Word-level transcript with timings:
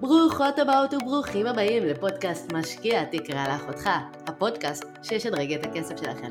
ברוכות 0.00 0.58
הבאות 0.58 0.94
וברוכים 0.94 1.46
הבאים 1.46 1.84
לפודקאסט 1.84 2.52
משקיע 2.52 3.04
תקרא 3.04 3.48
לאחותך, 3.48 3.90
הפודקאסט 4.26 4.84
שישדרג 5.02 5.52
את 5.52 5.66
הכסף 5.66 5.96
שלכם. 5.96 6.28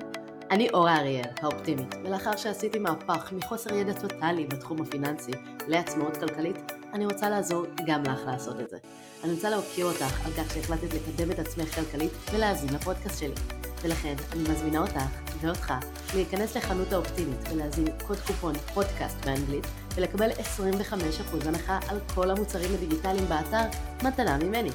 אני 0.52 0.70
אורה 0.70 0.98
אריאל, 0.98 1.30
האופטימית, 1.42 1.96
ולאחר 2.04 2.36
שעשיתי 2.36 2.80
מהפך 2.80 3.32
מחוסר 3.32 3.74
ידע 3.74 3.94
טוטאלי 3.94 4.46
בתחום 4.46 4.82
הפיננסי 4.82 5.32
לעצמאות 5.68 6.18
כלכלית, 6.18 6.72
אני 6.94 7.06
רוצה 7.06 7.30
לעזור 7.30 7.66
גם 7.86 8.04
לך 8.04 8.20
לעשות 8.26 8.60
את 8.60 8.70
זה. 8.70 8.78
אני 9.24 9.34
רוצה 9.34 9.50
להוקיר 9.50 9.86
אותך 9.86 10.26
על 10.26 10.32
כך 10.32 10.54
שהחלטת 10.54 10.94
לקדם 10.94 11.32
את 11.32 11.40
עצמך 11.40 11.76
כלכלית 11.76 12.12
ולהאזין 12.34 12.74
לפודקאסט 12.74 13.20
שלי. 13.20 13.36
ולכן 13.82 14.16
אני 14.34 14.42
מזמינה 14.42 14.80
אותך 14.80 15.02
ואותך 15.42 15.74
להיכנס 16.16 16.58
לחנות 16.58 16.94
האופטימית 16.94 17.40
ולהזין 17.52 17.88
קוד 18.08 18.18
קופון 18.18 18.54
פודקאסט 18.74 19.26
באנגלית 19.26 19.68
ולקבל 19.98 20.30
25% 20.32 21.48
הנחה 21.48 21.80
על 21.90 21.98
כל 22.16 22.30
המוצרים 22.30 22.70
הדיגיטליים 22.74 23.26
באתר 23.30 23.78
מתנה 24.04 24.38
ממני. 24.38 24.70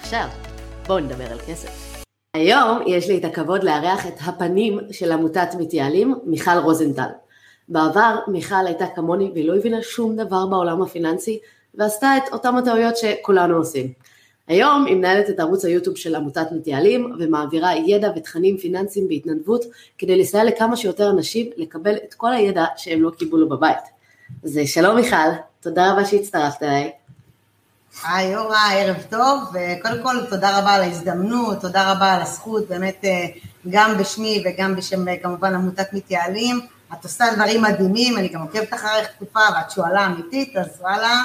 עכשיו, 0.00 0.28
בואו 0.86 0.98
נדבר 0.98 1.32
על 1.32 1.38
כסף. 1.38 2.02
היום 2.34 2.82
יש 2.86 3.08
לי 3.08 3.18
את 3.18 3.24
הכבוד 3.24 3.64
לארח 3.64 4.06
את 4.06 4.14
הפנים 4.20 4.78
של 4.90 5.12
עמותת 5.12 5.48
מתייעלים, 5.58 6.14
מיכל 6.24 6.58
רוזנטל. 6.62 7.08
בעבר 7.68 8.18
מיכל 8.28 8.66
הייתה 8.66 8.86
כמוני 8.94 9.30
והיא 9.34 9.48
לא 9.48 9.56
הבינה 9.56 9.82
שום 9.82 10.16
דבר 10.16 10.46
בעולם 10.46 10.82
הפיננסי 10.82 11.38
ועשתה 11.74 12.16
את 12.16 12.32
אותם 12.32 12.56
הטעויות 12.56 12.96
שכולנו 12.96 13.56
עושים. 13.56 13.92
היום 14.48 14.84
היא 14.84 14.96
מנהלת 14.96 15.30
את 15.30 15.40
ערוץ 15.40 15.64
היוטיוב 15.64 15.96
של 15.96 16.14
עמותת 16.14 16.46
מתייעלים 16.52 17.12
ומעבירה 17.18 17.76
ידע 17.76 18.10
ותכנים 18.16 18.58
פיננסיים 18.58 19.08
בהתנדבות 19.08 19.64
כדי 19.98 20.18
לסייע 20.18 20.44
לכמה 20.44 20.76
שיותר 20.76 21.10
אנשים 21.10 21.50
לקבל 21.56 21.96
את 21.96 22.14
כל 22.14 22.32
הידע 22.32 22.64
שהם 22.76 23.02
לא 23.02 23.10
קיבלו 23.10 23.48
בבית. 23.48 23.93
אז 24.44 24.60
שלום 24.66 24.96
מיכל, 24.96 25.16
תודה 25.60 25.92
רבה 25.92 26.04
שהצטרפת 26.04 26.62
אליי. 26.62 26.92
היי 28.04 28.32
יורה, 28.32 28.72
ערב 28.72 28.96
טוב, 29.10 29.42
וקודם 29.52 30.02
כל 30.02 30.26
תודה 30.30 30.58
רבה 30.58 30.74
על 30.74 30.82
ההזדמנות, 30.82 31.60
תודה 31.60 31.92
רבה 31.92 32.12
על 32.12 32.22
הזכות, 32.22 32.68
באמת 32.68 33.04
אה, 33.04 33.26
גם 33.70 33.98
בשמי 33.98 34.44
וגם 34.44 34.76
בשם 34.76 35.08
אה, 35.08 35.16
כמובן 35.22 35.54
עמותת 35.54 35.92
מתייעלים, 35.92 36.60
את 36.92 37.04
עושה 37.04 37.24
דברים 37.34 37.62
מדהימים, 37.62 38.18
אני 38.18 38.28
גם 38.28 38.40
עוקבת 38.40 38.74
אחריך 38.74 39.08
תקופה 39.16 39.40
ואת 39.56 39.70
שואלה 39.70 40.06
אמיתית, 40.06 40.56
אז 40.56 40.66
וואלה, 40.80 41.22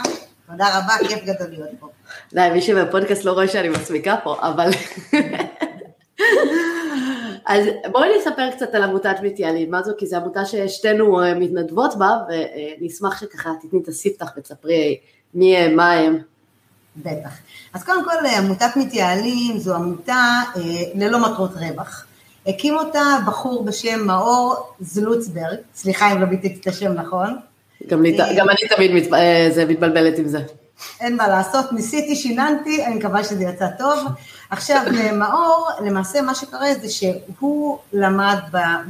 תודה 0.51 0.77
רבה, 0.77 0.93
כיף 1.07 1.23
גדול 1.23 1.47
להיות 1.49 1.69
פה. 1.79 1.87
די, 2.33 2.49
מי 2.53 2.61
שבפודקאסט 2.61 3.25
לא 3.25 3.31
רואה 3.31 3.47
שאני 3.47 3.69
מסמיקה 3.69 4.15
פה, 4.23 4.37
אבל... 4.41 4.69
אז 7.45 7.65
בואי 7.91 8.09
נספר 8.17 8.51
קצת 8.51 8.75
על 8.75 8.83
עמותת 8.83 9.15
מתייעלים, 9.23 9.71
מה 9.71 9.83
זו? 9.83 9.91
כי 9.97 10.07
זו 10.07 10.15
עמותה 10.15 10.45
ששתינו 10.45 11.21
אה, 11.21 11.33
מתנדבות 11.33 11.97
בה, 11.97 12.17
ונשמח 12.81 13.21
שככה 13.21 13.49
תתני 13.61 13.79
את 13.83 13.87
הספתח 13.87 14.31
ותספרי 14.37 14.97
מי 15.33 15.57
הם, 15.57 15.75
מה 15.75 15.91
הם. 15.91 16.19
בטח. 16.95 17.29
אז 17.73 17.83
קודם 17.83 18.03
כל, 18.03 18.25
עמותת 18.37 18.75
מתייעלים 18.75 19.57
זו 19.57 19.75
עמותה 19.75 20.41
אה, 20.55 20.61
ללא 20.95 21.19
מטרות 21.19 21.51
רווח. 21.55 22.05
הקים 22.47 22.75
אותה 22.75 23.17
בחור 23.27 23.65
בשם 23.65 24.07
מאור 24.07 24.55
זלוצברג, 24.79 25.57
סליחה 25.75 26.11
אם 26.11 26.21
לא 26.21 26.25
ביטאתי 26.25 26.59
את 26.61 26.67
השם 26.67 26.93
נכון. 26.93 27.39
גם, 27.87 28.01
לי, 28.03 28.21
אה, 28.21 28.33
גם 28.37 28.49
אני 28.49 28.69
תמיד 28.75 28.91
מת, 28.91 29.13
אה, 29.13 29.47
זה 29.53 29.65
מתבלבלת 29.65 30.17
עם 30.17 30.27
זה. 30.27 30.39
אין 31.01 31.15
מה 31.15 31.27
לעשות, 31.27 31.73
ניסיתי, 31.73 32.15
שיננתי, 32.15 32.85
אני 32.85 32.95
מקווה 32.95 33.23
שזה 33.23 33.43
יצא 33.43 33.67
טוב. 33.77 33.99
עכשיו, 34.49 34.81
מאור, 35.13 35.69
למעשה 35.81 36.21
מה 36.21 36.35
שקרה 36.35 36.73
זה 36.81 36.89
שהוא 36.89 37.77
למד 37.93 38.37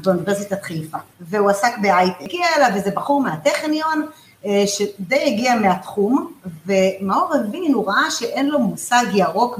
באוניברסיטת 0.03 0.63
חיפה, 0.63 0.97
והוא 1.21 1.49
עסק 1.49 1.77
בהייטק. 1.81 2.21
הגיע 2.21 2.45
אליו 2.57 2.75
איזה 2.75 2.91
בחור 2.91 3.21
מהטכניון, 3.21 4.07
אה, 4.45 4.63
שדי 4.67 5.33
הגיע 5.33 5.55
מהתחום, 5.55 6.33
ומאור 6.65 7.33
הבין, 7.35 7.73
הוא 7.73 7.87
ראה 7.87 8.11
שאין 8.11 8.49
לו 8.49 8.59
מושג 8.59 9.05
ירוק 9.13 9.59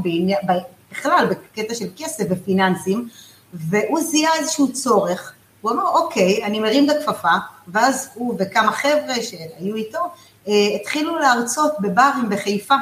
בכלל 0.91 1.27
בקטע 1.29 1.75
של 1.75 1.85
כסף 1.97 2.23
ופיננסים, 2.29 3.07
והוא 3.53 4.01
זיהה 4.01 4.35
איזשהו 4.35 4.73
צורך, 4.73 5.33
הוא 5.61 5.71
אמר 5.71 5.87
אוקיי, 5.87 6.45
אני 6.45 6.59
מרים 6.59 6.89
את 6.89 6.95
הכפפה, 6.95 7.37
ואז 7.67 8.09
הוא 8.13 8.35
וכמה 8.39 8.71
חבר'ה 8.71 9.15
שהיו 9.21 9.75
איתו, 9.75 9.99
אה, 10.47 10.53
התחילו 10.75 11.19
להרצות 11.19 11.71
בברים 11.79 12.29
בחיפה, 12.29 12.75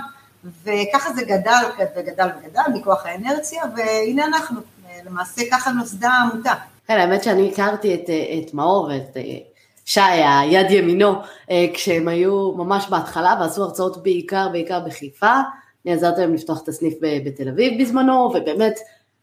וככה 0.64 1.14
זה 1.14 1.22
גדל 1.24 1.64
וגדל 1.96 2.28
וגדל 2.40 2.62
מכוח 2.74 3.06
האנרציה, 3.06 3.64
והנה 3.76 4.26
אנחנו, 4.26 4.62
למעשה 5.06 5.42
ככה 5.52 5.72
נוסדה 5.72 6.10
העמותה. 6.10 6.54
כן, 6.88 6.98
האמת 6.98 7.24
שאני 7.24 7.52
הכרתי 7.52 7.96
את, 7.96 8.10
את 8.10 8.54
מאור 8.54 8.90
ואת 8.90 9.18
שי, 9.86 10.02
היד 10.02 10.72
ימינו, 10.72 11.14
אה, 11.52 11.66
כשהם 11.74 12.08
היו 12.08 12.52
ממש 12.52 12.88
בהתחלה 12.90 13.36
ועשו 13.40 13.64
הרצאות 13.64 14.04
בעיקר, 14.04 14.50
בעיקר 14.52 14.80
בחיפה, 14.80 15.34
אני 15.86 15.94
עזרתי 15.94 16.22
להם 16.22 16.34
לפתוח 16.34 16.64
את 16.64 16.68
הסניף 16.68 16.94
בתל 17.26 17.50
אביב 17.50 17.82
בזמנו, 17.82 18.14
ובאמת, 18.14 18.80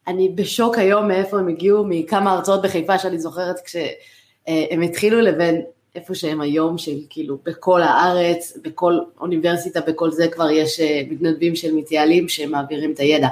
אני 0.07 0.29
בשוק 0.29 0.79
היום 0.79 1.09
מאיפה 1.09 1.39
הם 1.39 1.49
הגיעו, 1.49 1.85
מכמה 1.89 2.33
הרצאות 2.33 2.63
בחיפה 2.63 2.99
שאני 2.99 3.19
זוכרת 3.19 3.61
כשהם 3.65 4.83
התחילו 4.83 5.21
לבין 5.21 5.63
איפה 5.95 6.15
שהם 6.15 6.41
היום, 6.41 6.79
של 6.79 6.97
כאילו 7.11 7.39
בכל 7.45 7.83
הארץ, 7.83 8.59
בכל 8.63 8.99
אוניברסיטה, 9.21 9.81
בכל 9.81 10.11
זה 10.11 10.29
כבר 10.29 10.51
יש 10.51 10.81
אה, 10.81 11.03
מתנדבים 11.11 11.57
של 11.57 11.75
מתייעלים 11.75 12.29
שמעבירים 12.29 12.93
את 12.93 12.99
הידע. 12.99 13.29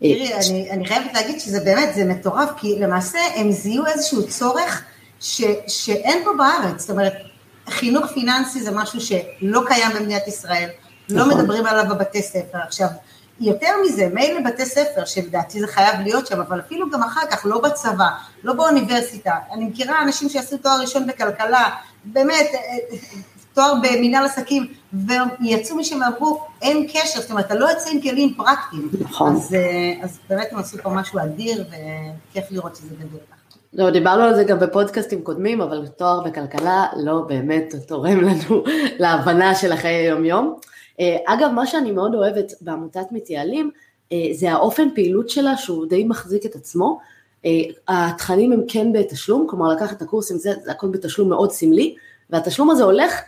תראי, 0.00 0.30
אני, 0.34 0.70
אני 0.70 0.86
חייבת 0.86 1.14
להגיד 1.14 1.40
שזה 1.40 1.60
באמת, 1.64 1.94
זה 1.94 2.04
מטורף, 2.04 2.50
כי 2.56 2.78
למעשה 2.78 3.18
הם 3.34 3.52
זיהו 3.52 3.86
איזשהו 3.86 4.28
צורך 4.28 4.84
ש, 5.20 5.42
שאין 5.66 6.24
פה 6.24 6.30
בארץ, 6.38 6.80
זאת 6.80 6.90
אומרת, 6.90 7.12
חינוך 7.68 8.06
פיננסי 8.06 8.60
זה 8.60 8.70
משהו 8.70 9.00
שלא 9.00 9.60
קיים 9.66 9.90
במדינת 9.98 10.28
ישראל, 10.28 10.68
לא 11.08 11.26
נכון. 11.26 11.40
מדברים 11.40 11.66
עליו 11.66 11.84
בבתי 11.94 12.22
ספר. 12.22 12.58
עכשיו, 12.66 12.88
יותר 13.40 13.70
מזה, 13.84 14.08
מילא 14.14 14.40
בתי 14.50 14.66
ספר, 14.66 15.04
שלדעתי 15.04 15.60
זה 15.60 15.66
חייב 15.66 16.00
להיות 16.00 16.26
שם, 16.26 16.40
אבל 16.40 16.60
אפילו 16.60 16.90
גם 16.90 17.02
אחר 17.02 17.26
כך, 17.30 17.46
לא 17.46 17.60
בצבא, 17.60 18.08
לא 18.44 18.52
באוניברסיטה. 18.52 19.34
אני 19.52 19.64
מכירה 19.64 20.02
אנשים 20.02 20.28
שעשו 20.28 20.56
תואר 20.56 20.80
ראשון 20.80 21.06
בכלכלה, 21.06 21.70
באמת, 22.04 22.46
אה, 22.54 22.96
תואר 23.54 23.74
במנהל 23.82 24.24
עסקים, 24.24 24.66
ויצאו 25.40 25.76
משם 25.76 26.00
ואמרו, 26.00 26.44
אין 26.62 26.86
קשר, 26.92 27.20
זאת 27.20 27.30
אומרת, 27.30 27.46
אתה 27.46 27.54
לא 27.54 27.70
יוצא 27.70 27.90
עם 27.90 28.00
כלים 28.00 28.34
פרקטיים. 28.34 28.90
נכון. 29.00 29.36
אז, 29.36 29.54
אה, 29.54 30.04
אז 30.04 30.18
באמת 30.28 30.48
הם 30.52 30.58
עשו 30.58 30.78
פה 30.82 30.90
משהו 30.90 31.18
אדיר, 31.18 31.64
וכיף 32.30 32.44
לראות 32.50 32.76
שזה 32.76 32.94
גדול. 32.98 33.20
לא, 33.72 33.90
דיברנו 33.90 34.22
על 34.22 34.34
זה 34.34 34.44
גם 34.44 34.58
בפודקאסטים 34.58 35.22
קודמים, 35.22 35.60
אבל 35.60 35.86
תואר 35.86 36.20
בכלכלה 36.20 36.86
לא 36.96 37.20
באמת 37.28 37.74
תורם 37.88 38.20
לנו 38.20 38.64
להבנה 38.98 39.54
של 39.54 39.72
החיי 39.72 39.94
היום-יום. 39.94 40.58
אה, 41.00 41.16
אגב, 41.26 41.50
מה 41.50 41.66
שאני 41.66 41.90
מאוד 41.90 42.14
אוהבת 42.14 42.52
בעמותת 42.60 43.06
מתייעלים, 43.10 43.70
אה, 44.12 44.28
זה 44.32 44.52
האופן 44.52 44.88
פעילות 44.94 45.28
שלה 45.28 45.56
שהוא 45.56 45.86
די 45.86 46.04
מחזיק 46.04 46.46
את 46.46 46.54
עצמו. 46.54 46.98
אה, 47.44 47.50
התכנים 47.88 48.52
הם 48.52 48.62
כן 48.68 48.92
בתשלום, 48.92 49.46
כלומר 49.50 49.68
לקחת 49.68 49.96
את 49.96 50.02
הקורסים, 50.02 50.38
זה, 50.38 50.52
זה 50.64 50.70
הכל 50.70 50.88
בתשלום 50.88 51.28
מאוד 51.28 51.52
סמלי, 51.52 51.94
והתשלום 52.30 52.70
הזה 52.70 52.84
הולך 52.84 53.20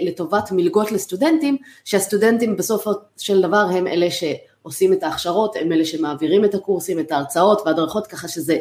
לטובת 0.00 0.52
מלגות 0.52 0.92
לסטודנטים, 0.92 1.56
שהסטודנטים 1.84 2.56
בסופו 2.56 2.90
של 3.16 3.42
דבר 3.42 3.66
הם 3.72 3.86
אלה 3.86 4.06
שעושים 4.10 4.92
את 4.92 5.02
ההכשרות, 5.02 5.56
הם 5.60 5.72
אלה 5.72 5.84
שמעבירים 5.84 6.44
את 6.44 6.54
הקורסים, 6.54 7.00
את 7.00 7.12
ההרצאות 7.12 7.62
וההדרכות, 7.64 8.06
ככה 8.06 8.28
שזה 8.28 8.58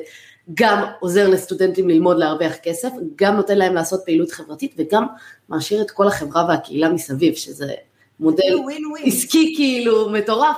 גם 0.54 0.84
עוזר 1.00 1.30
לסטודנטים 1.30 1.90
ללמוד 1.90 2.18
להרוויח 2.18 2.56
כסף, 2.64 2.90
גם 3.16 3.36
נותן 3.36 3.58
להם 3.58 3.74
לעשות 3.74 4.02
פעילות 4.06 4.32
חברתית 4.32 4.76
וגם 4.78 5.08
מעשיר 5.50 5.82
את 5.82 5.92
כל 5.92 6.08
החברה 6.08 6.46
והקהילה 6.50 6.90
מסביב, 6.90 7.34
שזה 7.34 7.74
מודל 8.24 8.56
עסקי 9.04 9.54
כאילו 9.56 10.10
מטורף 10.10 10.58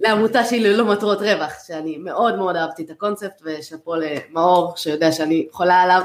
לעמותה 0.00 0.44
שהיא 0.44 0.62
ללא 0.62 0.84
מטרות 0.84 1.18
רווח, 1.18 1.52
שאני 1.66 1.96
מאוד 1.98 2.36
מאוד 2.36 2.56
אהבתי 2.56 2.82
את 2.82 2.90
הקונספט 2.90 3.42
ושאפו 3.44 3.94
למאור 3.94 4.72
שיודע 4.76 5.12
שאני 5.12 5.46
חולה 5.52 5.82
עליו, 5.82 6.02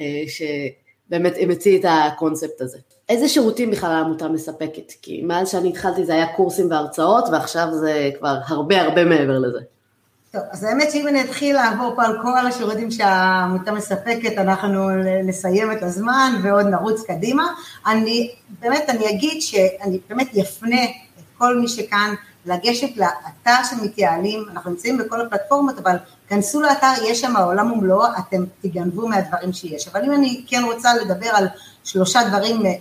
אה, 0.00 0.04
שבאמת 0.28 1.34
המציא 1.40 1.78
את 1.80 1.84
הקונספט 1.88 2.60
הזה. 2.60 2.78
איזה 3.08 3.28
שירותים 3.28 3.70
בכלל 3.70 3.90
העמותה 3.90 4.28
מספקת? 4.28 4.92
כי 5.02 5.22
מאז 5.22 5.50
שאני 5.50 5.68
התחלתי 5.68 6.04
זה 6.04 6.12
היה 6.12 6.26
קורסים 6.26 6.70
והרצאות 6.70 7.24
ועכשיו 7.32 7.68
זה 7.72 8.10
כבר 8.18 8.36
הרבה 8.46 8.82
הרבה 8.82 9.04
מעבר 9.04 9.38
לזה. 9.38 9.75
טוב, 10.36 10.44
אז 10.50 10.64
האמת 10.64 10.90
שאם 10.92 11.08
אני 11.08 11.20
אתחיל 11.20 11.56
לעבור 11.56 11.92
פה 11.96 12.04
על 12.04 12.18
כל 12.22 12.46
השירותים 12.46 12.90
שהעמותה 12.90 13.72
מספקת, 13.72 14.38
אנחנו 14.38 14.90
נסיים 15.24 15.72
את 15.72 15.82
הזמן 15.82 16.40
ועוד 16.42 16.66
נרוץ 16.66 17.02
קדימה. 17.02 17.46
אני, 17.86 18.30
באמת, 18.60 18.84
אני 18.88 19.10
אגיד 19.10 19.42
שאני 19.42 19.98
באמת 20.08 20.36
אפנה 20.36 20.84
את 20.84 21.24
כל 21.38 21.58
מי 21.58 21.68
שכאן 21.68 22.14
לגשת 22.46 22.96
לאתר 22.96 23.64
של 23.70 23.76
מתייעלים, 23.84 24.44
אנחנו 24.52 24.70
נמצאים 24.70 24.98
בכל 24.98 25.20
הפלטפורמות, 25.20 25.78
אבל 25.78 25.96
כנסו 26.28 26.60
לאתר, 26.60 26.92
יש 27.04 27.20
שם 27.20 27.36
העולם 27.36 27.72
ומלואו, 27.72 28.08
אתם 28.18 28.44
תגנבו 28.60 29.08
מהדברים 29.08 29.52
שיש. 29.52 29.88
אבל 29.88 30.04
אם 30.04 30.12
אני 30.12 30.44
כן 30.48 30.62
רוצה 30.64 30.94
לדבר 30.94 31.28
על 31.32 31.46
שלושה 31.84 32.20
דברים 32.28 32.66
אה, 32.66 32.72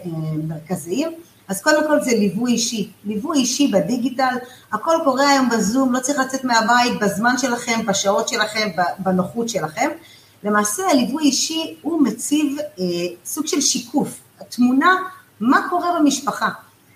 מרכזיים, 0.48 1.12
אז 1.48 1.62
קודם 1.62 1.88
כל 1.88 2.02
זה 2.02 2.12
ליווי 2.12 2.52
אישי, 2.52 2.90
ליווי 3.06 3.38
אישי 3.38 3.72
בדיגיטל, 3.72 4.36
הכל 4.72 4.96
קורה 5.04 5.30
היום 5.30 5.50
בזום, 5.50 5.94
לא 5.94 6.00
צריך 6.00 6.20
לצאת 6.20 6.44
מהבית 6.44 7.00
בזמן 7.02 7.38
שלכם, 7.38 7.86
בשעות 7.86 8.28
שלכם, 8.28 8.70
בנוחות 9.00 9.50
שלכם. 9.50 9.90
למעשה 10.44 10.84
הליווי 10.92 11.24
אישי 11.24 11.76
הוא 11.82 12.04
מציב 12.04 12.58
אה, 12.60 12.84
סוג 13.26 13.48
של 13.48 13.62
שיקוף, 13.62 14.20
התמונה, 14.40 14.96
מה 15.40 15.68
קורה 15.70 16.00
במשפחה. 16.00 16.50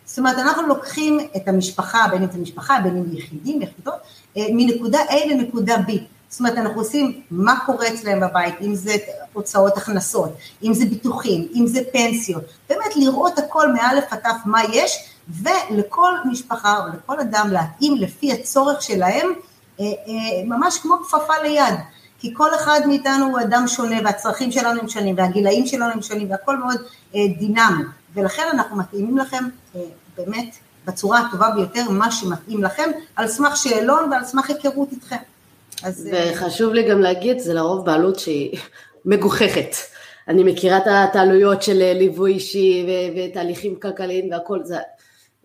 זאת 0.05 0.19
אומרת, 0.19 0.37
אנחנו 0.37 0.67
לוקחים 0.67 1.19
את 1.35 1.47
המשפחה, 1.47 2.07
בין 2.11 2.23
אם 2.23 2.31
זה 2.31 2.37
משפחה, 2.37 2.79
בין 2.83 2.97
אם 2.97 3.17
יחידים, 3.17 3.61
יחידות, 3.61 3.93
אה, 4.37 4.45
מנקודה 4.51 4.99
A 5.09 5.29
לנקודה 5.29 5.75
B. 5.75 5.91
זאת 6.29 6.39
אומרת, 6.39 6.57
אנחנו 6.57 6.81
עושים 6.81 7.21
מה 7.31 7.55
קורה 7.65 7.87
אצלם 7.87 8.19
בבית, 8.19 8.55
אם 8.61 8.75
זה 8.75 8.95
הוצאות 9.33 9.77
הכנסות, 9.77 10.29
אם 10.63 10.73
זה 10.73 10.85
ביטוחים, 10.85 11.47
אם 11.55 11.67
זה 11.67 11.79
פנסיות, 11.93 12.43
באמת 12.69 12.95
לראות 12.95 13.39
הכל 13.39 13.73
מאלף 13.73 14.03
עד 14.11 14.19
תף 14.19 14.45
מה 14.45 14.61
יש, 14.73 15.09
ולכל 15.43 16.11
משפחה 16.25 16.77
או 16.77 16.83
לכל 16.87 17.19
אדם 17.19 17.49
להתאים 17.51 17.95
לפי 17.95 18.31
הצורך 18.31 18.81
שלהם, 18.81 19.27
אה, 19.79 19.85
אה, 19.85 20.45
ממש 20.45 20.77
כמו 20.77 20.95
כפפה 21.03 21.33
ליד. 21.43 21.75
כי 22.19 22.33
כל 22.33 22.55
אחד 22.55 22.81
מאיתנו 22.87 23.25
הוא 23.25 23.39
אדם 23.39 23.67
שונה 23.67 23.95
והצרכים 24.05 24.51
שלנו 24.51 24.81
הם 24.81 24.89
שונים 24.89 25.17
והגילאים 25.17 25.67
שלנו 25.67 25.91
הם 25.93 26.01
שונים 26.01 26.31
והכל 26.31 26.57
מאוד 26.57 26.77
דינמי 27.13 27.83
ולכן 28.13 28.43
אנחנו 28.53 28.77
מתאימים 28.77 29.17
לכם 29.17 29.43
באמת 30.17 30.55
בצורה 30.85 31.19
הטובה 31.19 31.49
ביותר 31.49 31.89
מה 31.89 32.11
שמתאים 32.11 32.63
לכם 32.63 32.89
על 33.15 33.27
סמך 33.27 33.57
שאלון 33.57 34.11
ועל 34.11 34.25
סמך 34.25 34.49
היכרות 34.49 34.91
איתכם. 34.91 35.17
אז, 35.83 36.09
וחשוב 36.11 36.73
לי 36.73 36.89
גם 36.89 37.01
להגיד, 37.01 37.39
זה 37.39 37.53
לרוב 37.53 37.85
בעלות 37.85 38.19
שהיא 38.19 38.59
מגוחכת. 39.05 39.75
אני 40.27 40.43
מכירה 40.43 40.77
את 40.77 41.15
העלויות 41.15 41.61
של 41.63 41.93
ליווי 41.93 42.33
אישי 42.33 42.85
ותהליכים 43.15 43.75
כלכליים 43.75 44.31
והכל, 44.31 44.59
זה, 44.63 44.77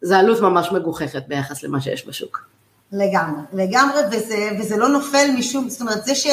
זה 0.02 0.18
עלות 0.18 0.40
ממש 0.40 0.72
מגוחכת 0.72 1.22
ביחס 1.28 1.62
למה 1.62 1.80
שיש 1.80 2.08
בשוק. 2.08 2.48
לגמרי, 2.92 3.42
לגמרי, 3.52 4.00
וזה, 4.12 4.48
וזה 4.60 4.76
לא 4.76 4.88
נופל 4.88 5.26
משום, 5.38 5.68
זאת 5.68 5.80
אומרת, 5.80 6.04
זה, 6.04 6.14
ש, 6.14 6.26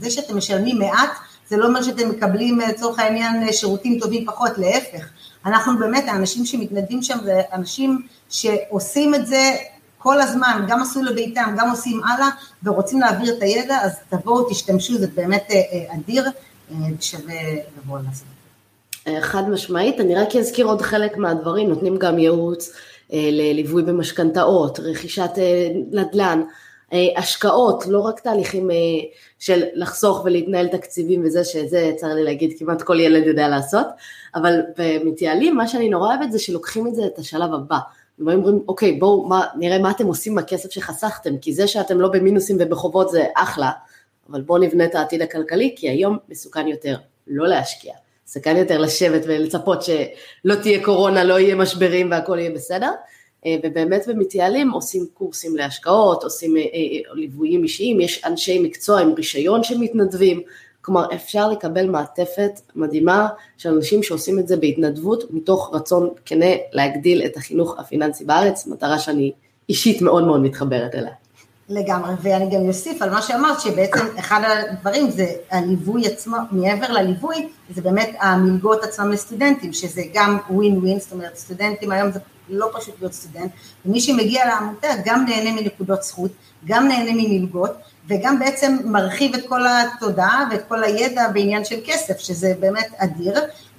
זה 0.00 0.10
שאתם 0.10 0.36
משלמים 0.36 0.78
מעט, 0.78 1.10
זה 1.48 1.56
לא 1.56 1.66
אומר 1.66 1.82
שאתם 1.82 2.10
מקבלים 2.10 2.60
לצורך 2.60 2.98
העניין 2.98 3.52
שירותים 3.52 3.98
טובים 4.00 4.26
פחות, 4.26 4.58
להפך. 4.58 5.08
אנחנו 5.46 5.78
באמת, 5.78 6.04
האנשים 6.08 6.46
שמתנדבים 6.46 7.02
שם 7.02 7.18
זה 7.24 7.40
אנשים 7.52 8.06
שעושים 8.28 9.14
את 9.14 9.26
זה 9.26 9.56
כל 10.02 10.20
הזמן, 10.20 10.64
גם 10.68 10.82
עשו 10.82 11.02
לביתם, 11.02 11.54
גם 11.58 11.70
עושים 11.70 12.00
הלאה, 12.04 12.28
ורוצים 12.62 13.00
להעביר 13.00 13.34
את 13.36 13.42
הידע, 13.42 13.78
אז 13.82 13.98
תבואו, 14.08 14.50
תשתמשו, 14.50 14.98
זה 14.98 15.06
באמת 15.14 15.46
אה, 15.50 15.56
אה, 15.56 15.94
אדיר, 15.94 16.24
אה, 16.70 16.76
שווה 17.00 17.34
לבוא 17.78 17.98
לעשות. 17.98 18.26
חד 19.20 19.48
משמעית, 19.48 20.00
אני 20.00 20.14
רק 20.14 20.36
אזכיר 20.36 20.66
עוד 20.66 20.82
חלק 20.82 21.16
מהדברים, 21.16 21.68
נותנים 21.68 21.96
גם 21.96 22.18
ייעוץ 22.18 22.72
לליווי 23.10 23.82
במשכנתאות, 23.82 24.80
רכישת 24.80 25.30
נדל"ן, 25.92 26.42
השקעות, 27.16 27.86
לא 27.86 28.00
רק 28.00 28.20
תהליכים 28.20 28.70
של 29.38 29.62
לחסוך 29.74 30.22
ולהתנהל 30.24 30.68
תקציבים 30.68 31.22
וזה, 31.24 31.44
שזה, 31.44 31.92
צר 31.96 32.06
לי 32.06 32.24
להגיד, 32.24 32.54
כמעט 32.58 32.82
כל 32.82 33.00
ילד 33.00 33.26
יודע 33.26 33.48
לעשות, 33.48 33.86
אבל 34.34 34.60
במתייעלים, 34.78 35.56
מה 35.56 35.68
שאני 35.68 35.88
נורא 35.88 36.08
אוהבת 36.08 36.32
זה 36.32 36.38
שלוקחים 36.38 36.86
את 36.86 36.94
זה 36.94 37.02
את 37.06 37.18
השלב 37.18 37.54
הבא. 37.54 37.78
ובאים 38.18 38.38
אומרים, 38.38 38.62
אוקיי, 38.68 38.92
בואו 38.92 39.28
נראה 39.58 39.78
מה 39.78 39.90
אתם 39.90 40.06
עושים 40.06 40.32
עם 40.32 40.38
הכסף 40.38 40.70
שחסכתם, 40.70 41.38
כי 41.38 41.52
זה 41.52 41.66
שאתם 41.66 42.00
לא 42.00 42.08
במינוסים 42.08 42.56
ובחובות 42.60 43.10
זה 43.10 43.24
אחלה, 43.36 43.70
אבל 44.30 44.40
בואו 44.40 44.58
נבנה 44.58 44.84
את 44.84 44.94
העתיד 44.94 45.22
הכלכלי, 45.22 45.74
כי 45.76 45.88
היום 45.88 46.18
מסוכן 46.28 46.68
יותר 46.68 46.96
לא 47.26 47.48
להשקיע. 47.48 47.94
מסוכן 48.28 48.56
יותר 48.56 48.78
לשבת 48.78 49.22
ולצפות 49.26 49.82
שלא 49.82 50.54
תהיה 50.62 50.84
קורונה, 50.84 51.24
לא 51.24 51.38
יהיה 51.38 51.54
משברים 51.54 52.10
והכל 52.10 52.38
יהיה 52.38 52.50
בסדר. 52.50 52.90
אה, 53.46 53.56
ובאמת 53.62 54.08
במתייעלים 54.08 54.70
עושים 54.70 55.06
קורסים 55.14 55.56
להשקעות, 55.56 56.24
עושים 56.24 56.56
אה, 56.56 56.62
אה, 56.62 57.14
ליוויים 57.14 57.62
אישיים, 57.62 58.00
יש 58.00 58.24
אנשי 58.24 58.58
מקצוע 58.58 59.00
עם 59.00 59.12
רישיון 59.16 59.62
שמתנדבים, 59.64 60.42
כלומר 60.82 61.14
אפשר 61.14 61.48
לקבל 61.48 61.90
מעטפת 61.90 62.60
מדהימה 62.76 63.28
של 63.58 63.68
אנשים 63.74 64.02
שעושים 64.02 64.38
את 64.38 64.48
זה 64.48 64.56
בהתנדבות 64.56 65.24
מתוך 65.30 65.70
רצון 65.72 66.10
כנה 66.24 66.54
להגדיל 66.72 67.22
את 67.26 67.36
החינוך 67.36 67.78
הפיננסי 67.78 68.24
בארץ, 68.24 68.66
מטרה 68.66 68.98
שאני 68.98 69.32
אישית 69.68 70.02
מאוד 70.02 70.24
מאוד 70.24 70.40
מתחברת 70.40 70.94
אליה. 70.94 71.12
לגמרי, 71.68 72.14
ואני 72.22 72.50
גם 72.50 72.60
אוסיף 72.68 73.02
על 73.02 73.10
מה 73.10 73.22
שאמרת, 73.22 73.60
שבעצם 73.60 74.06
אחד 74.18 74.40
הדברים 74.44 75.10
זה 75.10 75.26
הליווי 75.50 76.06
עצמו, 76.06 76.36
מעבר 76.50 76.92
לליווי, 76.92 77.48
זה 77.70 77.82
באמת 77.82 78.10
המלגות 78.20 78.84
עצמם 78.84 79.10
לסטודנטים, 79.10 79.72
שזה 79.72 80.02
גם 80.14 80.38
ווין 80.50 80.78
ווין, 80.78 81.00
זאת 81.00 81.12
אומרת 81.12 81.36
סטודנטים 81.36 81.92
היום 81.92 82.10
זה 82.10 82.18
לא 82.48 82.68
פשוט 82.72 82.94
להיות 83.00 83.12
סטודנט, 83.12 83.50
ומי 83.86 84.00
שמגיע 84.00 84.46
לעמותה 84.46 84.88
גם 85.04 85.24
נהנה 85.28 85.60
מנקודות 85.60 86.02
זכות, 86.02 86.30
גם 86.64 86.88
נהנה 86.88 87.10
ממלגות, 87.14 87.70
וגם 88.08 88.38
בעצם 88.38 88.76
מרחיב 88.84 89.34
את 89.34 89.48
כל 89.48 89.60
התודעה 89.66 90.48
ואת 90.50 90.62
כל 90.68 90.84
הידע 90.84 91.28
בעניין 91.28 91.64
של 91.64 91.76
כסף, 91.84 92.18
שזה 92.18 92.54
באמת 92.60 92.88
אדיר, 92.96 93.34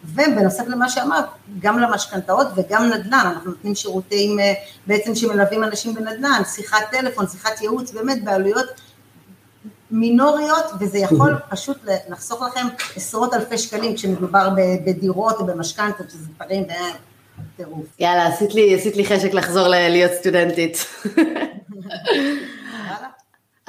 ובנוסף 0.06 0.64
למה 0.68 0.90
שאמרת, 0.90 1.26
גם 1.60 1.80
למשכנתאות 1.80 2.48
וגם 2.56 2.90
נדל"ן, 2.90 3.32
אנחנו 3.34 3.52
נותנים 3.52 3.76
שירותים 3.76 4.40
אה, 4.40 4.54
בעצם 4.88 5.16
שמלווים 5.16 5.64
אנשים 5.64 5.94
בנדל"ן, 5.94 6.42
שיחת 6.56 6.78
טלפון, 6.92 7.28
שיחת 7.28 7.62
ייעוץ, 7.62 7.92
באמת 7.92 8.24
בעלויות 8.24 8.66
מינוריות, 9.92 10.66
וזה 10.80 10.98
יכול 10.98 11.36
פשוט 11.52 11.78
לחסוך 12.10 12.42
לכם 12.42 12.68
עשרות 12.96 13.34
אלפי 13.34 13.58
שקלים 13.58 13.96
כשמדובר 13.96 14.50
בדירות 14.86 15.36
או 15.40 15.46
במשכנתות, 15.46 16.10
שזה 16.10 16.28
דברים 16.36 16.64
טירוף. 17.58 17.86
יאללה, 18.00 18.28
עשית 18.28 18.56
לי, 18.56 18.76
עשית 18.76 18.96
לי 18.96 19.06
חשק 19.06 19.34
לחזור 19.34 19.68
להיות 19.68 20.12
סטודנטית. 20.14 20.86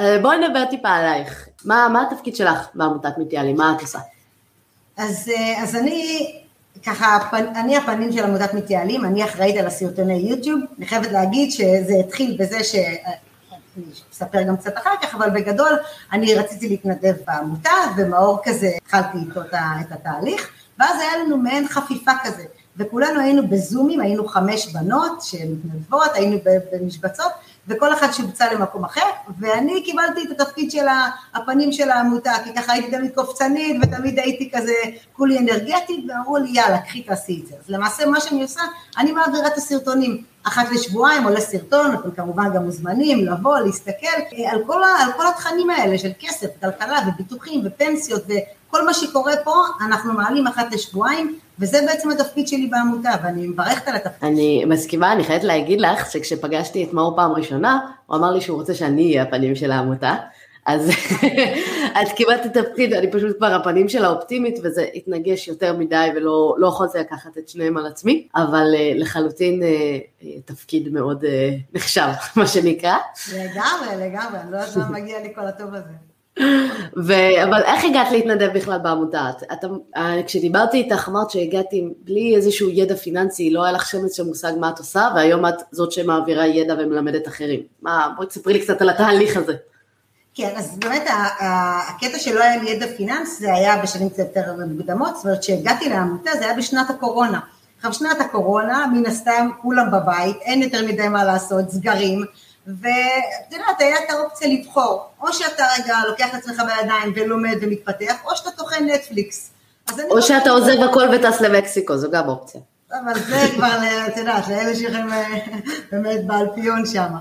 אה, 0.00 0.18
בואי 0.22 0.38
נדבר 0.38 0.64
טיפה 0.70 0.88
עלייך. 0.88 1.48
מה, 1.64 1.88
מה 1.92 2.02
התפקיד 2.02 2.36
שלך 2.36 2.68
בעמותת 2.74 3.18
מתייעלים? 3.18 3.56
מה 3.56 3.74
את 3.76 3.80
עושה? 3.80 3.98
אז, 4.96 5.30
אה, 5.36 5.62
אז 5.62 5.76
אני, 5.76 6.32
ככה, 6.86 7.18
אני 7.32 7.76
הפנים 7.76 8.12
של 8.12 8.24
עמותת 8.24 8.54
מתייעלים, 8.54 9.04
אני 9.04 9.24
אחראית 9.24 9.56
על 9.56 9.66
הסרטוני 9.66 10.14
יוטיוב. 10.14 10.60
אני 10.78 10.86
חייבת 10.86 11.12
להגיד 11.12 11.50
שזה 11.50 11.92
התחיל 12.06 12.36
בזה 12.40 12.64
ש... 12.64 12.74
אני 13.76 13.84
אספר 14.12 14.42
גם 14.42 14.56
קצת 14.56 14.78
אחר 14.78 14.94
כך, 15.02 15.14
אבל 15.14 15.30
בגדול 15.30 15.72
אני 16.12 16.34
רציתי 16.34 16.68
להתנדב 16.68 17.14
בעמותה, 17.26 17.70
ומאור 17.96 18.38
כזה 18.44 18.70
התחלתי 18.76 19.18
איתו 19.18 19.40
את 19.40 19.92
התהליך, 19.92 20.50
ואז 20.78 21.00
היה 21.00 21.24
לנו 21.24 21.36
מעין 21.36 21.68
חפיפה 21.68 22.12
כזה. 22.24 22.44
וכולנו 22.76 23.20
היינו 23.20 23.48
בזומים, 23.48 24.00
היינו 24.00 24.28
חמש 24.28 24.72
בנות 24.72 25.22
שמתנדבות, 25.22 26.10
היינו 26.14 26.38
במשבצות, 26.72 27.32
וכל 27.68 27.92
אחד 27.92 28.12
שובצה 28.12 28.52
למקום 28.52 28.84
אחר, 28.84 29.06
ואני 29.38 29.82
קיבלתי 29.84 30.20
את 30.22 30.40
התפקיד 30.40 30.70
של 30.70 30.86
הפנים 31.34 31.72
של 31.72 31.90
העמותה, 31.90 32.32
כי 32.44 32.54
ככה 32.54 32.72
הייתי 32.72 32.90
תמיד 32.90 33.14
קופצנית, 33.14 33.76
ותמיד 33.82 34.18
הייתי 34.18 34.50
כזה 34.54 34.74
כולי 35.12 35.38
אנרגטית, 35.38 36.04
ואמרו 36.08 36.36
לי, 36.36 36.48
יאללה, 36.52 36.78
קחי 36.78 37.02
תעשי 37.02 37.40
את 37.42 37.48
זה. 37.48 37.54
אז 37.54 37.70
למעשה 37.70 38.06
מה 38.06 38.20
שאני 38.20 38.42
עושה, 38.42 38.62
אני 38.98 39.12
מעבירה 39.12 39.46
את 39.46 39.56
הסרטונים. 39.56 40.24
אחת 40.46 40.66
לשבועיים 40.72 41.24
עולה 41.24 41.40
סרטון, 41.40 41.94
אתם 41.94 42.10
כמובן 42.10 42.54
גם 42.54 42.64
מוזמנים 42.64 43.26
לבוא, 43.26 43.58
להסתכל 43.58 44.06
אה, 44.06 44.52
על 44.52 44.62
כל, 44.66 44.82
על 44.98 45.12
כל 45.12 45.26
התכנים 45.26 45.70
האלה 45.70 45.98
של 45.98 46.10
כסף, 46.20 46.46
כלכלה 46.60 46.98
וביטוחים 47.08 47.62
ופנסיות 47.64 48.22
וכל 48.24 48.86
מה 48.86 48.94
שקורה 48.94 49.32
פה, 49.44 49.54
אנחנו 49.86 50.12
מעלים 50.12 50.46
אחת 50.46 50.72
לשבועיים, 50.72 51.38
וזה 51.58 51.78
בעצם 51.86 52.10
התפקיד 52.10 52.48
שלי 52.48 52.66
בעמותה, 52.66 53.10
ואני 53.24 53.46
מברכת 53.46 53.88
על 53.88 53.96
התפקיד. 53.96 54.28
אני 54.28 54.64
מסכימה, 54.64 55.12
אני 55.12 55.24
חייבת 55.24 55.44
להגיד 55.44 55.80
לך 55.80 56.10
שכשפגשתי 56.10 56.84
את 56.84 56.92
מאור 56.92 57.16
פעם 57.16 57.32
ראשונה, 57.32 57.80
הוא 58.06 58.16
אמר 58.16 58.30
לי 58.30 58.40
שהוא 58.40 58.58
רוצה 58.58 58.74
שאני 58.74 59.02
אהיה 59.02 59.22
הפנים 59.22 59.56
של 59.56 59.72
העמותה. 59.72 60.16
אז 60.66 60.90
את 62.02 62.12
קיבלת 62.16 62.46
את 62.46 62.56
התפקיד, 62.56 62.92
אני 62.92 63.10
פשוט 63.10 63.36
כבר 63.36 63.54
הפנים 63.54 63.88
של 63.88 64.04
האופטימית, 64.04 64.58
וזה 64.62 64.86
התנגש 64.94 65.48
יותר 65.48 65.76
מדי 65.76 66.08
ולא 66.16 66.54
לא 66.58 66.66
יכולתי 66.66 66.98
לקחת 66.98 67.38
את 67.38 67.48
שניהם 67.48 67.76
על 67.76 67.86
עצמי, 67.86 68.28
אבל 68.36 68.66
uh, 68.74 69.00
לחלוטין 69.00 69.62
uh, 69.62 70.24
תפקיד 70.44 70.92
מאוד 70.92 71.24
uh, 71.24 71.26
נחשב, 71.74 72.08
מה 72.36 72.46
שנקרא. 72.46 72.96
לגמרי, 73.34 74.08
לגמרי, 74.08 74.40
אני 74.40 74.52
לא 74.52 74.56
יודעת 74.56 74.76
מה 74.76 74.88
מגיע 74.90 75.22
לי 75.22 75.34
כל 75.34 75.46
הטוב 75.46 75.74
הזה. 75.74 76.13
ו- 76.96 77.42
אבל 77.44 77.62
איך 77.62 77.84
הגעת 77.84 78.12
להתנדב 78.12 78.50
בכלל 78.54 78.78
בעמותה? 78.78 79.30
את, 79.52 79.64
כשדיברתי 80.26 80.76
איתך 80.76 81.08
אמרת 81.08 81.30
שהגעתי 81.30 81.84
בלי 82.04 82.36
איזשהו 82.36 82.70
ידע 82.70 82.96
פיננסי, 82.96 83.50
לא 83.50 83.64
היה 83.64 83.72
לך 83.72 83.86
שמץ 83.86 84.16
של 84.16 84.22
מושג 84.22 84.52
מה 84.60 84.68
את 84.68 84.78
עושה, 84.78 85.08
והיום 85.14 85.46
את 85.46 85.54
זאת 85.70 85.92
שמעבירה 85.92 86.46
ידע 86.46 86.74
ומלמדת 86.78 87.28
אחרים. 87.28 87.60
מה, 87.82 88.08
בואי 88.16 88.26
תספרי 88.28 88.52
לי 88.52 88.60
קצת 88.60 88.82
על 88.82 88.90
התהליך 88.90 89.36
הזה. 89.36 89.54
כן, 90.34 90.52
אז 90.56 90.78
באמת 90.78 91.10
הקטע 91.40 92.18
שלא 92.18 92.42
היה 92.42 92.62
לי 92.62 92.70
ידע 92.70 92.86
פיננס 92.86 93.40
זה 93.40 93.54
היה 93.54 93.82
בשנים 93.82 94.08
קצת 94.08 94.18
יותר 94.18 94.52
מוקדמות, 94.68 95.16
זאת 95.16 95.24
אומרת 95.24 95.42
שהגעתי 95.42 95.88
לעמותה 95.88 96.30
זה 96.38 96.44
היה 96.44 96.56
בשנת 96.56 96.90
הקורונה. 96.90 97.40
עכשיו 97.76 97.92
שנת 97.92 98.20
הקורונה, 98.20 98.86
מן 98.92 99.06
הסתם 99.06 99.50
כולם 99.62 99.90
בבית, 99.90 100.36
אין 100.42 100.62
יותר 100.62 100.86
מדי 100.86 101.08
מה 101.08 101.24
לעשות, 101.24 101.70
סגרים, 101.70 102.24
ואת 102.66 103.52
יודעת, 103.52 103.80
היה 103.80 103.96
את 103.96 104.10
האופציה 104.10 104.48
לבחור, 104.48 105.06
או 105.20 105.32
שאתה 105.32 105.64
רגע 105.78 105.98
לוקח 106.08 106.28
את 106.28 106.34
עצמך 106.34 106.62
בידיים 106.66 107.12
ולומד 107.16 107.56
ומתפתח, 107.60 108.14
או 108.24 108.36
שאתה 108.36 108.50
טוחן 108.50 108.84
נטפליקס. 108.84 109.50
או 110.10 110.22
שאתה 110.22 110.50
עוזב 110.50 110.82
הכל 110.90 111.08
וטס 111.12 111.40
למקסיקו, 111.40 111.96
זו 111.96 112.10
גם 112.10 112.28
אופציה. 112.28 112.60
אבל 112.92 113.14
זה 113.20 113.48
כבר, 113.54 113.78
את 114.08 114.16
יודעת, 114.16 114.48
לאלה 114.48 114.76
שלכם 114.76 115.12
אה, 115.12 115.38
באמת 115.92 116.26
באלפיון 116.26 116.86
שם. 116.86 117.14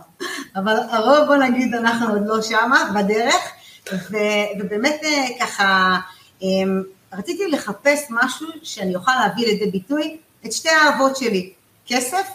אבל 0.55 0.75
הרוב, 0.89 1.27
בוא 1.27 1.35
נגיד, 1.35 1.75
אנחנו 1.75 2.13
עוד 2.13 2.21
לא 2.25 2.41
שמה, 2.41 2.91
בדרך, 2.95 3.51
ו, 3.93 4.17
ובאמת 4.59 5.01
אה, 5.03 5.25
ככה, 5.39 5.97
אמ, 6.41 6.83
רציתי 7.13 7.47
לחפש 7.47 8.07
משהו 8.09 8.47
שאני 8.63 8.95
אוכל 8.95 9.12
להביא 9.19 9.47
לידי 9.47 9.71
ביטוי 9.71 10.17
את 10.45 10.53
שתי 10.53 10.69
האהבות 10.69 11.15
שלי, 11.15 11.53
כסף 11.88 12.27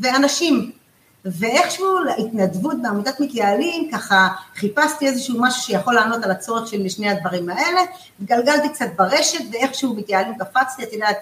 ואנשים. 0.00 0.70
ואיכשהו 1.24 1.98
להתנדבות 1.98 2.82
בעמותת 2.82 3.20
מתייעלים, 3.20 3.90
ככה 3.92 4.28
חיפשתי 4.56 5.06
איזשהו 5.06 5.40
משהו 5.40 5.62
שיכול 5.62 5.94
לענות 5.94 6.24
על 6.24 6.30
הצורך 6.30 6.68
של 6.68 6.88
שני 6.88 7.10
הדברים 7.10 7.48
האלה, 7.48 7.80
התגלגלתי 8.22 8.68
קצת 8.68 8.86
ברשת 8.96 9.44
ואיכשהו 9.52 9.94
מתייעלים 9.94 10.34
קפצתי, 10.38 10.82
את 10.82 10.92
יודעת, 10.92 11.18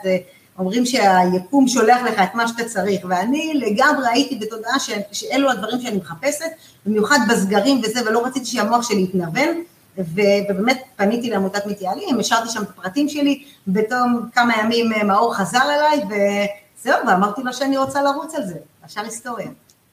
אומרים 0.58 0.86
שהיקום 0.86 1.68
שולח 1.68 2.02
לך 2.02 2.20
את 2.22 2.34
מה 2.34 2.48
שאתה 2.48 2.64
צריך, 2.64 3.00
ואני 3.08 3.54
לגמרי 3.54 4.08
הייתי 4.08 4.34
בתודעה 4.34 4.76
שאלו 5.12 5.50
הדברים 5.50 5.80
שאני 5.80 5.96
מחפשת, 5.96 6.50
במיוחד 6.86 7.18
בסגרים 7.28 7.80
וזה, 7.84 8.00
ולא 8.06 8.26
רציתי 8.26 8.46
שהמוח 8.46 8.88
שלי 8.88 9.02
יתנוון, 9.02 9.62
ובאמת 9.98 10.82
פניתי 10.96 11.30
לעמותת 11.30 11.66
מתייעלים, 11.66 12.20
השארתי 12.20 12.48
שם 12.48 12.62
את 12.62 12.68
הפרטים 12.68 13.08
שלי, 13.08 13.44
בתום 13.66 14.28
כמה 14.34 14.54
ימים 14.58 14.90
מאור 15.06 15.34
חזר 15.34 15.62
אליי, 15.62 16.00
וזהו, 16.04 17.06
ואמרתי 17.06 17.42
לו 17.42 17.52
שאני 17.52 17.78
רוצה 17.78 18.02
לרוץ 18.02 18.34
על 18.34 18.46
זה, 18.46 18.54
השאר 18.84 19.04
היסטוריה. 19.04 19.48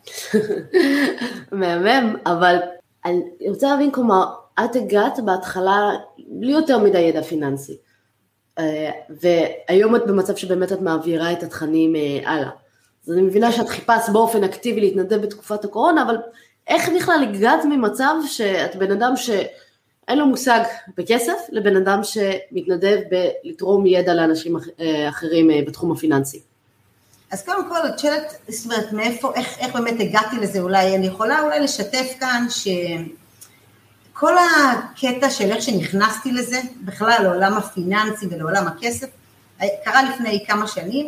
מהמם, 1.51 2.15
אבל 2.25 2.57
אני 3.05 3.21
רוצה 3.50 3.69
להבין, 3.69 3.91
כלומר, 3.91 4.25
את 4.65 4.75
הגעת 4.75 5.19
בהתחלה 5.19 5.89
בלי 6.27 6.51
יותר 6.51 6.79
מדי 6.79 7.00
ידע 7.00 7.21
פיננסי, 7.21 7.77
אה, 8.59 8.91
והיום 9.09 9.95
את 9.95 10.07
במצב 10.07 10.35
שבאמת 10.35 10.71
את 10.71 10.81
מעבירה 10.81 11.31
את 11.31 11.43
התכנים 11.43 11.95
אה, 11.95 12.31
הלאה. 12.31 12.50
אז 13.03 13.12
אני 13.12 13.21
מבינה 13.21 13.51
שאת 13.51 13.69
חיפשת 13.69 14.09
באופן 14.13 14.43
אקטיבי 14.43 14.81
להתנדב 14.81 15.21
בתקופת 15.21 15.65
הקורונה, 15.65 16.03
אבל 16.03 16.17
איך 16.67 16.89
בכלל 16.95 17.24
הגעת 17.29 17.65
ממצב 17.65 18.15
שאת 18.27 18.75
בן 18.75 18.91
אדם 18.91 19.13
שאין 19.15 20.19
לו 20.19 20.25
מושג 20.25 20.59
בכסף, 20.97 21.38
לבן 21.50 21.75
אדם 21.75 22.00
שמתנדב 22.03 22.97
בלתרום 23.09 23.85
ידע 23.85 24.13
לאנשים 24.13 24.57
אה, 24.79 25.09
אחרים 25.09 25.50
בתחום 25.67 25.91
הפיננסי? 25.91 26.41
אז 27.36 27.44
קודם 27.44 27.70
כל, 27.70 27.88
את 27.88 28.00
שואלת, 28.00 28.34
זאת 28.48 28.65
אומרת, 28.65 28.94
מאיפה, 28.94 29.32
איך, 29.36 29.58
איך 29.60 29.74
באמת 29.74 29.96
הגעתי 30.00 30.36
לזה? 30.36 30.60
אולי, 30.60 30.96
אני 30.96 31.08
יכולה 31.08 31.42
אולי 31.42 31.60
לשתף 31.60 32.13
כאן 32.20 32.48
שכל 34.13 34.34
הקטע 34.38 35.30
של 35.30 35.51
איך 35.51 35.62
שנכנסתי 35.62 36.32
לזה, 36.32 36.62
בכלל 36.82 37.18
לעולם 37.24 37.54
הפיננסי 37.54 38.25
ולעולם 38.32 38.68
הכסף, 38.68 39.08
קרה 39.58 40.04
לפני 40.04 40.44
כמה 40.48 40.68
שנים, 40.68 41.08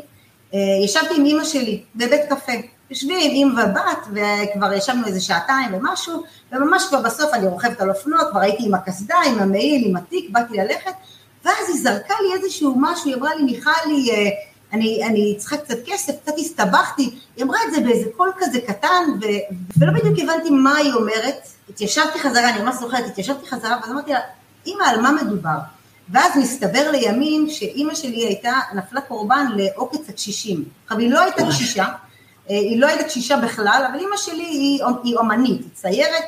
אה, 0.53 0.59
ישבתי 0.83 1.13
עם 1.17 1.25
אימא 1.25 1.43
שלי 1.43 1.83
בבית 1.95 2.21
קפה, 2.29 2.51
יושבים 2.89 3.31
עם 3.33 3.55
ובת, 3.57 4.07
וכבר 4.07 4.73
ישבנו 4.73 5.07
איזה 5.07 5.21
שעתיים 5.21 5.73
ומשהו, 5.73 6.23
וממש 6.51 6.83
כבר 6.89 7.01
בסוף 7.01 7.33
אני 7.33 7.47
רוכבת 7.47 7.81
על 7.81 7.89
אופנוע, 7.89 8.19
כבר 8.31 8.39
הייתי 8.39 8.63
עם 8.65 8.73
הקסדה, 8.73 9.17
עם 9.27 9.39
המעיל, 9.39 9.87
עם 9.89 9.95
התיק, 9.95 10.29
באתי 10.29 10.57
ללכת, 10.57 10.93
ואז 11.45 11.69
היא 11.69 11.81
זרקה 11.83 12.13
לי 12.21 12.33
איזשהו 12.33 12.75
משהו, 12.77 13.05
היא 13.05 13.15
אמרה 13.15 13.35
לי, 13.35 13.43
מיכלי, 13.43 14.11
אה, 14.11 14.29
אני, 14.73 15.05
אני 15.05 15.35
צריכה 15.37 15.57
קצת 15.57 15.77
כסף, 15.85 16.13
קצת 16.21 16.33
הסתבכתי, 16.37 17.15
היא 17.35 17.45
אמרה 17.45 17.59
את 17.67 17.73
זה 17.73 17.81
באיזה 17.81 18.09
קול 18.17 18.31
כזה 18.37 18.61
קטן, 18.61 19.03
ו, 19.21 19.25
ולא 19.77 19.93
בדיוק 19.93 20.19
הבנתי 20.19 20.49
מה 20.49 20.75
היא 20.75 20.93
אומרת, 20.93 21.47
התיישבתי 21.69 22.19
חזרה, 22.19 22.49
אני 22.49 22.61
ממש 22.61 22.75
זוכרת, 22.75 23.05
התיישבתי 23.05 23.47
חזרה, 23.47 23.77
ואז 23.81 23.91
אמרתי 23.91 24.11
לה, 24.11 24.19
אמא, 24.67 24.83
על 24.83 25.01
מה 25.01 25.11
מדובר? 25.11 25.57
ואז 26.09 26.31
מסתבר 26.37 26.91
לימים 26.91 27.49
שאימא 27.49 27.95
שלי 27.95 28.25
הייתה, 28.25 28.59
נפלה 28.75 29.01
קורבן 29.01 29.45
לעוקץ 29.55 30.09
הקשישים. 30.09 30.63
עכשיו, 30.83 30.99
היא 30.99 31.11
לא 31.11 31.19
הייתה 31.19 31.43
קשישה, 31.47 31.85
אה, 31.85 32.55
היא 32.55 32.81
לא 32.81 32.87
הייתה 32.87 33.03
קשישה 33.03 33.37
בכלל, 33.37 33.87
אבל 33.91 33.99
אימא 33.99 34.17
שלי 34.17 34.43
היא, 34.45 34.83
היא 35.03 35.15
אומנית, 35.15 35.61
היא 35.61 35.69
ציירת, 35.73 36.23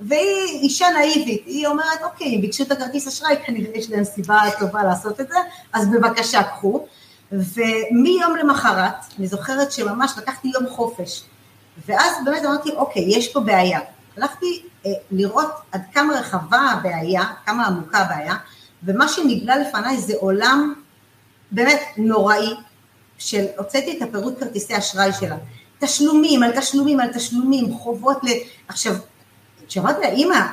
והיא 0.00 0.60
אישה 0.62 0.86
נאיבית, 0.90 1.42
היא 1.46 1.66
אומרת, 1.66 2.02
אוקיי, 2.02 2.38
ביקשו 2.38 2.62
את 2.62 2.72
הכרטיס 2.72 3.08
אשראי, 3.08 3.36
כנראה 3.46 3.70
יש 3.74 3.90
להם 3.90 4.04
סיבה 4.04 4.40
טובה 4.58 4.82
לעשות 4.82 5.20
את 5.20 5.28
זה, 5.28 5.38
אז 5.72 5.88
בבקשה 5.88 6.42
קחו. 6.42 6.86
ומיום 7.32 8.36
למחרת, 8.36 8.94
אני 9.18 9.26
זוכרת 9.26 9.72
שממש 9.72 10.12
לקחתי 10.16 10.48
יום 10.48 10.68
חופש, 10.68 11.24
ואז 11.86 12.12
באמת 12.24 12.44
אמרתי, 12.44 12.70
אוקיי, 12.70 13.04
יש 13.06 13.32
פה 13.32 13.40
בעיה. 13.40 13.80
הלכתי 14.16 14.62
אה, 14.86 14.90
לראות 15.10 15.50
עד 15.72 15.82
כמה 15.94 16.18
רחבה 16.18 16.58
הבעיה, 16.58 17.22
כמה 17.46 17.66
עמוקה 17.66 17.98
הבעיה, 17.98 18.34
ומה 18.82 19.08
שנגלה 19.08 19.56
לפניי 19.56 20.00
זה 20.00 20.14
עולם 20.20 20.74
באמת 21.50 21.80
נוראי, 21.96 22.54
של 23.18 23.44
הוצאתי 23.58 23.96
את 23.96 24.02
הפירוט 24.02 24.38
כרטיסי 24.40 24.78
אשראי 24.78 25.10
שלה. 25.20 25.36
תשלומים 25.78 26.42
על 26.42 26.60
תשלומים 26.60 27.00
על 27.00 27.12
תשלומים, 27.12 27.74
חובות 27.74 28.24
ל... 28.24 28.28
עכשיו, 28.68 28.94
כשאמרתי 29.68 30.00
לה, 30.00 30.08
אימא, 30.08 30.46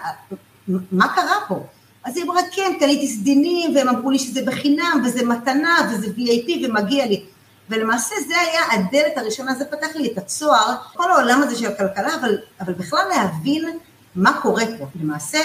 מה 0.92 1.14
קרה 1.16 1.36
פה? 1.48 1.64
אז 2.10 2.18
היא 2.18 2.26
אמרה, 2.26 2.42
כן, 2.52 2.72
קניתי 2.80 3.08
סדינים, 3.08 3.76
והם 3.76 3.90
אמרו 3.90 4.12
לי 4.12 4.20
שזה 4.20 4.42
בחינם, 4.46 5.02
וזה 5.06 5.26
מתנה, 5.26 5.78
וזה 5.92 6.08
VIP, 6.08 6.66
ומגיע 6.66 7.06
לי. 7.06 7.24
ולמעשה 7.70 8.16
זה 8.28 8.34
היה 8.42 8.62
הדלת 8.72 9.18
הראשונה, 9.18 9.56
זה 9.56 9.66
פתח 9.66 9.88
לי 9.96 10.12
את 10.12 10.18
הצוהר, 10.18 10.76
כל 10.94 11.12
העולם 11.12 11.42
הזה 11.44 11.56
של 11.56 11.66
הכלכלה, 11.66 12.16
אבל, 12.16 12.38
אבל 12.62 12.74
בכלל 12.74 13.06
להבין 13.10 13.78
מה 14.16 14.42
קורה 14.42 14.64
פה. 14.80 14.86
למעשה, 15.02 15.40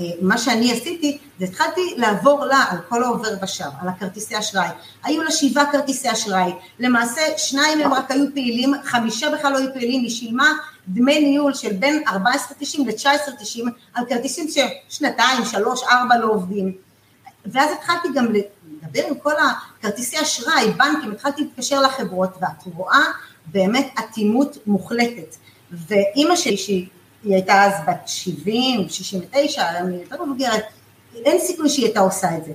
אה, 0.00 0.04
מה 0.20 0.38
שאני 0.38 0.72
עשיתי, 0.72 1.18
זה 1.38 1.44
התחלתי 1.44 1.94
לעבור 1.96 2.44
לה 2.44 2.64
על 2.70 2.78
כל 2.88 3.04
העובר 3.04 3.28
ושב, 3.42 3.64
על 3.80 3.88
הכרטיסי 3.88 4.38
אשראי. 4.38 4.68
היו 5.04 5.22
לה 5.22 5.30
שבעה 5.30 5.72
כרטיסי 5.72 6.12
אשראי, 6.12 6.52
למעשה 6.78 7.20
שניים 7.36 7.80
הם 7.80 7.94
רק 7.94 8.10
היו 8.10 8.24
פעילים, 8.34 8.74
חמישה 8.84 9.30
בכלל 9.30 9.52
לא 9.52 9.58
היו 9.58 9.72
פעילים, 9.74 10.02
היא 10.02 10.10
שילמה 10.10 10.52
דמי 10.88 11.20
ניהול 11.20 11.54
של 11.54 11.72
בין 11.72 12.02
14.90 12.08 12.14
ל-19.90 12.86 13.70
על 13.94 14.04
כרטיסים 14.08 14.46
ששנתיים, 14.48 15.44
שלוש, 15.44 15.82
ארבע 15.82 16.16
לא 16.18 16.26
עובדים. 16.26 16.72
ואז 17.46 17.70
התחלתי 17.72 18.08
גם 18.14 18.32
לדבר 18.32 19.06
עם 19.08 19.14
כל 19.14 19.32
הכרטיסי 19.78 20.22
אשראי, 20.22 20.70
בנקים, 20.76 21.12
התחלתי 21.12 21.42
להתקשר 21.42 21.80
לחברות, 21.80 22.30
ואת 22.40 22.74
רואה 22.76 23.04
באמת 23.46 23.88
אטימות 23.98 24.56
מוחלטת. 24.66 25.36
ואימא 25.70 26.36
שלי, 26.36 26.56
שהיא 26.56 26.86
הייתה 27.24 27.64
אז 27.64 27.72
בת 27.86 28.02
70, 28.06 28.88
69, 28.88 29.68
אני 29.68 29.96
יותר 29.96 30.24
מבוגרת, 30.24 30.64
אין 31.14 31.38
סיכוי 31.38 31.68
שהיא 31.68 31.84
הייתה 31.84 32.00
עושה 32.00 32.36
את 32.36 32.44
זה. 32.44 32.52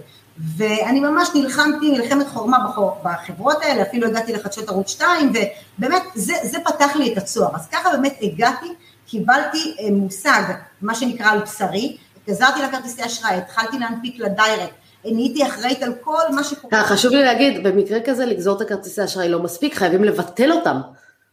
ואני 0.58 1.00
ממש 1.00 1.30
נלחמתי 1.36 1.92
מלחמת 1.92 2.28
חורמה 2.28 2.58
בחברות 3.04 3.58
האלה, 3.62 3.82
אפילו 3.82 4.08
הגעתי 4.08 4.34
לחדשות 4.34 4.70
ערוץ 4.70 4.90
2, 4.90 5.34
ובאמת 5.78 6.04
זה, 6.16 6.34
זה 6.44 6.58
פתח 6.66 6.96
לי 6.96 7.14
את 7.14 7.18
הצוהר. 7.18 7.56
אז 7.56 7.68
ככה 7.68 7.90
באמת 7.92 8.18
הגעתי, 8.22 8.68
קיבלתי 9.08 9.76
אה, 9.80 9.92
מושג, 9.92 10.42
מה 10.82 10.96
שנקרא 10.96 11.32
על 11.32 11.40
בשרי, 11.40 11.98
גזרתי 12.28 12.60
לכרטיסי 12.62 13.06
אשראי, 13.06 13.34
התחלתי 13.34 13.80
להנפיק 13.80 14.20
לדיירקט, 14.20 14.74
נהייתי 15.06 15.48
אחראית 15.48 15.84
על 15.84 15.94
כל 16.02 16.22
מה 16.32 16.44
שקורה. 16.44 16.80
אה, 16.80 16.84
חשוב 16.84 17.12
לי 17.12 17.24
להגיד, 17.24 17.68
במקרה 17.68 18.00
כזה 18.06 18.26
לגזור 18.26 18.58
את 18.58 18.62
הכרטיסי 18.62 19.04
אשראי 19.04 19.30
לא 19.30 19.44
מספיק, 19.44 19.76
חייבים 19.76 20.04
לבטל 20.04 20.52
אותם. 20.52 20.82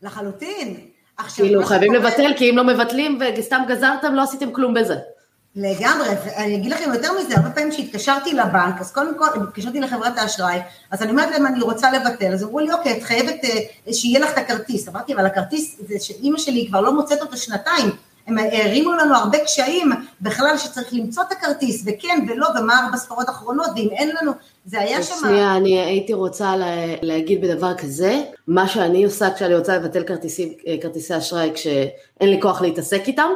לחלוטין. 0.03 0.77
כאילו 1.35 1.65
חייבים 1.65 1.95
לבטל, 1.95 2.33
כי 2.37 2.51
אם 2.51 2.57
לא 2.57 2.65
מבטלים 2.65 3.19
וסתם 3.39 3.63
גזרתם, 3.69 4.15
לא 4.15 4.23
עשיתם 4.23 4.53
כלום 4.53 4.75
בזה. 4.75 4.97
לגמרי, 5.57 6.09
ואני 6.25 6.57
אגיד 6.57 6.73
לכם 6.73 6.91
יותר 6.95 7.09
מזה, 7.13 7.35
הרבה 7.37 7.51
פעמים 7.51 7.71
כשהתקשרתי 7.71 8.33
לבנק, 8.33 8.81
אז 8.81 8.93
קודם 8.93 9.19
כל, 9.19 9.27
התקשרתי 9.43 9.81
לחברת 9.81 10.19
האשראי, 10.19 10.59
אז 10.91 11.03
אני 11.03 11.11
אומרת 11.11 11.31
להם, 11.31 11.47
אני 11.47 11.61
רוצה 11.61 11.93
לבטל, 11.93 12.33
אז 12.33 12.45
אמרו 12.45 12.59
לי, 12.59 12.73
אוקיי, 12.73 12.99
את 12.99 13.03
חייבת 13.03 13.45
אה, 13.45 13.93
שיהיה 13.93 14.21
לך 14.21 14.31
את 14.33 14.39
הכרטיס. 14.39 14.89
אמרתי, 14.89 15.15
אבל 15.15 15.27
הכרטיס, 15.27 15.77
זה 15.89 15.95
שאימא 16.01 16.39
שלי 16.39 16.67
כבר 16.69 16.81
לא 16.81 16.93
מוצאת 16.95 17.21
אותו 17.21 17.37
שנתיים, 17.37 17.91
הם 18.27 18.39
הערימו 18.39 18.93
לנו 18.93 19.15
הרבה 19.15 19.39
קשיים 19.39 19.91
בכלל 20.21 20.59
שצריך 20.59 20.89
למצוא 20.93 21.23
את 21.23 21.33
הכרטיס, 21.33 21.85
וכן 21.87 22.27
ולא, 22.29 22.49
ומה 22.61 22.85
ארבע 22.85 22.97
ספרות 22.97 23.31
אחרונות, 23.31 23.67
ואם 23.77 23.89
אין 23.93 24.11
לנו, 24.21 24.33
זה 24.67 24.81
היה 24.81 25.03
שם... 25.03 25.15
שנייה, 25.21 25.57
אני 25.57 25.81
הייתי 25.81 26.13
רוצה 26.13 26.55
להגיד 27.03 27.41
בדבר 27.41 27.75
כזה, 27.75 28.23
מה 28.49 28.69
שאני 28.69 29.05
עושה 29.05 29.35
כשאני 29.35 29.57
רוצה 29.57 29.77
לבטל 29.77 30.03
כרטיסי, 30.03 30.57
אה, 30.67 30.77
כרטיסי 30.83 31.19
אשראי 31.19 31.51
כשאין 31.55 32.31
לי 32.31 32.41
כוח 32.43 32.63
להתעסק 32.63 33.03
איתם, 33.07 33.31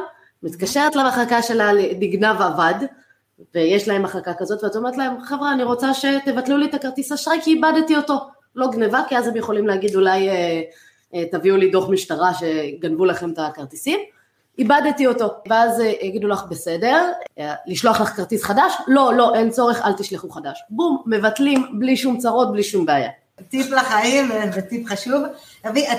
מתקשרת 0.45 0.95
למחלקה 0.95 1.41
שלה 1.41 1.71
נגנב 1.99 2.41
עבד, 2.41 2.73
ויש 3.55 3.87
להם 3.87 4.03
מחלקה 4.03 4.33
כזאת, 4.33 4.63
ואת 4.63 4.75
אומרת 4.75 4.97
להם, 4.97 5.21
חבר'ה, 5.21 5.51
אני 5.51 5.63
רוצה 5.63 5.93
שתבטלו 5.93 6.57
לי 6.57 6.65
את 6.65 6.73
הכרטיס 6.73 7.11
אשראי 7.11 7.37
כי 7.43 7.51
איבדתי 7.51 7.97
אותו. 7.97 8.19
לא 8.55 8.67
גניבה, 8.71 9.01
כי 9.09 9.17
אז 9.17 9.27
הם 9.27 9.35
יכולים 9.35 9.67
להגיד 9.67 9.95
אולי 9.95 10.29
אה, 10.29 10.61
אה, 11.15 11.23
תביאו 11.31 11.57
לי 11.57 11.69
דוח 11.69 11.89
משטרה 11.89 12.31
שגנבו 12.33 13.05
לכם 13.05 13.31
את 13.31 13.39
הכרטיסים. 13.39 13.99
איבדתי 14.57 15.07
אותו, 15.07 15.33
ואז 15.49 15.81
אה, 15.81 15.93
יגידו 16.01 16.27
לך 16.27 16.43
בסדר, 16.49 17.11
אה, 17.39 17.53
לשלוח 17.67 18.01
לך 18.01 18.09
כרטיס 18.09 18.43
חדש? 18.43 18.73
לא, 18.87 19.13
לא, 19.13 19.35
אין 19.35 19.49
צורך, 19.49 19.81
אל 19.85 19.93
תשלחו 19.93 20.29
חדש. 20.29 20.63
בום, 20.69 21.03
מבטלים 21.05 21.65
בלי 21.79 21.97
שום 21.97 22.17
צרות, 22.17 22.51
בלי 22.51 22.63
שום 22.63 22.85
בעיה. 22.85 23.09
טיפ 23.49 23.71
לחיים 23.71 24.29
וטיפ 24.55 24.87
חשוב. 24.87 25.21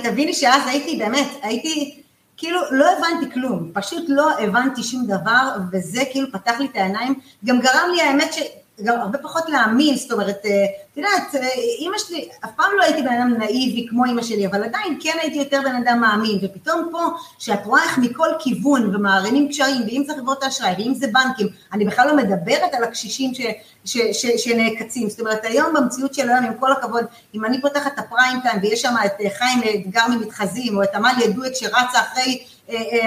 תביני 0.02 0.32
שאז 0.32 0.62
הייתי 0.66 0.96
באמת, 0.96 1.26
הייתי 1.42 2.02
כאילו 2.36 2.60
לא 2.70 2.86
הבנתי 2.98 3.34
כלום, 3.34 3.70
פשוט 3.74 4.04
לא 4.08 4.38
הבנתי 4.38 4.82
שום 4.82 5.06
דבר, 5.06 5.56
וזה 5.72 6.02
כאילו 6.12 6.32
פתח 6.32 6.60
לי 6.60 6.66
את 6.66 6.76
העיניים, 6.76 7.14
גם 7.44 7.60
גרם 7.60 7.90
לי 7.94 8.02
האמת 8.02 8.32
ש... 8.32 8.38
גם 8.84 9.00
הרבה 9.00 9.18
פחות 9.18 9.42
להאמין, 9.48 9.96
זאת 9.96 10.12
אומרת, 10.12 10.46
אה, 10.46 10.64
את 10.92 10.96
יודעת, 10.96 11.34
אה, 11.34 11.48
אימא 11.78 11.98
שלי, 11.98 12.28
אף 12.44 12.50
פעם 12.56 12.70
לא 12.76 12.82
הייתי 12.82 13.02
בן 13.02 13.12
אדם 13.12 13.34
נאיבי 13.38 13.86
כמו 13.90 14.04
אימא 14.04 14.22
שלי, 14.22 14.46
אבל 14.46 14.64
עדיין 14.64 14.98
כן 15.02 15.16
הייתי 15.20 15.38
יותר 15.38 15.60
בן 15.64 15.74
אדם 15.74 16.00
מאמין, 16.00 16.38
ופתאום 16.42 16.88
פה, 16.92 16.98
שאת 17.38 17.66
רואה 17.66 17.82
איך 17.82 17.98
מכל 17.98 18.28
כיוון 18.38 18.94
ומערימים 18.94 19.48
קשרים, 19.48 19.82
ואם 19.86 20.04
זה 20.06 20.12
חברות 20.14 20.42
האשראי, 20.42 20.74
ואם 20.78 20.94
זה 20.94 21.06
בנקים, 21.06 21.48
אני 21.72 21.84
בכלל 21.84 22.08
לא 22.08 22.16
מדברת 22.16 22.74
על 22.74 22.84
הקשישים 22.84 23.34
ש, 23.34 23.40
ש, 23.84 23.98
ש, 24.12 24.26
שנעקצים, 24.26 25.08
זאת 25.08 25.20
אומרת, 25.20 25.44
היום 25.44 25.74
במציאות 25.74 26.14
של 26.14 26.28
היום, 26.30 26.44
עם 26.44 26.54
כל 26.60 26.72
הכבוד, 26.72 27.04
אם 27.34 27.44
אני 27.44 27.60
פותחת 27.60 27.92
את 27.94 27.98
הפריים 27.98 28.40
טיים, 28.40 28.58
ויש 28.62 28.82
שם 28.82 28.94
את 29.06 29.12
חיים 29.38 29.60
אתגר 29.74 30.06
ממתחזים, 30.10 30.76
או 30.76 30.82
את 30.82 30.94
עמליה 30.94 31.30
דואק 31.30 31.52
שרצה 31.54 32.00
אחרי 32.00 32.44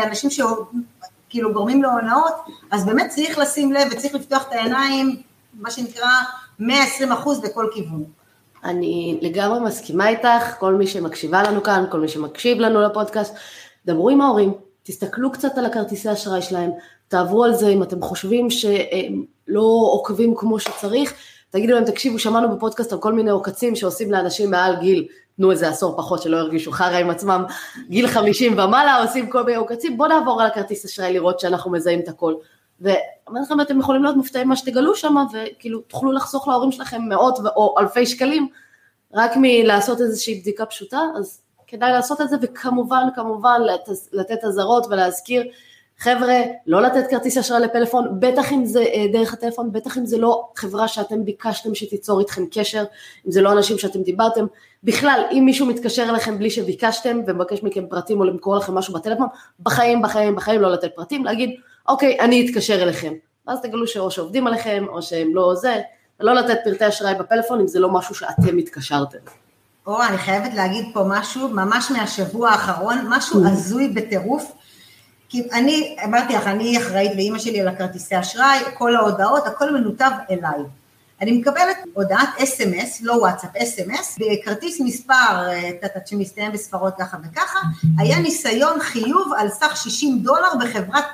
אנשים 0.04 0.30
ש... 0.30 0.42
כאילו 1.30 1.54
גורמים 1.54 1.84
להונאות, 1.84 2.34
אז 2.72 2.86
באמת 2.86 3.10
צריך 3.10 3.38
לשים 3.38 3.74
לב 3.74 3.88
וצריך 3.92 4.16
לפתוח 4.16 4.48
את 4.48 4.54
העיניים, 4.54 5.22
מה 5.54 5.72
שנקרא 5.72 6.10
120 6.60 7.12
אחוז 7.12 7.40
בכל 7.40 7.68
כיוון. 7.74 8.04
אני 8.64 9.20
לגמרי 9.22 9.60
מסכימה 9.60 10.10
איתך, 10.10 10.56
כל 10.60 10.74
מי 10.74 10.88
שמקשיבה 10.88 11.44
לנו 11.44 11.64
כאן, 11.64 11.86
כל 11.92 12.00
מי 12.00 12.08
שמקשיב 12.08 12.60
לנו 12.60 12.82
לפודקאסט, 12.82 13.36
דברו 13.86 14.10
עם 14.10 14.22
ההורים, 14.22 14.54
תסתכלו 14.84 15.32
קצת 15.32 15.58
על 15.58 15.66
הכרטיסי 15.66 16.14
אשראי 16.14 16.42
שלהם, 16.42 16.72
תעברו 17.08 17.44
על 17.44 17.54
זה. 17.54 17.68
אם 17.68 17.84
אתם 17.84 18.02
חושבים 18.02 18.50
שהם 18.50 19.24
לא 19.48 19.90
עוקבים 19.92 20.36
כמו 20.36 20.60
שצריך, 20.60 21.14
תגידו 21.50 21.74
להם, 21.74 21.86
תקשיבו, 21.86 22.20
שמענו 22.20 22.56
בפודקאסט 22.56 22.94
על 22.94 23.00
כל 23.00 23.14
מיני 23.14 23.30
עוקצים 23.30 23.76
שעושים 23.76 24.12
לאנשים 24.12 24.52
מעל 24.52 24.76
גיל. 24.80 25.08
תנו 25.38 25.52
איזה 25.52 25.70
עשור 25.70 25.98
פחות 25.98 26.22
שלא 26.22 26.38
ירגישו 26.38 26.72
חרא 26.72 26.98
עם 26.98 27.10
עצמם, 27.10 27.44
גיל 27.90 28.08
50 28.08 28.54
ומעלה 28.54 29.02
עושים 29.02 29.30
כל 29.30 29.44
מיני 29.44 29.58
עוקצים, 29.58 29.98
בואו 29.98 30.10
נעבור 30.10 30.42
על 30.42 30.48
הכרטיס 30.48 30.86
אשראי 30.86 31.14
לראות 31.14 31.40
שאנחנו 31.40 31.72
מזהים 31.72 32.00
את 32.00 32.08
הכל. 32.08 32.34
ואומר 32.82 33.42
לכם, 33.42 33.62
אתם 33.62 33.80
יכולים 33.80 34.04
להיות 34.04 34.16
מופתעים 34.16 34.48
מה 34.48 34.56
שתגלו 34.56 34.96
שם, 34.96 35.16
וכאילו 35.34 35.80
תוכלו 35.80 36.12
לחסוך 36.12 36.48
להורים 36.48 36.72
שלכם 36.72 37.02
מאות 37.10 37.40
או 37.56 37.76
אלפי 37.80 38.06
שקלים, 38.06 38.48
רק 39.14 39.32
מלעשות 39.36 40.02
איזושהי 40.02 40.42
בדיקה 40.42 40.66
פשוטה, 40.66 41.00
אז 41.18 41.42
כדאי 41.68 41.92
לעשות 41.92 42.22
את 42.22 42.30
זה, 42.30 42.36
וכמובן, 42.42 43.08
כמובן, 43.16 43.62
לתת 44.14 44.44
אזהרות 44.44 44.88
ולהזכיר 44.90 45.44
חבר'ה, 46.00 46.36
לא 46.68 46.82
לתת 46.82 47.10
כרטיס 47.10 47.38
אשראי 47.38 47.62
לפלאפון, 47.62 48.20
בטח 48.20 48.54
אם 48.54 48.66
זה 48.66 48.80
אה, 48.80 49.06
דרך 49.14 49.34
הטלפון, 49.34 49.72
בטח 49.72 49.98
אם 49.98 50.06
זה 50.06 50.18
לא 50.18 50.50
חברה 50.56 50.88
שאתם 50.88 51.26
ביקשתם 51.26 51.76
שתיצור 51.76 52.20
איתכם 52.20 52.46
קשר, 52.52 52.84
אם 53.28 53.32
זה 53.32 53.42
לא 53.42 53.52
אנשים 53.52 53.78
שאתם 53.78 54.02
דיברתם, 54.02 54.46
בכלל, 54.84 55.24
אם 55.32 55.44
מישהו 55.46 55.66
מתקשר 55.66 56.10
אליכם 56.10 56.38
בלי 56.38 56.50
שביקשתם 56.50 57.22
ומבקש 57.28 57.64
מכם 57.64 57.88
פרטים 57.88 58.20
או 58.20 58.26
למכור 58.26 58.56
לכם 58.56 58.76
משהו 58.76 58.94
בטלפון, 58.94 59.28
בחיים, 59.60 60.02
בחיים, 60.02 60.36
בחיים 60.36 60.62
לא 60.62 60.72
לתת 60.72 60.92
פרטים, 60.96 61.26
להגיד, 61.26 61.60
אוקיי, 61.90 62.20
אני 62.20 62.46
אתקשר 62.46 62.84
אליכם. 62.84 63.14
ואז 63.48 63.60
תגלו 63.62 63.88
שאו 63.88 64.12
שעובדים 64.12 64.48
עליכם, 64.48 64.86
או 64.90 65.02
שהם 65.02 65.36
לא 65.36 65.56
זה, 65.56 65.82
ולא 66.20 66.34
לתת 66.34 66.58
פרטי 66.64 66.88
אשראי 66.88 67.16
בפלאפון 67.16 67.60
אם 67.60 67.68
זה 67.68 67.80
לא 67.80 67.90
משהו 67.90 68.16
שאתם 68.16 68.58
התקשרתם. 68.58 69.18
או, 69.88 70.04
אני 70.04 70.18
חייבת 70.18 70.54
להגיד 70.54 70.86
פה 70.94 71.04
משהו, 71.08 71.48
ממש 71.48 71.92
מהשבוע 71.92 72.50
האחרון, 72.50 72.98
משהו 73.10 73.44
mm. 73.44 73.48
הזוי 73.48 73.88
בטירוף. 73.88 74.52
כי 75.30 75.48
אני, 75.54 75.96
אמרתי 76.06 76.34
לך, 76.34 76.48
אני 76.48 76.78
אחראית 76.78 77.16
לאימא 77.16 77.40
שלי 77.40 77.62
על 77.62 77.68
הכרטיסי 77.68 78.20
אשראי, 78.20 78.60
כל 78.78 78.96
ההודעות, 78.96 79.48
הכל 79.48 79.72
מנותב 79.72 80.12
אליי. 80.32 80.64
אני 81.22 81.32
מקבלת 81.32 81.78
הודעת 81.94 82.30
אס.אם.אס, 82.44 83.02
לא 83.02 83.14
וואטסאפ, 83.14 83.56
אס.אם.אס, 83.56 84.20
בכרטיס 84.20 84.82
מספר, 84.82 85.50
טטט, 85.82 86.08
שמסתיים 86.08 86.52
בספרות 86.52 86.94
ככה 87.00 87.18
וככה, 87.24 87.60
היה 87.98 88.20
ניסיון 88.20 88.80
חיוב 88.80 89.34
על 89.38 89.50
סך 89.50 89.78
60 89.78 90.20
דולר 90.20 90.50
בחברת 90.62 91.06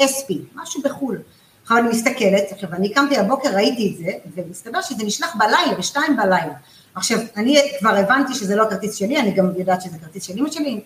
אספי, 0.00 0.42
משהו 0.54 0.82
בחו"ל. 0.82 1.18
עכשיו 1.62 1.78
אני 1.78 1.88
מסתכלת, 1.88 2.44
עכשיו 2.50 2.72
אני 2.72 2.92
קמתי 2.92 3.16
הבוקר, 3.16 3.48
ראיתי 3.54 3.92
את 3.92 4.04
זה, 4.04 4.12
ומסתבר 4.34 4.80
שזה 4.80 5.04
נשלח 5.04 5.36
בלילה, 5.36 5.74
בשתיים 5.78 6.16
בלילה. 6.16 6.54
עכשיו, 6.94 7.18
אני 7.36 7.58
כבר 7.78 7.96
הבנתי 7.96 8.34
שזה 8.34 8.56
לא 8.56 8.62
הכרטיס 8.62 8.94
שלי, 8.94 9.20
אני 9.20 9.30
גם 9.30 9.50
יודעת 9.58 9.82
שזה 9.82 9.98
כרטיס 9.98 10.24
של 10.24 10.38
אמא 10.38 10.50
שלי, 10.50 10.80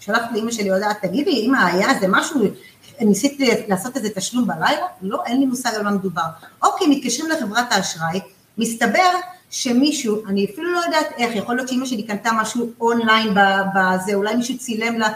שלחתי 0.00 0.38
לאמא 0.38 0.50
שלי 0.50 0.70
הודעה, 0.70 0.94
תגידי, 0.94 1.30
אמא, 1.30 1.56
היה 1.66 1.90
איזה 1.90 2.06
משהו, 2.08 2.40
ניסיתי 3.00 3.50
לעשות 3.68 3.96
איזה 3.96 4.08
תשלום 4.14 4.46
בלילה? 4.46 4.86
לא, 5.02 5.22
אין 5.26 5.40
לי 5.40 5.46
מושג 5.46 5.74
על 5.74 5.82
מה 5.82 5.90
מדובר. 5.90 6.22
אוקיי, 6.62 6.86
מתקשרים 6.86 7.30
לחברת 7.30 7.72
האשראי, 7.72 8.20
מסתבר 8.58 9.10
שמישהו, 9.50 10.26
אני 10.26 10.44
אפילו 10.44 10.72
לא 10.72 10.80
יודעת 10.86 11.06
איך, 11.18 11.36
יכול 11.36 11.56
להיות 11.56 11.68
שאמא 11.68 11.86
שלי 11.86 12.02
קנתה 12.02 12.30
משהו 12.32 12.70
אונליין 12.80 13.34
בזה, 13.74 14.14
אולי 14.14 14.34
מישהו 14.34 14.58
צילם 14.58 14.98
לה, 14.98 15.08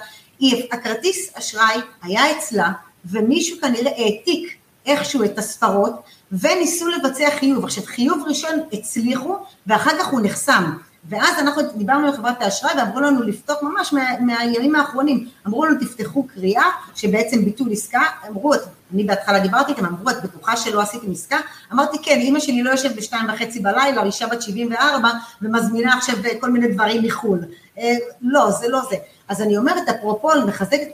הכרטיס 0.72 1.30
אשראי 1.34 1.80
היה 2.02 2.38
אצלה, 2.38 2.72
ומישהו 3.04 3.60
כנראה 3.60 3.92
העתיק 3.96 4.56
איכשהו 4.86 5.24
את 5.24 5.38
הספרות, 5.38 6.02
וניסו 6.32 6.88
לבצע 6.88 7.30
חיוב. 7.38 7.64
עכשיו, 7.64 7.84
חיוב 7.84 8.24
ראשון 8.28 8.60
הצליחו, 8.72 9.36
ואחר 9.66 9.98
כך 9.98 10.06
הוא 10.06 10.20
נחסם. 10.20 10.72
ואז 11.08 11.38
אנחנו 11.38 11.62
דיברנו 11.76 12.06
עם 12.06 12.12
חברת 12.12 12.42
האשראי 12.42 12.72
ואמרו 12.78 13.00
לנו 13.00 13.22
לפתוח 13.22 13.62
ממש 13.62 13.92
מה, 13.92 14.20
מהימים 14.20 14.74
האחרונים, 14.74 15.28
אמרו 15.46 15.64
לנו 15.64 15.80
תפתחו 15.80 16.26
קריאה 16.26 16.64
שבעצם 16.94 17.44
ביטול 17.44 17.72
עסקה, 17.72 18.00
אמרו, 18.28 18.52
אני 18.94 19.04
בהתחלה 19.04 19.40
דיברתי 19.40 19.72
איתם, 19.72 19.86
אמרו 19.86 20.10
את 20.10 20.22
בטוחה 20.22 20.56
שלא 20.56 20.80
עשיתם 20.80 21.12
עסקה? 21.12 21.36
אמרתי 21.72 21.98
כן, 22.02 22.18
אימא 22.20 22.40
שלי 22.40 22.62
לא 22.62 22.70
יושבת 22.70 22.96
בשתיים 22.96 23.26
וחצי 23.28 23.60
בלילה, 23.60 24.02
אישה 24.02 24.26
בת 24.26 24.42
74 24.42 25.10
ומזמינה 25.42 25.94
עכשיו 25.96 26.16
כל 26.40 26.50
מיני 26.50 26.68
דברים 26.68 27.02
מחו"ל, 27.02 27.44
אה, 27.78 27.94
לא, 28.20 28.50
זה 28.50 28.68
לא 28.68 28.80
זה. 28.90 28.96
אז 29.28 29.42
אני 29.42 29.56
אומרת, 29.56 29.88
אפרופו, 29.88 30.32
אני 30.32 30.44
מחזקת 30.44 30.88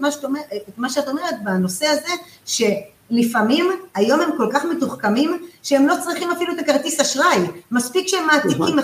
את 0.69 0.79
מה 0.79 0.91
שאת 0.91 1.09
אומרת 1.09 1.43
בנושא 1.45 1.87
הזה, 1.87 2.13
ש... 2.47 2.63
לפעמים, 3.11 3.71
היום 3.95 4.21
הם 4.21 4.31
כל 4.37 4.49
כך 4.53 4.65
מתוחכמים, 4.65 5.39
שהם 5.63 5.87
לא 5.87 5.95
צריכים 6.03 6.31
אפילו 6.31 6.55
את 6.55 6.59
הכרטיס 6.59 7.01
אשראי. 7.01 7.47
מספיק 7.71 8.09
שהם 8.09 8.27
מעתיקים, 8.27 8.79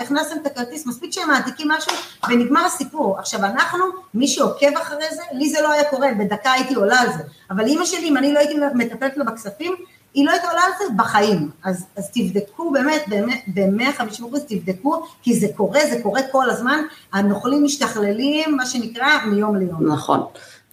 הכנסתם 0.00 0.36
את 0.42 0.46
הכרטיס, 0.46 0.86
מספיק 0.86 1.12
שהם 1.12 1.28
מעתיקים 1.28 1.68
משהו, 1.68 1.92
ונגמר 2.28 2.64
הסיפור. 2.64 3.18
עכשיו, 3.18 3.44
אנחנו, 3.44 3.84
מי 4.14 4.28
שעוקב 4.28 4.76
אחרי 4.82 5.06
זה, 5.10 5.22
לי 5.32 5.50
זה 5.50 5.60
לא 5.62 5.72
היה 5.72 5.84
קורה, 5.84 6.08
בדקה 6.18 6.52
הייתי 6.52 6.74
עולה 6.74 7.00
על 7.00 7.08
זה. 7.12 7.22
אבל 7.50 7.66
אימא 7.66 7.84
שלי, 7.84 8.08
אם 8.08 8.16
אני 8.16 8.32
לא 8.32 8.38
הייתי 8.38 8.54
מטפלת 8.74 9.16
לה 9.16 9.24
בכספים, 9.24 9.74
היא 10.14 10.26
לא 10.26 10.30
הייתה 10.30 10.48
עולה 10.48 10.60
על 10.60 10.72
זה 10.78 10.84
בחיים. 10.96 11.50
אז, 11.64 11.86
אז 11.96 12.10
תבדקו 12.14 12.70
באמת, 12.70 13.04
באמת, 13.08 13.44
ב-150 13.54 14.02
אחוז 14.02 14.40
תבדקו, 14.48 15.02
כי 15.22 15.40
זה 15.40 15.46
קורה, 15.56 15.80
זה 15.90 16.00
קורה 16.02 16.20
כל 16.32 16.50
הזמן, 16.50 16.80
הנוכלים 17.12 17.64
משתכללים, 17.64 18.56
מה 18.56 18.66
שנקרא, 18.66 19.08
מיום 19.26 19.56
ליום. 19.56 19.92
נכון. 19.92 20.26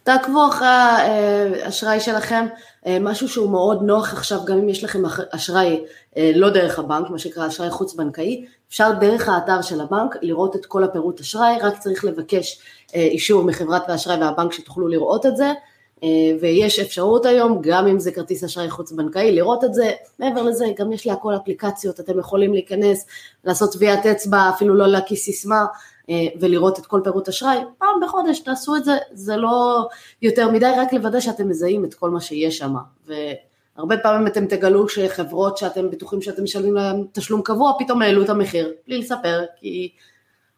תעקבו 0.06 0.48
אחרי 0.48 0.68
האשראי 1.64 2.00
שלכם, 2.00 2.46
אה, 2.86 2.98
משהו 3.02 3.30
שהוא 3.30 3.50
מאוד 3.50 3.84
נוח 3.84 4.14
עכשיו, 4.14 4.40
גם 4.46 4.58
אם 4.58 4.70
יש 4.70 4.84
לכם 4.84 5.04
אשראי 5.32 5.86
אה, 6.18 6.32
לא 6.36 6.50
דרך 6.50 6.80
הבנק, 6.80 7.10
מה 7.10 7.20
שנקרא 7.20 7.48
אשראי 7.48 7.70
חוץ 7.70 7.94
בנקאי, 7.94 8.46
אפשר 8.70 8.92
דרך 8.92 9.30
האתר 9.30 9.62
של 9.62 9.82
הבנק 9.82 10.16
לראות 10.22 10.56
את 10.56 10.66
כל 10.66 10.84
הפירוט 10.84 11.20
אשראי, 11.20 11.58
רק 11.62 11.80
צריך 11.80 12.06
לבקש 12.06 12.60
אה, 12.96 13.02
אישור 13.02 13.44
מחברת 13.44 13.90
האשראי 13.90 14.18
והבנק 14.22 14.54
שתוכלו 14.54 14.88
לראות 14.88 15.26
את 15.26 15.38
זה, 15.38 15.54
ויש 16.42 16.80
אפשרות 16.80 17.26
היום, 17.26 17.60
גם 17.62 17.88
אם 17.88 18.00
זה 18.00 18.12
כרטיס 18.12 18.44
אשראי 18.44 18.70
חוץ 18.70 18.92
בנקאי, 18.92 19.32
לראות 19.32 19.64
את 19.64 19.74
זה, 19.74 19.92
מעבר 20.20 20.42
לזה 20.42 20.66
גם 20.78 20.92
יש 20.92 21.08
להכל 21.08 21.36
אפליקציות, 21.36 22.00
אתם 22.00 22.20
יכולים 22.20 22.54
להיכנס, 22.54 23.06
לעשות 23.44 23.74
טביעת 23.74 24.06
אצבע, 24.06 24.50
אפילו 24.50 24.76
לא 24.76 24.88
להקיס 24.88 25.26
סיסמה, 25.26 25.56
אה, 25.62 25.66
ולראות 26.40 26.80
את 26.80 26.86
כל 26.86 27.02
פירוט 27.04 27.30
אשראי, 27.30 27.58
פעם 27.78 28.00
בחודש 28.04 28.40
תעשו 28.40 28.76
את 28.76 28.86
זה, 28.86 28.98
זה 29.12 29.38
לא 29.38 29.88
יותר 30.22 30.52
מדי, 30.52 30.72
רק 30.78 30.94
לוודא 30.94 31.20
שאתם 31.20 31.50
מזהים 31.50 31.86
את 31.86 31.94
כל 31.94 32.10
מה 32.10 32.22
שיש 32.22 32.58
שם. 32.58 32.76
והרבה 33.08 33.98
פעמים 33.98 34.28
אתם 34.28 34.46
תגלו 34.46 34.90
שחברות 34.90 35.58
שאתם 35.58 35.92
בטוחים 35.92 36.22
שאתם 36.22 36.44
משלמים 36.44 36.76
להם 36.76 37.04
תשלום 37.12 37.42
קבוע, 37.42 37.74
פתאום 37.80 38.02
העלו 38.02 38.24
את 38.24 38.30
המחיר, 38.30 38.74
בלי 38.88 38.98
לספר, 38.98 39.46
כי... 39.60 39.92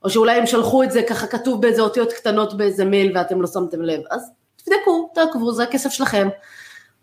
או 0.04 0.10
שאולי 0.10 0.38
הם 0.38 0.46
שלחו 0.46 0.84
את 0.84 0.92
זה 0.92 1.02
ככה 1.04 1.28
כתוב 1.28 1.62
באיזה 1.62 1.82
אותיות 1.82 2.14
קטנות 2.14 2.58
באיזה 2.58 2.86
מייל 2.86 3.18
ואתם 3.18 3.42
לא 3.42 3.48
שמתם 3.48 3.82
לב, 3.82 4.02
אז 4.12 4.32
תבדקו, 4.56 5.10
תעקבו, 5.14 5.52
זה 5.52 5.64
הכסף 5.64 5.90
שלכם, 5.90 6.28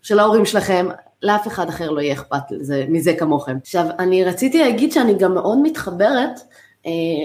של 0.01 0.19
ההורים 0.19 0.45
שלכם, 0.45 0.87
לאף 1.21 1.47
אחד 1.47 1.69
אחר 1.69 1.89
לא 1.91 2.01
יהיה 2.01 2.13
אכפת 2.13 2.43
מזה 2.89 3.13
כמוכם. 3.19 3.57
עכשיו, 3.61 3.85
אני 3.99 4.23
רציתי 4.23 4.59
להגיד 4.59 4.91
שאני 4.91 5.13
גם 5.13 5.33
מאוד 5.33 5.57
מתחברת 5.63 6.39
אה, 6.39 6.64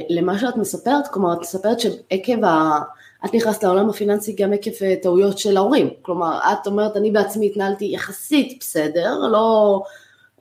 למה 0.08 0.38
שאת 0.38 0.56
מספרת, 0.56 1.08
כלומר 1.08 1.32
את 1.32 1.40
מספרת 1.40 1.80
שעקב 1.80 2.44
ה... 2.44 2.78
את 3.24 3.34
נכנסת 3.34 3.62
לעולם 3.62 3.90
הפיננסי 3.90 4.32
גם 4.32 4.52
עקב 4.52 4.70
אה, 4.82 4.94
טעויות 5.02 5.38
של 5.38 5.56
ההורים, 5.56 5.90
כלומר 6.02 6.38
את 6.52 6.66
אומרת 6.66 6.96
אני 6.96 7.10
בעצמי 7.10 7.46
התנהלתי 7.46 7.84
יחסית 7.84 8.56
בסדר, 8.60 9.18
לא, 9.18 9.82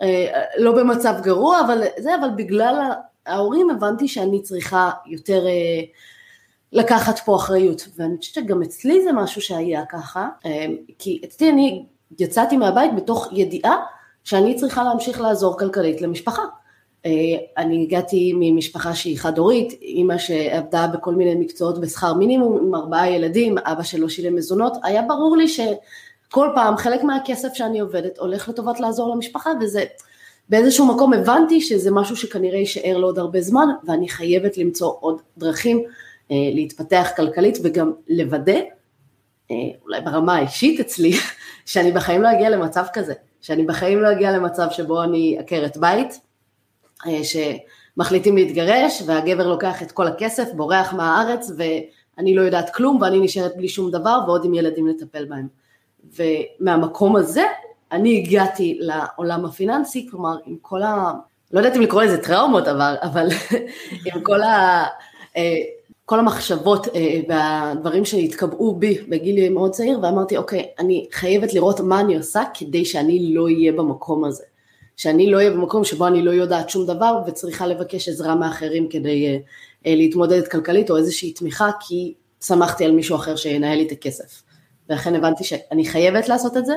אה, 0.01 0.43
לא 0.57 0.71
במצב 0.71 1.15
גרוע, 1.21 1.61
אבל 1.65 1.83
זה, 1.97 2.15
אבל 2.15 2.29
בגלל 2.35 2.91
ההורים 3.25 3.69
הבנתי 3.69 4.07
שאני 4.07 4.41
צריכה 4.41 4.91
יותר 5.05 5.45
לקחת 6.71 7.19
פה 7.19 7.35
אחריות, 7.35 7.87
ואני 7.97 8.17
חושבת 8.17 8.35
שגם 8.35 8.63
אצלי 8.63 9.03
זה 9.03 9.11
משהו 9.11 9.41
שהיה 9.41 9.85
ככה, 9.89 10.27
כי 10.99 11.21
אצלי 11.25 11.49
אני 11.49 11.85
יצאתי 12.19 12.57
מהבית 12.57 12.95
בתוך 12.95 13.27
ידיעה 13.31 13.75
שאני 14.23 14.55
צריכה 14.55 14.83
להמשיך 14.83 15.21
לעזור 15.21 15.59
כלכלית 15.59 16.01
למשפחה. 16.01 16.43
אה, 17.05 17.11
אני 17.57 17.83
הגעתי 17.83 18.33
ממשפחה 18.35 18.95
שהיא 18.95 19.17
חד-הורית, 19.17 19.73
אימא 19.81 20.17
שעבדה 20.17 20.87
בכל 20.87 21.15
מיני 21.15 21.35
מקצועות 21.35 21.81
בשכר 21.81 22.13
מינימום 22.13 22.57
עם 22.67 22.75
ארבעה 22.75 23.09
ילדים, 23.09 23.57
אבא 23.57 23.83
שלא 23.83 24.09
שילם 24.09 24.35
מזונות, 24.35 24.73
היה 24.83 25.01
ברור 25.01 25.37
לי 25.37 25.47
שכל 25.47 26.49
פעם 26.55 26.77
חלק 26.77 27.03
מהכסף 27.03 27.53
שאני 27.53 27.79
עובדת 27.79 28.17
הולך 28.17 28.49
לטובת 28.49 28.79
לעזור 28.79 29.15
למשפחה 29.15 29.51
וזה 29.61 29.83
באיזשהו 30.49 30.85
מקום 30.85 31.13
הבנתי 31.13 31.61
שזה 31.61 31.91
משהו 31.91 32.15
שכנראה 32.15 32.57
יישאר 32.57 32.97
לעוד 32.97 33.19
הרבה 33.19 33.41
זמן, 33.41 33.67
ואני 33.83 34.09
חייבת 34.09 34.57
למצוא 34.57 34.93
עוד 34.99 35.21
דרכים 35.37 35.83
אה, 36.31 36.35
להתפתח 36.53 37.09
כלכלית 37.15 37.57
וגם 37.63 37.91
לוודא, 38.07 38.59
אה, 39.51 39.55
אולי 39.83 40.01
ברמה 40.01 40.35
האישית 40.35 40.79
אצלי, 40.79 41.11
שאני 41.65 41.91
בחיים 41.91 42.21
לא 42.21 42.31
אגיע 42.31 42.49
למצב 42.49 42.85
כזה, 42.93 43.13
שאני 43.41 43.63
בחיים 43.63 44.01
לא 44.01 44.11
אגיע 44.11 44.31
למצב 44.31 44.67
שבו 44.71 45.03
אני 45.03 45.37
עקרת 45.39 45.77
בית, 45.77 46.19
שמחליטים 47.23 48.35
להתגרש 48.35 49.03
והגבר 49.05 49.47
לוקח 49.47 49.83
את 49.83 49.91
כל 49.91 50.07
הכסף, 50.07 50.47
בורח 50.55 50.93
מהארץ 50.93 51.51
ואני 51.57 52.35
לא 52.35 52.41
יודעת 52.41 52.75
כלום 52.75 53.01
ואני 53.01 53.19
נשארת 53.19 53.57
בלי 53.57 53.69
שום 53.69 53.91
דבר 53.91 54.19
ועוד 54.27 54.45
עם 54.45 54.53
ילדים 54.53 54.87
לטפל 54.87 55.25
בהם. 55.25 55.47
ומהמקום 56.15 57.15
הזה 57.15 57.43
אני 57.91 58.17
הגעתי 58.17 58.77
לעולם 58.81 59.45
הפיננסי, 59.45 60.07
כלומר 60.11 60.37
עם 60.45 60.55
כל 60.61 60.81
ה... 60.81 61.13
לא 61.51 61.59
יודעת 61.59 61.75
אם 61.75 61.81
לקרוא 61.81 62.03
לזה 62.03 62.23
טראומות, 62.23 62.67
אבל, 62.67 62.95
אבל 63.01 63.27
עם 64.05 64.23
כל, 64.23 64.41
ה, 64.41 64.85
אה, 65.37 65.55
כל 66.05 66.19
המחשבות 66.19 66.87
אה, 66.87 67.21
והדברים 67.27 68.05
שהתקבעו 68.05 68.75
בי 68.75 68.97
בגיל 69.09 69.53
מאוד 69.53 69.71
צעיר, 69.71 69.99
ואמרתי, 70.03 70.37
אוקיי, 70.37 70.67
אני 70.79 71.07
חייבת 71.11 71.53
לראות 71.53 71.79
מה 71.79 71.99
אני 71.99 72.17
עושה 72.17 72.43
כדי 72.53 72.85
שאני 72.85 73.33
לא 73.33 73.43
אהיה 73.43 73.71
במקום 73.71 74.25
הזה. 74.25 74.43
שאני 74.99 75.31
לא 75.31 75.37
אהיה 75.37 75.51
במקום 75.51 75.83
שבו 75.83 76.07
אני 76.07 76.21
לא 76.21 76.31
יודעת 76.31 76.69
שום 76.69 76.85
דבר 76.85 77.21
וצריכה 77.27 77.67
לבקש 77.67 78.09
עזרה 78.09 78.35
מאחרים 78.35 78.89
כדי 78.89 79.39
אה, 79.85 79.95
להתמודד 79.95 80.47
כלכלית 80.47 80.89
או 80.89 80.97
איזושהי 80.97 81.33
תמיכה, 81.33 81.69
כי 81.79 82.13
שמחתי 82.43 82.85
על 82.85 82.91
מישהו 82.91 83.15
אחר 83.15 83.35
שינהל 83.35 83.77
לי 83.77 83.87
את 83.87 83.91
הכסף. 83.91 84.43
ולכן 84.89 85.15
הבנתי 85.15 85.43
שאני 85.43 85.85
חייבת 85.85 86.29
לעשות 86.29 86.57
את 86.57 86.65
זה, 86.65 86.73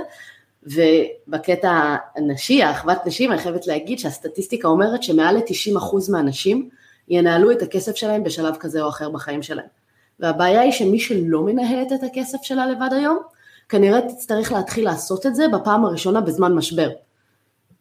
ובקטע 0.62 1.96
הנשי, 2.16 2.62
האחוות 2.62 2.98
נשים, 3.06 3.32
אני 3.32 3.40
חייבת 3.40 3.66
להגיד 3.66 3.98
שהסטטיסטיקה 3.98 4.68
אומרת 4.68 5.02
שמעל 5.02 5.36
ל-90% 5.36 6.12
מהנשים 6.12 6.68
ינהלו 7.08 7.50
את 7.50 7.62
הכסף 7.62 7.96
שלהם 7.96 8.24
בשלב 8.24 8.56
כזה 8.56 8.82
או 8.82 8.88
אחר 8.88 9.10
בחיים 9.10 9.42
שלהם. 9.42 9.66
והבעיה 10.20 10.60
היא 10.60 10.72
שמי 10.72 11.00
שלא 11.00 11.42
מנהלת 11.42 11.92
את 11.92 12.02
הכסף 12.02 12.38
שלה 12.42 12.66
לבד 12.66 12.90
היום, 12.92 13.18
כנראה 13.68 14.00
תצטרך 14.00 14.52
להתחיל 14.52 14.84
לעשות 14.84 15.26
את 15.26 15.34
זה 15.34 15.44
בפעם 15.48 15.84
הראשונה 15.84 16.20
בזמן 16.20 16.54
משבר. 16.54 16.90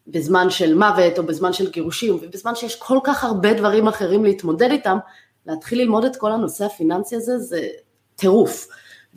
בזמן 0.08 0.50
של 0.50 0.74
מוות 0.74 1.18
או 1.18 1.24
בזמן 1.24 1.54
של 1.54 1.72
גירושים, 1.72 2.18
ובזמן 2.22 2.56
שיש 2.56 2.76
כל 2.76 3.00
כך 3.04 3.24
הרבה 3.24 3.54
דברים 3.54 3.88
אחרים 3.88 4.26
להתמודד 4.26 4.72
איתם, 4.72 4.98
להתחיל 5.46 5.80
ללמוד 5.80 6.06
את 6.06 6.16
כל 6.16 6.32
הנושא 6.32 6.66
הפיננסי 6.66 7.16
הזה 7.16 7.40
זה 7.40 7.68
טירוף. 8.16 8.68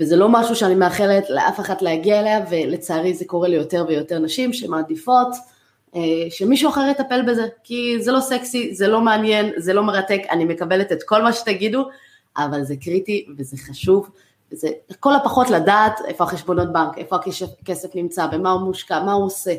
וזה 0.01 0.17
לא 0.17 0.29
משהו 0.29 0.57
שאני 0.57 0.75
מאחלת 0.75 1.31
לאף 1.31 1.61
אחת 1.61 1.83
להגיע 1.83 2.21
אליה, 2.21 2.45
ולצערי 2.51 3.15
זה 3.15 3.25
קורה 3.25 3.49
ליותר 3.49 3.85
ויותר 3.89 4.19
נשים 4.19 4.53
שמעדיפות 4.53 5.29
אה, 5.97 6.01
שמישהו 6.31 6.71
אחר 6.71 6.87
יטפל 6.91 7.23
בזה, 7.23 7.47
כי 7.65 7.97
זה 8.01 8.13
לא 8.13 8.21
סקסי, 8.21 8.75
זה 8.75 8.89
לא 8.89 9.01
מעניין, 9.01 9.53
זה 9.57 9.73
לא 9.73 9.83
מרתק, 9.83 10.21
אני 10.31 10.45
מקבלת 10.45 10.93
את 10.93 11.03
כל 11.03 11.23
מה 11.23 11.33
שתגידו, 11.33 11.89
אבל 12.37 12.63
זה 12.63 12.77
קריטי 12.77 13.27
וזה 13.39 13.57
חשוב, 13.57 14.11
וזה 14.53 14.69
לכל 14.91 15.15
הפחות 15.15 15.51
לדעת 15.51 16.01
איפה 16.09 16.25
החשבונות 16.25 16.73
בנק, 16.73 16.99
איפה 16.99 17.17
הכסף 17.63 17.95
נמצא, 17.95 18.27
במה 18.27 18.51
הוא 18.51 18.61
מושקע, 18.61 19.03
מה 19.03 19.13
הוא 19.13 19.25
עושה. 19.25 19.55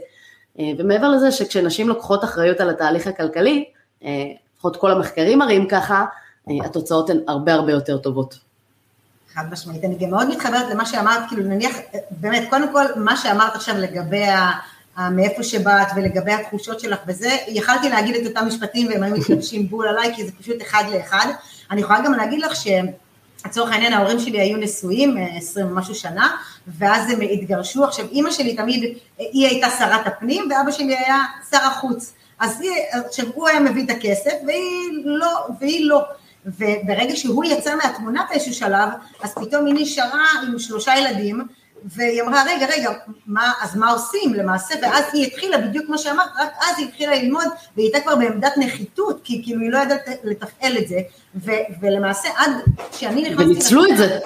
אה, 0.60 0.72
ומעבר 0.78 1.10
לזה 1.10 1.32
שכשנשים 1.32 1.88
לוקחות 1.88 2.24
אחריות 2.24 2.60
על 2.62 2.70
התהליך 2.70 3.08
הכלכלי, 3.08 3.66
אה, 4.04 4.10
לפחות 4.56 4.76
כל 4.76 4.92
המחקרים 4.92 5.40
מראים 5.40 5.68
ככה, 5.68 6.06
התוצאות 6.66 7.10
הן 7.10 7.20
הרבה 7.28 7.54
הרבה 7.54 7.72
יותר 7.72 7.98
טובות. 7.98 8.40
חד 9.34 9.44
משמעית. 9.52 9.84
אני 9.84 9.96
גם 9.96 10.10
מאוד 10.10 10.30
מתחברת 10.30 10.70
למה 10.72 10.86
שאמרת, 10.86 11.22
כאילו 11.28 11.44
נניח, 11.44 11.78
באמת, 12.12 12.50
קודם 12.50 12.72
כל, 12.74 12.86
מה 12.96 13.18
שאמרת 13.18 13.56
עכשיו 13.56 13.76
לגבי. 13.78 14.26
מאיפה 14.98 15.44
שבאת 15.44 15.88
ולגבי 15.96 16.32
התחושות 16.32 16.80
שלך 16.80 17.00
וזה, 17.08 17.38
יכלתי 17.48 17.90
להגיד 17.90 18.16
את 18.16 18.28
אותם 18.28 18.48
משפטים 18.48 18.88
והם 18.88 19.04
היו 19.04 19.16
מתלבשים 19.16 19.70
בול 19.70 19.88
עליי, 19.88 20.16
כי 20.16 20.26
זה 20.26 20.32
פשוט 20.42 20.62
אחד 20.62 20.84
לאחד. 20.94 21.28
אני 21.72 21.82
יכולה 21.82 22.02
גם 22.02 22.14
להגיד 22.14 22.40
לך 22.40 22.54
שלצורך 22.56 23.72
העניין 23.72 23.94
ההורים 23.94 24.20
שלי 24.20 24.42
היו 24.42 24.58
נשואים 24.58 25.18
אה, 25.18 25.38
עשרים 25.38 25.68
ומשהו 25.68 25.96
שנה, 25.96 26.36
ואז 26.68 27.10
הם 27.10 27.22
התגרשו. 27.22 27.84
עכשיו 27.84 28.06
אימא 28.12 28.32
שלי 28.32 28.56
תמיד, 28.56 28.98
היא 29.18 29.48
הייתה 29.48 29.68
שרת 29.70 30.08
הפנים 30.08 30.50
ואבא 30.50 30.72
שלי 30.72 30.98
היה 30.98 31.18
שר 31.52 31.58
החוץ. 31.58 32.14
אז 32.40 32.62
היא, 32.62 32.72
עכשיו 33.06 33.26
הוא 33.34 33.48
היה 33.48 33.60
מביא 33.60 33.86
את 33.86 33.90
הכסף 33.90 34.34
והיא 34.48 35.06
לא, 35.06 35.48
והיא 35.60 35.90
לא. 35.90 36.02
וברגע 36.46 37.16
שהוא 37.16 37.46
יצא 37.46 37.76
מהתמונה 37.76 38.26
באיזשהו 38.30 38.54
שלב, 38.54 38.90
אז 39.24 39.34
פתאום 39.34 39.66
היא 39.66 39.76
נשארה 39.78 40.26
עם 40.48 40.60
שלושה 40.60 40.98
ילדים, 40.98 41.42
והיא 41.86 42.22
אמרה, 42.22 42.44
רגע, 42.44 42.66
רגע, 42.66 42.90
מה, 43.26 43.52
אז 43.62 43.76
מה 43.76 43.92
עושים 43.92 44.34
למעשה? 44.34 44.76
ואז 44.82 45.04
היא 45.14 45.28
התחילה, 45.28 45.58
בדיוק 45.58 45.86
כמו 45.86 45.98
שאמרת, 45.98 46.30
רק 46.40 46.50
אז 46.62 46.78
היא 46.78 46.88
התחילה 46.88 47.16
ללמוד, 47.16 47.46
והיא 47.76 47.86
הייתה 47.86 48.00
כבר 48.00 48.16
בעמדת 48.16 48.54
נחיתות, 48.58 49.22
כי 49.24 49.42
כאילו 49.44 49.62
היא 49.62 49.72
לא 49.72 49.78
ידעת 49.78 50.10
לתפעל 50.24 50.78
את 50.78 50.88
זה, 50.88 51.00
ו, 51.36 51.52
ולמעשה 51.82 52.30
עד 52.38 52.52
שאני 52.92 53.22
נכנסתי... 53.22 53.44
וניצלו 53.44 53.86
את 53.86 53.98
זה. 53.98 54.20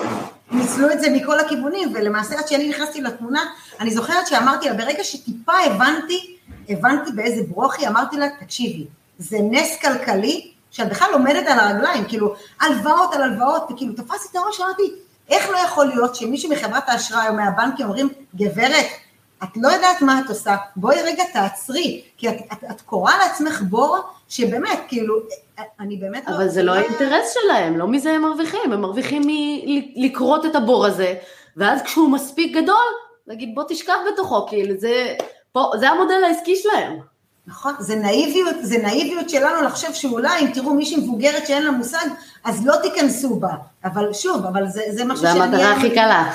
ניצלו 0.52 0.92
את 0.92 1.00
זה 1.00 1.10
מכל 1.10 1.40
הכיוונים, 1.40 1.92
ולמעשה 1.94 2.40
עד 2.40 2.48
שאני 2.48 2.70
נכנסתי 2.70 3.02
לתמונה, 3.02 3.44
אני 3.80 3.92
זוכרת 3.92 4.28
שאמרתי 4.28 4.70
לה, 4.70 4.74
ברגע 4.74 5.04
שטיפה 5.04 5.54
הבנתי, 5.66 6.38
הבנתי 6.70 7.12
באיזה 7.12 7.42
ברוכי, 7.48 7.88
אמרתי 7.88 8.18
לה, 8.18 8.28
תקשיבי, 8.40 8.86
זה 9.20 9.38
נס 9.42 9.78
כלכלי, 9.82 10.52
שאת 10.72 10.90
בכלל 10.90 11.08
עומדת 11.14 11.48
על 11.48 11.60
הרגליים, 11.60 12.06
כאילו, 12.06 12.36
הלוואות 12.62 13.14
על 13.14 13.22
הלוואות, 13.22 13.68
וכאילו, 13.72 13.94
תפסתי 13.94 14.28
את 14.32 14.36
הראש, 14.36 14.62
אמרתי, 14.62 14.92
איך 15.30 15.50
לא 15.50 15.58
יכול 15.58 15.86
להיות 15.86 16.16
שמישהו 16.16 16.52
מחברת 16.52 16.90
האשראי 16.90 17.28
או 17.28 17.34
מהבנקים 17.34 17.86
אומרים, 17.86 18.10
גברת, 18.36 18.86
את 19.44 19.50
לא 19.56 19.68
יודעת 19.68 20.02
מה 20.02 20.22
את 20.26 20.30
עושה, 20.30 20.56
בואי 20.76 21.02
רגע 21.02 21.24
תעצרי, 21.34 22.02
כי 22.18 22.30
את, 22.30 22.36
את, 22.54 22.64
את 22.72 22.82
קוראה 22.82 23.18
לעצמך 23.18 23.62
בור, 23.62 23.98
שבאמת, 24.30 24.80
כאילו, 24.88 25.16
אני 25.80 25.98
באמת 25.98 26.28
לא... 26.28 26.36
אבל 26.36 26.44
לא... 26.44 26.50
זה 26.50 26.64
לא 26.64 26.74
האינטרס 26.74 27.34
שלהם, 27.34 27.78
לא 27.78 27.88
מזה 27.88 28.12
הם 28.12 28.22
מרוויחים, 28.22 28.72
הם 28.72 28.82
מרוויחים 28.82 29.22
מלקרות 29.26 30.46
את 30.46 30.56
הבור 30.56 30.86
הזה, 30.86 31.16
ואז 31.58 31.82
כשהוא 31.82 32.10
מספיק 32.10 32.58
גדול, 32.58 32.86
להגיד 33.28 33.56
בוא 33.56 33.64
תשכב 33.68 33.94
בתוכו, 34.14 34.48
כאילו 34.48 34.78
זה, 34.78 35.16
פה, 35.52 35.72
זה 35.80 35.90
המודל 35.90 36.24
העסקי 36.24 36.56
שלהם. 36.56 37.00
נכון, 37.48 37.74
זה 37.80 37.96
נאיביות, 37.96 38.56
זה 38.62 38.78
נאיביות 38.78 39.30
שלנו 39.30 39.62
לחשוב 39.62 39.94
שאולי 39.94 40.40
אם 40.40 40.52
תראו 40.54 40.74
מישהי 40.74 40.98
מבוגרת 40.98 41.48
שאין 41.48 41.64
לה 41.64 41.72
מושג, 41.72 42.06
אז 42.44 42.66
לא 42.66 42.76
תיכנסו 42.82 43.36
בה. 43.36 43.50
אבל 43.86 44.14
שוב, 44.14 44.46
אבל 44.46 44.68
זה, 44.68 44.82
זה 44.90 45.06
משהו 45.06 45.26
שאני... 45.26 45.34
זה 45.34 45.44
המטרה 45.44 45.74
הכי 45.74 45.90
קלה. 45.90 46.34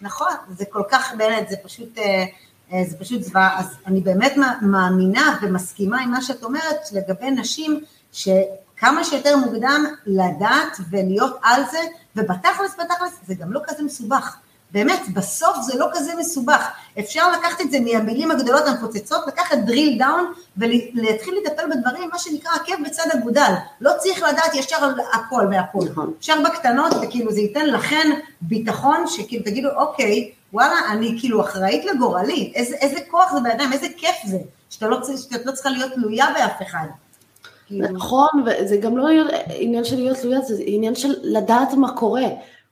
נכון, 0.00 0.32
זה 0.50 0.64
כל 0.64 0.82
כך 0.90 1.14
באמת, 1.16 1.48
זה 1.48 1.56
פשוט, 1.62 1.98
אה, 1.98 2.24
אה, 2.72 2.84
זה 2.88 2.98
פשוט 2.98 3.22
זוועה. 3.22 3.58
אז 3.58 3.66
אני 3.86 4.00
באמת 4.00 4.32
מאמינה 4.62 5.38
ומסכימה 5.42 6.00
עם 6.00 6.10
מה 6.10 6.22
שאת 6.22 6.42
אומרת 6.42 6.80
לגבי 6.92 7.30
נשים, 7.30 7.84
שכמה 8.12 9.04
שיותר 9.04 9.36
מוקדם 9.36 9.84
לדעת 10.06 10.76
ולהיות 10.90 11.36
על 11.42 11.62
זה, 11.70 11.78
ובתכלס, 12.16 12.74
בתכלס, 12.78 13.20
זה 13.26 13.34
גם 13.34 13.52
לא 13.52 13.60
כזה 13.66 13.82
מסובך. 13.82 14.36
באמת, 14.72 15.00
בסוף 15.14 15.56
זה 15.62 15.78
לא 15.78 15.86
כזה 15.92 16.12
מסובך. 16.18 16.68
אפשר 16.98 17.32
לקחת 17.32 17.60
את 17.60 17.70
זה 17.70 17.80
מהמילים 17.80 18.30
הגדולות 18.30 18.66
המפוצצות, 18.66 19.26
לקחת 19.26 19.58
drill 19.66 20.00
down 20.00 20.40
ולהתחיל 20.56 21.34
לטפל 21.42 21.62
בדברים, 21.70 22.08
מה 22.12 22.18
שנקרא 22.18 22.52
עקב 22.54 22.82
בצד 22.86 23.10
אגודל. 23.18 23.52
לא 23.80 23.90
צריך 23.98 24.22
לדעת 24.22 24.54
ישר 24.54 24.76
על 24.76 24.94
הכל 25.12 25.46
והכל. 25.50 25.84
נכון. 25.90 26.12
אפשר 26.18 26.34
בקטנות, 26.44 26.92
וכאילו 27.02 27.32
זה 27.32 27.40
ייתן 27.40 27.66
לכן 27.66 28.10
ביטחון, 28.40 29.04
שכאילו 29.06 29.44
תגידו, 29.44 29.68
אוקיי, 29.76 30.30
וואלה, 30.52 30.74
אני 30.90 31.16
כאילו 31.20 31.40
אחראית 31.40 31.84
לגורלי, 31.84 32.52
איזה, 32.54 32.76
איזה 32.76 33.00
כוח 33.10 33.32
זה 33.32 33.40
בידיים, 33.40 33.72
איזה 33.72 33.86
כיף 33.96 34.16
זה, 34.26 34.38
שאתה 34.70 34.88
לא, 34.88 34.98
שאת 35.30 35.46
לא 35.46 35.52
צריכה 35.52 35.70
להיות 35.70 35.92
תלויה 35.92 36.26
באף 36.34 36.62
אחד. 36.62 36.86
כאילו. 37.66 37.88
נכון, 37.88 38.28
וזה 38.46 38.76
גם 38.76 38.96
לא 38.96 39.08
עניין 39.48 39.84
של 39.84 39.96
להיות 39.96 40.16
תלויה, 40.16 40.40
זה 40.40 40.54
עניין 40.66 40.94
של 40.94 41.14
לדעת 41.22 41.72
מה 41.72 41.96
קורה. 41.96 42.26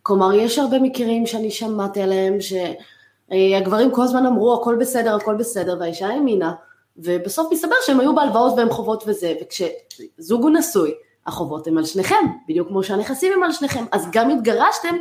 כלומר, 0.09 0.33
יש 0.33 0.59
הרבה 0.59 0.79
מקרים 0.79 1.27
שאני 1.27 1.51
שמעתי 1.51 2.03
עליהם, 2.03 2.37
שהגברים 2.41 3.91
כל 3.91 4.03
הזמן 4.03 4.27
אמרו 4.27 4.55
הכל 4.55 4.77
בסדר, 4.81 5.17
הכל 5.17 5.35
בסדר, 5.35 5.77
והאישה 5.81 6.09
האמינה, 6.09 6.53
ובסוף 6.97 7.53
מסתבר 7.53 7.75
שהם 7.87 8.01
היו 8.01 8.15
בהלוואות 8.15 8.55
והם 8.57 8.71
חובות 8.71 9.05
וזה, 9.07 9.35
וכשזוג 9.43 10.43
הוא 10.43 10.51
נשוי, 10.51 10.95
החובות 11.27 11.67
הם 11.67 11.79
על 11.79 11.85
שניכם, 11.85 12.27
בדיוק 12.49 12.69
כמו 12.69 12.83
שהנכסים 12.83 13.33
הם 13.33 13.43
על 13.43 13.53
שניכם, 13.53 13.85
אז 13.93 14.09
גם 14.13 14.31
התגרשתם, 14.31 14.97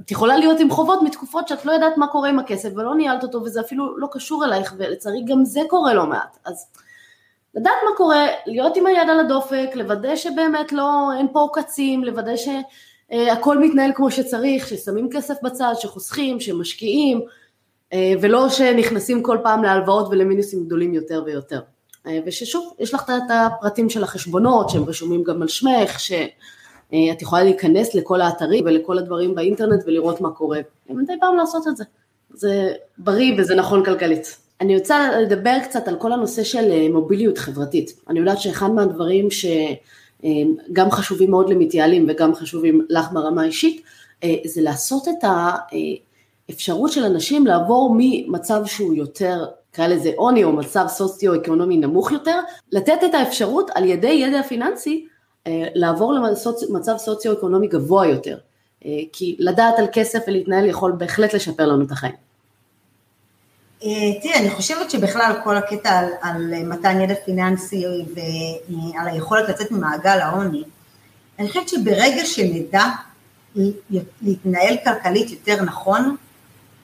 את 0.00 0.10
יכולה 0.10 0.36
להיות 0.36 0.60
עם 0.60 0.70
חובות 0.70 1.02
מתקופות 1.02 1.48
שאת 1.48 1.64
לא 1.64 1.72
יודעת 1.72 1.98
מה 1.98 2.06
קורה 2.06 2.28
עם 2.28 2.38
הכסף 2.38 2.68
ולא 2.76 2.94
ניהלת 2.94 3.22
אותו 3.22 3.42
וזה 3.42 3.60
אפילו 3.60 3.98
לא 3.98 4.08
קשור 4.10 4.44
אלייך 4.44 4.74
ולצערי 4.78 5.24
גם 5.24 5.44
זה 5.44 5.60
קורה 5.68 5.94
לא 5.94 6.06
מעט, 6.06 6.38
אז 6.44 6.66
לדעת 7.54 7.72
מה 7.90 7.96
קורה, 7.96 8.26
להיות 8.46 8.76
עם 8.76 8.86
היד 8.86 9.10
על 9.10 9.20
הדופק, 9.20 9.68
לוודא 9.74 10.16
שבאמת 10.16 10.72
לא, 10.72 11.12
אין 11.18 11.26
פה 11.32 11.40
עוקצים, 11.40 12.04
לוודא 12.04 12.36
ש... 12.36 12.48
אה, 12.48 12.60
הכל 13.10 13.58
מתנהל 13.58 13.90
כמו 13.94 14.10
שצריך, 14.10 14.68
ששמים 14.68 15.08
כסף 15.12 15.34
בצד, 15.42 15.72
שחוסכים, 15.80 16.40
שמשקיעים, 16.40 17.20
אה, 17.92 18.12
ולא 18.20 18.48
שנכנסים 18.48 19.22
כל 19.22 19.38
פעם 19.42 19.62
להלוואות 19.62 20.08
ולמינוסים 20.10 20.64
גדולים 20.64 20.94
יותר 20.94 21.22
ויותר. 21.26 21.60
אה, 22.06 22.18
וששוב, 22.26 22.72
יש 22.78 22.94
לך 22.94 23.10
את 23.10 23.30
הפרטים 23.30 23.90
של 23.90 24.02
החשבונות 24.02 24.70
שהם 24.70 24.84
רשומים 24.84 25.22
גם 25.22 25.42
על 25.42 25.48
שמך, 25.48 26.00
שאת 26.00 27.22
יכולה 27.22 27.42
להיכנס 27.42 27.94
לכל 27.94 28.20
האתרים 28.20 28.64
ולכל 28.64 28.98
הדברים 28.98 29.34
באינטרנט 29.34 29.82
ולראות 29.86 30.20
מה 30.20 30.30
קורה. 30.30 30.60
מדי 30.90 31.12
פעם 31.20 31.36
לעשות 31.36 31.68
את 31.68 31.76
זה. 31.76 31.84
זה 32.30 32.72
בריא 32.98 33.34
וזה 33.38 33.54
נכון 33.54 33.84
כלכלית. 33.84 34.38
אני 34.60 34.76
רוצה 34.76 35.20
לדבר 35.20 35.56
קצת 35.64 35.88
על 35.88 35.96
כל 35.96 36.12
הנושא 36.12 36.44
של 36.44 36.70
אה, 36.70 36.88
מוביליות 36.92 37.38
חברתית. 37.38 38.00
אני 38.08 38.18
יודעת 38.18 38.40
שאחד 38.40 38.70
מהדברים 38.70 39.30
שגם 40.22 40.90
חשובים 40.90 41.30
מאוד 41.30 41.50
למתייעלים 41.50 42.06
וגם 42.08 42.34
חשובים 42.34 42.86
לך 42.90 43.12
ברמה 43.12 43.42
האישית, 43.42 43.82
זה 44.44 44.62
לעשות 44.62 45.08
את 45.08 45.24
האפשרות 46.48 46.92
של 46.92 47.04
אנשים 47.04 47.46
לעבור 47.46 47.94
ממצב 47.98 48.66
שהוא 48.66 48.94
יותר, 48.94 49.44
נקרא 49.72 49.86
לזה 49.86 50.10
עוני 50.16 50.44
או 50.44 50.52
מצב 50.52 50.84
סוציו-אקונומי 50.88 51.76
נמוך 51.76 52.12
יותר, 52.12 52.40
לתת 52.72 52.98
את 53.04 53.14
האפשרות 53.14 53.70
על 53.74 53.84
ידי 53.84 54.08
ידע 54.12 54.42
פיננסי 54.42 55.06
לעבור 55.74 56.14
למצב 56.68 56.96
סוציו-אקונומי 56.96 57.68
גבוה 57.68 58.06
יותר. 58.06 58.38
כי 59.12 59.36
לדעת 59.38 59.78
על 59.78 59.86
כסף 59.92 60.18
ולהתנהל 60.28 60.64
יכול 60.64 60.92
בהחלט 60.92 61.34
לשפר 61.34 61.66
לנו 61.66 61.84
את 61.84 61.90
החיים. 61.90 62.25
אה, 63.84 64.20
תראה, 64.22 64.38
אני 64.38 64.50
חושבת 64.50 64.90
שבכלל 64.90 65.32
כל 65.44 65.56
הקטע 65.56 65.98
על, 65.98 66.08
על 66.22 66.64
מתן 66.64 67.00
ידע 67.00 67.14
פיננסי 67.24 67.84
ועל 68.14 69.08
היכולת 69.08 69.48
לצאת 69.48 69.70
ממעגל 69.70 70.18
העוני, 70.20 70.64
אני 71.38 71.48
חושבת 71.48 71.68
שברגע 71.68 72.24
שנדע 72.24 72.84
להתנהל 74.22 74.76
כלכלית 74.84 75.30
יותר 75.30 75.62
נכון, 75.62 76.16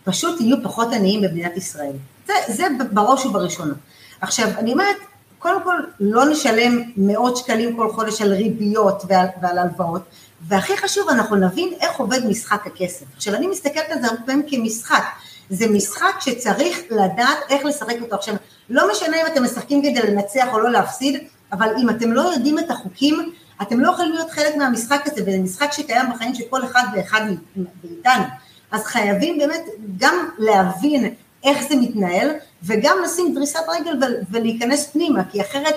פשוט 0.04 0.40
יהיו 0.40 0.56
פחות 0.62 0.92
עניים 0.92 1.20
במדינת 1.22 1.56
ישראל. 1.56 1.92
זה, 2.26 2.32
זה 2.48 2.66
בראש 2.92 3.26
ובראשונה. 3.26 3.74
עכשיו, 4.20 4.48
אני 4.58 4.72
אומרת, 4.72 4.96
קודם 5.38 5.62
כל 5.64 5.76
לא 6.00 6.24
נשלם 6.24 6.82
מאות 6.96 7.36
שקלים 7.36 7.76
כל 7.76 7.92
חודש 7.92 8.22
על 8.22 8.32
ריביות 8.32 9.02
ועל, 9.08 9.26
ועל 9.42 9.58
הלוואות, 9.58 10.02
והכי 10.48 10.76
חשוב, 10.76 11.08
אנחנו 11.08 11.36
נבין 11.36 11.72
איך 11.80 11.96
עובד 11.96 12.26
משחק 12.26 12.66
הכסף. 12.66 13.04
עכשיו, 13.16 13.34
אני 13.34 13.46
מסתכלת 13.46 13.90
על 13.90 14.02
זה 14.02 14.06
הרבה 14.06 14.22
פעמים 14.26 14.42
כמשחק. 14.48 15.04
זה 15.52 15.68
משחק 15.68 16.14
שצריך 16.20 16.78
לדעת 16.90 17.38
איך 17.50 17.64
לשחק 17.64 17.94
אותו. 18.00 18.16
עכשיו, 18.16 18.34
לא 18.70 18.92
משנה 18.92 19.20
אם 19.20 19.26
אתם 19.26 19.44
משחקים 19.44 19.82
כדי 19.82 20.10
לנצח 20.10 20.48
או 20.52 20.58
לא 20.58 20.70
להפסיד, 20.70 21.22
אבל 21.52 21.68
אם 21.82 21.90
אתם 21.90 22.12
לא 22.12 22.20
יודעים 22.20 22.58
את 22.58 22.70
החוקים, 22.70 23.32
אתם 23.62 23.80
לא 23.80 23.90
יכולים 23.90 24.12
להיות 24.12 24.30
חלק 24.30 24.56
מהמשחק 24.56 25.02
הזה, 25.06 25.22
וזה 25.22 25.38
משחק 25.38 25.72
שקיים 25.72 26.06
בחיים 26.14 26.34
של 26.34 26.44
כל 26.50 26.64
אחד 26.64 26.82
ואחד 26.96 27.20
מאיתנו. 27.56 28.24
אז 28.70 28.84
חייבים 28.84 29.38
באמת 29.38 29.64
גם 29.98 30.28
להבין 30.38 31.14
איך 31.44 31.68
זה 31.68 31.76
מתנהל, 31.76 32.30
וגם 32.62 32.96
לשים 33.04 33.34
דריסת 33.34 33.60
רגל 33.68 33.92
ולהיכנס 34.30 34.86
פנימה, 34.86 35.24
כי 35.24 35.40
אחרת 35.40 35.74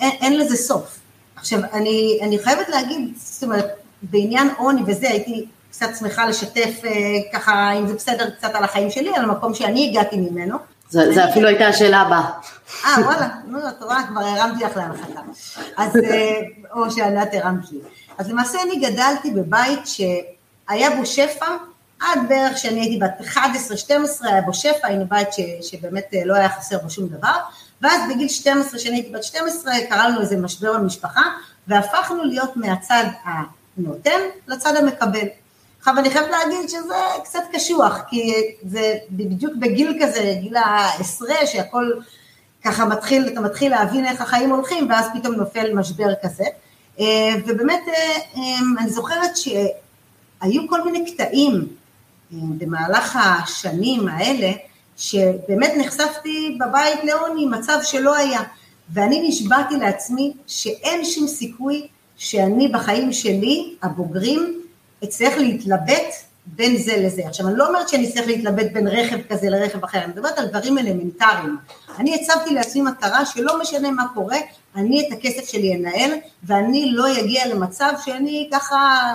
אין, 0.00 0.10
אין 0.20 0.38
לזה 0.38 0.56
סוף. 0.56 0.98
עכשיו, 1.36 1.60
אני, 1.72 2.18
אני 2.22 2.38
חייבת 2.38 2.68
להגיד, 2.68 3.12
זאת 3.16 3.42
אומרת, 3.42 3.66
בעניין 4.02 4.48
עוני 4.58 4.82
וזה, 4.86 5.08
הייתי 5.08 5.46
קצת 5.70 5.88
שמחה 5.98 6.26
לשתף 6.26 6.84
אה, 6.84 6.90
ככה, 7.32 7.72
אם 7.72 7.86
זה 7.86 7.94
בסדר, 7.94 8.30
קצת 8.30 8.54
על 8.54 8.64
החיים 8.64 8.90
שלי, 8.90 9.14
על 9.16 9.24
המקום 9.24 9.54
שאני 9.54 9.88
הגעתי 9.88 10.16
ממנו. 10.16 10.56
זה, 10.90 11.12
זה 11.14 11.30
אפילו 11.30 11.48
הייתה 11.48 11.66
השאלה 11.66 12.00
הבאה. 12.00 12.30
אה, 12.84 12.96
וואלה, 13.04 13.28
נו, 13.46 13.58
את 13.68 13.82
רואה, 13.82 14.06
כבר 14.08 14.20
הרמתי 14.20 14.64
לך 14.64 14.76
להנחתה. 14.76 15.20
אז, 15.76 15.96
אה, 15.96 16.40
או 16.72 16.90
שענת 16.90 17.28
הרמת 17.34 17.72
לי. 17.72 17.78
אז 18.18 18.30
למעשה 18.30 18.58
אני 18.62 18.76
גדלתי 18.76 19.30
בבית 19.30 19.80
שהיה 19.86 20.96
בו 20.96 21.06
שפע, 21.06 21.46
עד 22.00 22.18
בערך 22.28 22.54
כשאני 22.54 22.80
הייתי 22.80 22.98
בת 22.98 23.26
11-12, 23.26 24.26
היה 24.26 24.42
בו 24.42 24.54
שפע, 24.54 24.86
היינו 24.86 25.06
בית 25.08 25.32
ש, 25.32 25.40
שבאמת 25.62 26.04
אה, 26.14 26.20
לא 26.24 26.34
היה 26.34 26.48
חסר 26.48 26.78
בו 26.78 26.90
שום 26.90 27.08
דבר, 27.08 27.36
ואז 27.82 28.00
בגיל 28.10 28.28
12, 28.28 28.78
כשאני 28.80 28.96
הייתי 28.96 29.10
בת 29.10 29.24
12, 29.24 29.74
קרה 29.88 30.08
לנו 30.08 30.20
איזה 30.20 30.36
משבר 30.36 30.78
במשפחה, 30.78 31.22
והפכנו 31.66 32.24
להיות 32.24 32.56
מהצד 32.56 33.04
הנותן 33.24 34.20
לצד 34.46 34.76
המקבל. 34.76 35.26
עכשיו 35.80 35.98
אני 35.98 36.10
חייבת 36.10 36.30
להגיד 36.30 36.68
שזה 36.68 36.94
קצת 37.24 37.42
קשוח, 37.52 37.98
כי 38.08 38.32
זה 38.62 38.94
בדיוק 39.10 39.52
בגיל 39.60 39.98
כזה, 40.02 40.34
גיל 40.40 40.56
העשרה, 40.56 41.46
שהכל 41.46 41.90
ככה 42.64 42.84
מתחיל, 42.84 43.28
אתה 43.28 43.40
מתחיל 43.40 43.72
להבין 43.72 44.06
איך 44.06 44.20
החיים 44.20 44.50
הולכים, 44.50 44.90
ואז 44.90 45.06
פתאום 45.14 45.34
נופל 45.34 45.74
משבר 45.74 46.12
כזה. 46.22 46.44
אה, 47.00 47.34
ובאמת, 47.46 47.80
אה, 47.88 48.16
אה, 48.36 48.42
אני 48.78 48.90
זוכרת 48.90 49.36
שהיו 49.36 50.68
כל 50.68 50.84
מיני 50.84 51.12
קטעים 51.12 51.66
במהלך 52.30 53.18
השנים 53.22 54.08
האלה, 54.08 54.52
שבאמת 54.96 55.72
נחשפתי 55.78 56.58
בבית 56.60 57.04
לעוני, 57.04 57.46
מצב 57.46 57.78
שלא 57.82 58.16
היה. 58.16 58.40
ואני 58.92 59.28
נשבעתי 59.28 59.76
לעצמי 59.76 60.32
שאין 60.46 61.04
שום 61.04 61.26
סיכוי 61.26 61.86
שאני 62.16 62.68
בחיים 62.68 63.12
שלי, 63.12 63.74
הבוגרים, 63.82 64.59
אצטרך 65.04 65.38
להתלבט 65.38 66.14
בין 66.46 66.76
זה 66.76 66.96
לזה. 66.96 67.22
עכשיו, 67.26 67.48
אני 67.48 67.58
לא 67.58 67.68
אומרת 67.68 67.88
שאני 67.88 68.08
אצטרך 68.08 68.26
להתלבט 68.26 68.72
בין 68.72 68.88
רכב 68.88 69.18
כזה 69.28 69.50
לרכב 69.50 69.84
אחר, 69.84 69.98
אני 69.98 70.06
מדברת 70.06 70.38
על 70.38 70.46
דברים 70.46 70.78
אלמנטריים. 70.78 71.56
אני 71.98 72.14
הצבתי 72.14 72.54
לעצמי 72.54 72.82
מטרה 72.82 73.26
שלא 73.26 73.60
משנה 73.60 73.90
מה 73.90 74.04
קורה, 74.14 74.38
אני 74.76 75.08
את 75.08 75.12
הכסף 75.12 75.48
שלי 75.48 75.74
אנהל, 75.74 76.10
ואני 76.42 76.90
לא 76.92 77.20
אגיע 77.20 77.48
למצב 77.48 77.92
שאני 78.04 78.48
ככה, 78.52 79.12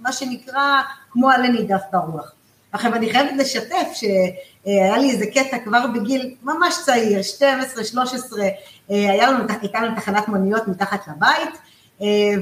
מה 0.00 0.12
שנקרא, 0.12 0.82
כמו 1.10 1.30
עלה 1.30 1.48
נידף 1.48 1.82
ברוח. 1.92 2.32
עכשיו, 2.72 2.94
אני 2.94 3.12
חייבת 3.12 3.32
לשתף 3.36 3.88
שהיה 3.94 4.98
לי 4.98 5.10
איזה 5.10 5.26
קטע 5.26 5.58
כבר 5.58 5.86
בגיל 5.94 6.34
ממש 6.42 6.74
צעיר, 6.84 7.22
12, 7.22 7.84
13, 7.84 8.44
היה 8.88 9.30
לנו, 9.30 9.44
הייתה 9.62 9.80
לנו 9.80 9.96
תחנת 9.96 10.28
מוניות 10.28 10.68
מתחת 10.68 11.08
לבית, 11.08 11.54
אה, 11.54 11.75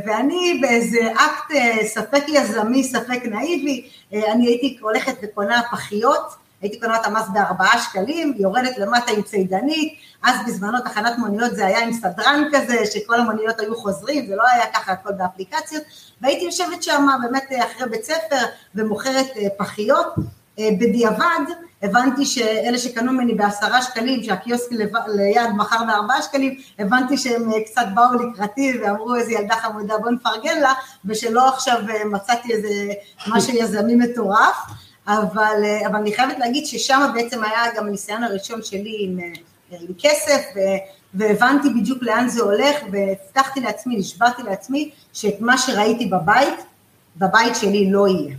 ואני 0.07 0.59
באיזה 0.63 1.13
אקט 1.13 1.51
אה, 1.55 1.85
ספק 1.85 2.23
יזמי, 2.29 2.85
ספק 2.85 3.21
נאיבי, 3.25 3.89
אה, 4.13 4.33
אני 4.33 4.47
הייתי 4.47 4.79
הולכת 4.81 5.15
וקונה 5.23 5.63
פחיות, 5.71 6.35
הייתי 6.63 6.81
קונה 6.81 6.97
אותה 6.97 7.11
מס 7.11 7.29
בארבעה 7.33 7.81
שקלים, 7.81 8.35
יורדת 8.39 8.79
למטה 8.79 9.13
עם 9.13 9.23
צידנית, 9.23 9.95
אז 10.23 10.35
בזמנו 10.47 10.81
תחנת 10.81 11.19
מוניות 11.19 11.51
זה 11.55 11.67
היה 11.67 11.79
עם 11.79 11.93
סדרן 11.93 12.45
כזה, 12.53 12.87
שכל 12.87 13.21
המוניות 13.21 13.61
היו 13.61 13.77
חוזרים, 13.77 14.27
זה 14.27 14.37
לא 14.37 14.43
היה 14.53 14.67
ככה 14.73 14.93
הכל 14.93 15.13
באפליקציות, 15.13 15.83
והייתי 16.21 16.45
יושבת 16.45 16.83
שם 16.83 17.07
באמת 17.23 17.53
אחרי 17.59 17.89
בית 17.91 18.05
ספר 18.05 18.47
ומוכרת 18.75 19.27
פחיות, 19.57 20.15
בדיעבד 20.61 21.45
הבנתי 21.85 22.25
שאלה 22.25 22.79
שקנו 22.79 23.13
ממני 23.13 23.35
בעשרה 23.35 23.83
שקלים, 23.83 24.23
שהקיוסק 24.23 24.73
ליד 25.09 25.51
מכר 25.57 25.85
בארבעה 25.87 26.23
שקלים, 26.23 26.57
הבנתי 26.79 27.17
שהם 27.17 27.53
אה, 27.53 27.65
קצת 27.65 27.87
באו 27.95 28.15
לקראתי 28.15 28.79
ואמרו 28.83 29.15
איזה 29.15 29.33
ילדה 29.33 29.55
חמודה 29.57 29.99
בוא 29.99 30.11
נפרגן 30.11 30.61
לה, 30.61 30.73
ושלא 31.05 31.49
עכשיו 31.49 31.79
אה, 31.89 32.05
מצאתי 32.05 32.53
איזה 32.53 32.69
משהו 33.27 33.55
יזמי 33.57 33.95
מטורף, 33.95 34.57
אבל, 35.07 35.63
אה, 35.65 35.87
אבל 35.87 35.97
אני 35.97 36.15
חייבת 36.15 36.39
להגיד 36.39 36.67
ששם 36.67 37.11
בעצם 37.15 37.45
היה 37.45 37.63
גם 37.77 37.87
הניסיון 37.87 38.25
הראשון 38.25 38.63
שלי 38.63 38.97
עם, 39.01 39.19
עם 39.71 39.93
כסף, 39.99 40.43
ו, 40.57 40.59
והבנתי 41.15 41.69
בדיוק 41.69 42.03
לאן 42.03 42.29
זה 42.29 42.43
הולך, 42.43 42.77
והבטחתי 42.93 43.61
לעצמי, 43.61 43.97
נשבעתי 43.97 44.43
לעצמי, 44.43 44.91
שאת 45.13 45.41
מה 45.41 45.59
שראיתי 45.59 46.07
בבית, 46.07 46.59
בבית 47.17 47.57
שלי 47.57 47.91
לא 47.91 48.09
יהיה. 48.09 48.35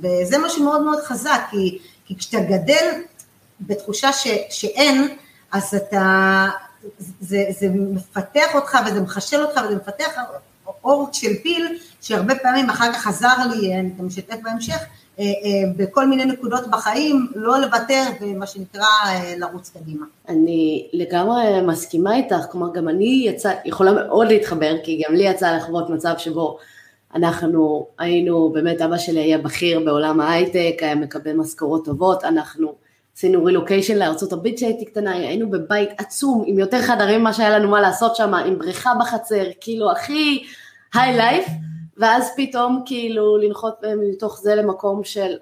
וזה 0.00 0.38
משהו 0.38 0.64
מאוד 0.64 0.82
מאוד 0.82 0.98
חזק, 1.00 1.40
כי 1.50 1.78
כי 2.06 2.16
כשאתה 2.18 2.40
גדל 2.40 2.92
בתחושה 3.60 4.12
ש, 4.12 4.28
שאין, 4.50 5.08
אז 5.52 5.74
אתה, 5.74 6.46
זה, 7.20 7.44
זה 7.58 7.68
מפתח 7.68 8.54
אותך 8.54 8.78
וזה 8.86 9.00
מחשל 9.00 9.42
אותך 9.42 9.60
וזה 9.64 9.76
מפתח 9.76 10.18
אור 10.84 11.08
של 11.12 11.34
פיל, 11.42 11.78
שהרבה 12.00 12.34
פעמים 12.34 12.70
אחר 12.70 12.92
כך 12.92 13.06
עזר 13.06 13.36
לי, 13.50 13.74
אני 13.74 13.90
גם 13.98 14.06
משתף 14.06 14.36
בהמשך, 14.42 14.78
אה, 15.18 15.24
אה, 15.24 15.30
בכל 15.76 16.06
מיני 16.06 16.24
נקודות 16.24 16.70
בחיים, 16.70 17.26
לא 17.34 17.58
לוותר 17.60 18.02
ומה 18.20 18.46
שנקרא 18.46 18.86
אה, 19.06 19.34
לרוץ 19.36 19.70
קדימה. 19.70 20.06
אני 20.28 20.88
לגמרי 20.92 21.60
מסכימה 21.60 22.16
איתך, 22.16 22.36
כלומר 22.50 22.72
גם 22.74 22.88
אני 22.88 23.24
יצא, 23.26 23.52
יכולה 23.64 23.92
מאוד 23.92 24.26
להתחבר, 24.26 24.74
כי 24.84 25.02
גם 25.08 25.14
לי 25.14 25.24
יצא 25.24 25.56
לחוות 25.56 25.90
מצב 25.90 26.14
שבו 26.18 26.58
אנחנו 27.14 27.86
היינו, 27.98 28.50
באמת 28.52 28.80
אבא 28.80 28.98
שלי 28.98 29.20
היה 29.20 29.38
בכיר 29.38 29.80
בעולם 29.80 30.20
ההייטק, 30.20 30.76
היה 30.80 30.94
מקבל 30.94 31.32
משכורות 31.32 31.84
טובות, 31.84 32.24
אנחנו 32.24 32.74
עשינו 33.16 33.44
רילוקיישן 33.44 33.98
לארה"ב 33.98 34.54
כשהייתי 34.56 34.84
קטנה, 34.84 35.12
היינו 35.12 35.50
בבית 35.50 35.90
עצום 35.98 36.44
עם 36.46 36.58
יותר 36.58 36.82
חדרים 36.82 37.20
ממה 37.20 37.32
שהיה 37.32 37.58
לנו 37.58 37.68
מה 37.68 37.80
לעשות 37.80 38.16
שם, 38.16 38.34
עם 38.34 38.58
בריכה 38.58 38.92
בחצר, 39.00 39.44
כאילו 39.60 39.90
הכי 39.90 40.44
היי 40.94 41.16
לייף, 41.16 41.46
ואז 41.96 42.32
פתאום 42.36 42.82
כאילו 42.86 43.38
לנחות 43.38 43.74
מתוך 44.10 44.40
זה 44.40 44.54
למקום 44.54 45.04
של 45.04 45.36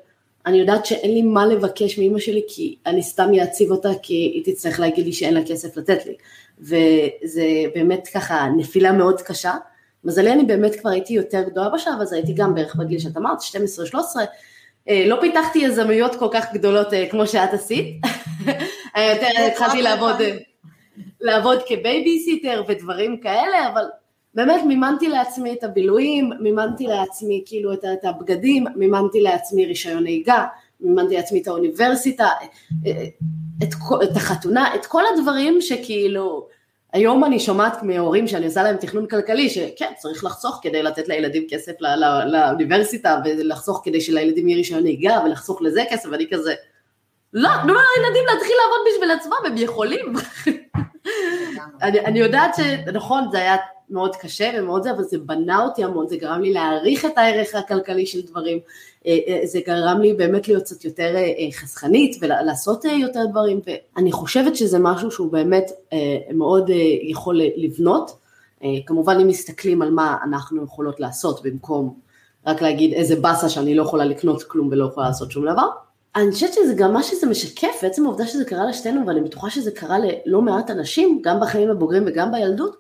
אני 0.47 0.59
יודעת 0.59 0.87
שאין 0.87 1.15
לי 1.15 1.23
מה 1.23 1.47
לבקש 1.47 1.99
מאמא 1.99 2.19
שלי 2.19 2.43
כי 2.49 2.77
אני 2.87 3.03
סתם 3.03 3.31
אעציב 3.41 3.71
אותה 3.71 3.89
כי 4.03 4.15
היא 4.15 4.45
תצטרך 4.45 4.81
להגיד 4.81 5.07
לי 5.07 5.13
שאין 5.13 5.35
לה 5.35 5.41
כסף 5.47 5.77
לתת 5.77 6.07
לי. 6.07 6.15
וזה 6.61 7.45
באמת 7.75 8.09
ככה 8.15 8.49
נפילה 8.57 8.93
מאוד 8.93 9.23
קשה 9.23 9.53
מזלי 10.05 10.33
אני 10.33 10.45
באמת 10.45 10.81
כבר 10.81 10.91
הייתי 10.91 11.15
יותר 11.15 11.43
גדולה 11.43 11.69
בשלב 11.69 12.01
הזה, 12.01 12.17
הייתי 12.17 12.33
גם 12.33 12.55
בערך 12.55 12.77
בגיל 12.77 12.99
שאת 12.99 13.17
אמרת, 13.17 13.38
12-13, 13.41 13.95
אה, 14.88 15.05
לא 15.07 15.17
פיתחתי 15.21 15.59
יזמיות 15.59 16.15
כל 16.15 16.29
כך 16.33 16.53
גדולות 16.55 16.95
אה, 16.95 17.07
כמו 17.11 17.27
שאת 17.27 17.55
עשית, 17.55 18.01
יותר 19.15 19.43
התחלתי 19.53 19.83
לעבוד, 19.83 20.21
אה, 20.21 20.37
לעבוד 21.21 21.59
כבייביסיטר 21.67 22.62
ודברים 22.69 23.21
כאלה, 23.21 23.69
אבל 23.73 23.85
באמת 24.35 24.61
מימנתי 24.67 25.09
לעצמי 25.09 25.53
את 25.53 25.65
הבילויים, 25.65 26.31
מימנתי 26.41 26.87
לעצמי 26.87 27.43
כאילו 27.47 27.73
את, 27.73 27.85
את 27.85 28.05
הבגדים, 28.05 28.65
מימנתי 28.77 29.21
לעצמי 29.21 29.67
רישיון 29.67 30.03
נהיגה, 30.03 30.45
מימנתי 30.81 31.15
לעצמי 31.15 31.43
את 31.43 31.47
האוניברסיטה, 31.47 32.29
את, 33.62 33.75
את 34.03 34.17
החתונה, 34.17 34.75
את 34.75 34.87
כל 34.87 35.03
הדברים 35.15 35.61
שכאילו, 35.61 36.47
היום 36.92 37.24
אני 37.24 37.40
שומעת 37.40 37.83
מהורים 37.83 38.28
שאני 38.28 38.46
עושה 38.46 38.62
להם 38.62 38.76
תכנון 38.76 39.07
כלכלי, 39.07 39.50
שכן, 39.50 39.92
צריך 39.98 40.24
לחסוך 40.24 40.59
כדי 40.62 40.83
לתת 40.83 41.09
לילדים 41.09 41.46
כסף 41.50 41.72
לא, 41.81 41.94
לא, 41.94 42.24
לאוניברסיטה, 42.24 43.20
ולחסוך 43.24 43.81
כדי 43.85 44.00
שלילדים 44.00 44.48
יהיה 44.48 44.59
רישיון 44.59 44.83
נהיגה, 44.83 45.20
ולחסוך 45.24 45.62
לזה 45.62 45.85
כסף, 45.90 46.09
ואני 46.12 46.26
כזה, 46.31 46.55
לא, 47.33 47.50
תנו 47.62 47.72
לילדים 47.72 48.24
להתחיל 48.33 48.57
לעבוד 48.62 48.87
בשביל 48.92 49.11
עצמם, 49.11 49.37
הם 49.46 49.57
יכולים. 49.57 50.12
אני, 51.83 52.00
אני 52.00 52.18
יודעת 52.18 52.55
שנכון, 52.55 53.24
זה 53.33 53.38
היה 53.38 53.57
מאוד 53.90 54.16
קשה 54.16 54.50
ומאוד 54.55 54.83
זה, 54.83 54.90
אבל 54.90 55.02
זה 55.02 55.18
בנה 55.18 55.62
אותי 55.62 55.85
המון, 55.85 56.09
זה 56.09 56.16
גרם 56.16 56.40
לי 56.40 56.52
להעריך 56.52 57.05
את 57.05 57.18
הערך 57.18 57.55
הכלכלי 57.55 58.07
של 58.07 58.20
דברים, 58.22 58.59
אה, 58.59 58.62
אה, 58.62 58.68
זה 59.45 59.61
גרם 59.67 60.01
לי 60.01 60.15
באמת 60.15 60.49
להיות 60.49 60.62
קצת 60.62 60.85
יותר 60.85 61.17
אה, 61.17 61.49
חסכנית 61.53 62.17
ולעשות 62.21 62.85
יותר 62.85 63.27
דברים, 63.31 63.61
ואני 63.67 64.12
חושבת 64.12 64.57
שזה 64.57 64.79
משהו 64.79 65.11
שהוא 65.11 65.33
באמת 65.33 65.71
מאוד 66.35 66.71
יכול 67.03 67.41
לבנות, 67.57 68.19
כמובן 68.87 69.21
אם 69.21 69.29
מסתכלים 69.29 69.83
על 69.83 69.91
מה 69.91 70.17
אנחנו 70.25 70.65
יכולות 70.65 71.01
לעשות 71.01 71.43
במקום 71.43 71.95
רק 72.47 72.62
להגיד 72.62 72.93
איזה 72.93 73.17
באסה 73.17 73.49
שאני 73.49 73.75
לא 73.75 73.83
יכולה 73.83 74.05
לקנות 74.05 74.43
כלום 74.43 74.69
ולא 74.71 74.85
יכולה 74.85 75.07
לעשות 75.07 75.31
שום 75.31 75.45
דבר. 75.53 75.67
אני 76.17 76.33
חושבת 76.33 76.53
שזה 76.53 76.75
גם 76.77 76.93
מה 76.93 77.03
שזה 77.03 77.27
משקף, 77.27 77.79
בעצם 77.83 78.05
העובדה 78.05 78.27
שזה 78.27 78.45
קרה 78.45 78.67
לשתינו, 78.67 79.07
ואני 79.07 79.21
בטוחה 79.21 79.51
שזה 79.51 79.71
קרה 79.71 79.97
ללא 79.99 80.43
מעט 80.43 80.71
אנשים, 80.71 81.21
גם 81.23 81.41
בחיים 81.41 81.71
הבוגרים 81.71 82.05
וגם 82.07 82.33
בילדות, 82.33 82.77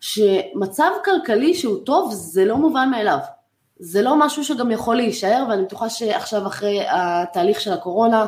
שמצב 0.00 0.90
כלכלי 1.04 1.54
שהוא 1.54 1.84
טוב 1.84 2.12
זה 2.14 2.44
לא 2.44 2.56
מובן 2.56 2.88
מאליו. 2.90 3.18
זה 3.78 4.02
לא 4.02 4.18
משהו 4.18 4.44
שגם 4.44 4.70
יכול 4.70 4.96
להישאר, 4.96 5.44
ואני 5.48 5.62
בטוחה 5.62 5.88
שעכשיו 5.88 6.46
אחרי 6.46 6.80
התהליך 6.88 7.60
של 7.60 7.72
הקורונה, 7.72 8.26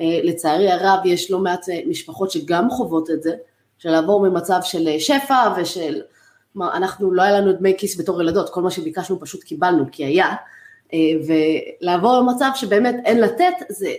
אה, 0.00 0.20
לצערי 0.22 0.70
הרב 0.70 0.98
יש 1.04 1.30
לא 1.30 1.38
מעט 1.38 1.68
אה, 1.68 1.80
משפחות 1.86 2.30
שגם 2.30 2.70
חוות 2.70 3.10
את 3.10 3.22
זה, 3.22 3.34
של 3.78 3.90
לעבור 3.90 4.28
ממצב 4.28 4.60
של 4.62 4.88
אה, 4.88 5.00
שפע 5.00 5.54
ושל, 5.56 6.02
מה, 6.54 6.76
אנחנו 6.76 7.12
לא 7.12 7.22
היה 7.22 7.40
לנו 7.40 7.52
דמי 7.52 7.74
כיס 7.78 8.00
בתור 8.00 8.22
ילדות, 8.22 8.50
כל 8.50 8.62
מה 8.62 8.70
שביקשנו 8.70 9.20
פשוט 9.20 9.42
קיבלנו 9.44 9.84
כי 9.92 10.04
היה, 10.04 10.34
ולעבור 11.26 12.18
למצב 12.18 12.50
שבאמת 12.54 12.94
אין 13.04 13.20
לתת, 13.20 13.54
זה, 13.68 13.92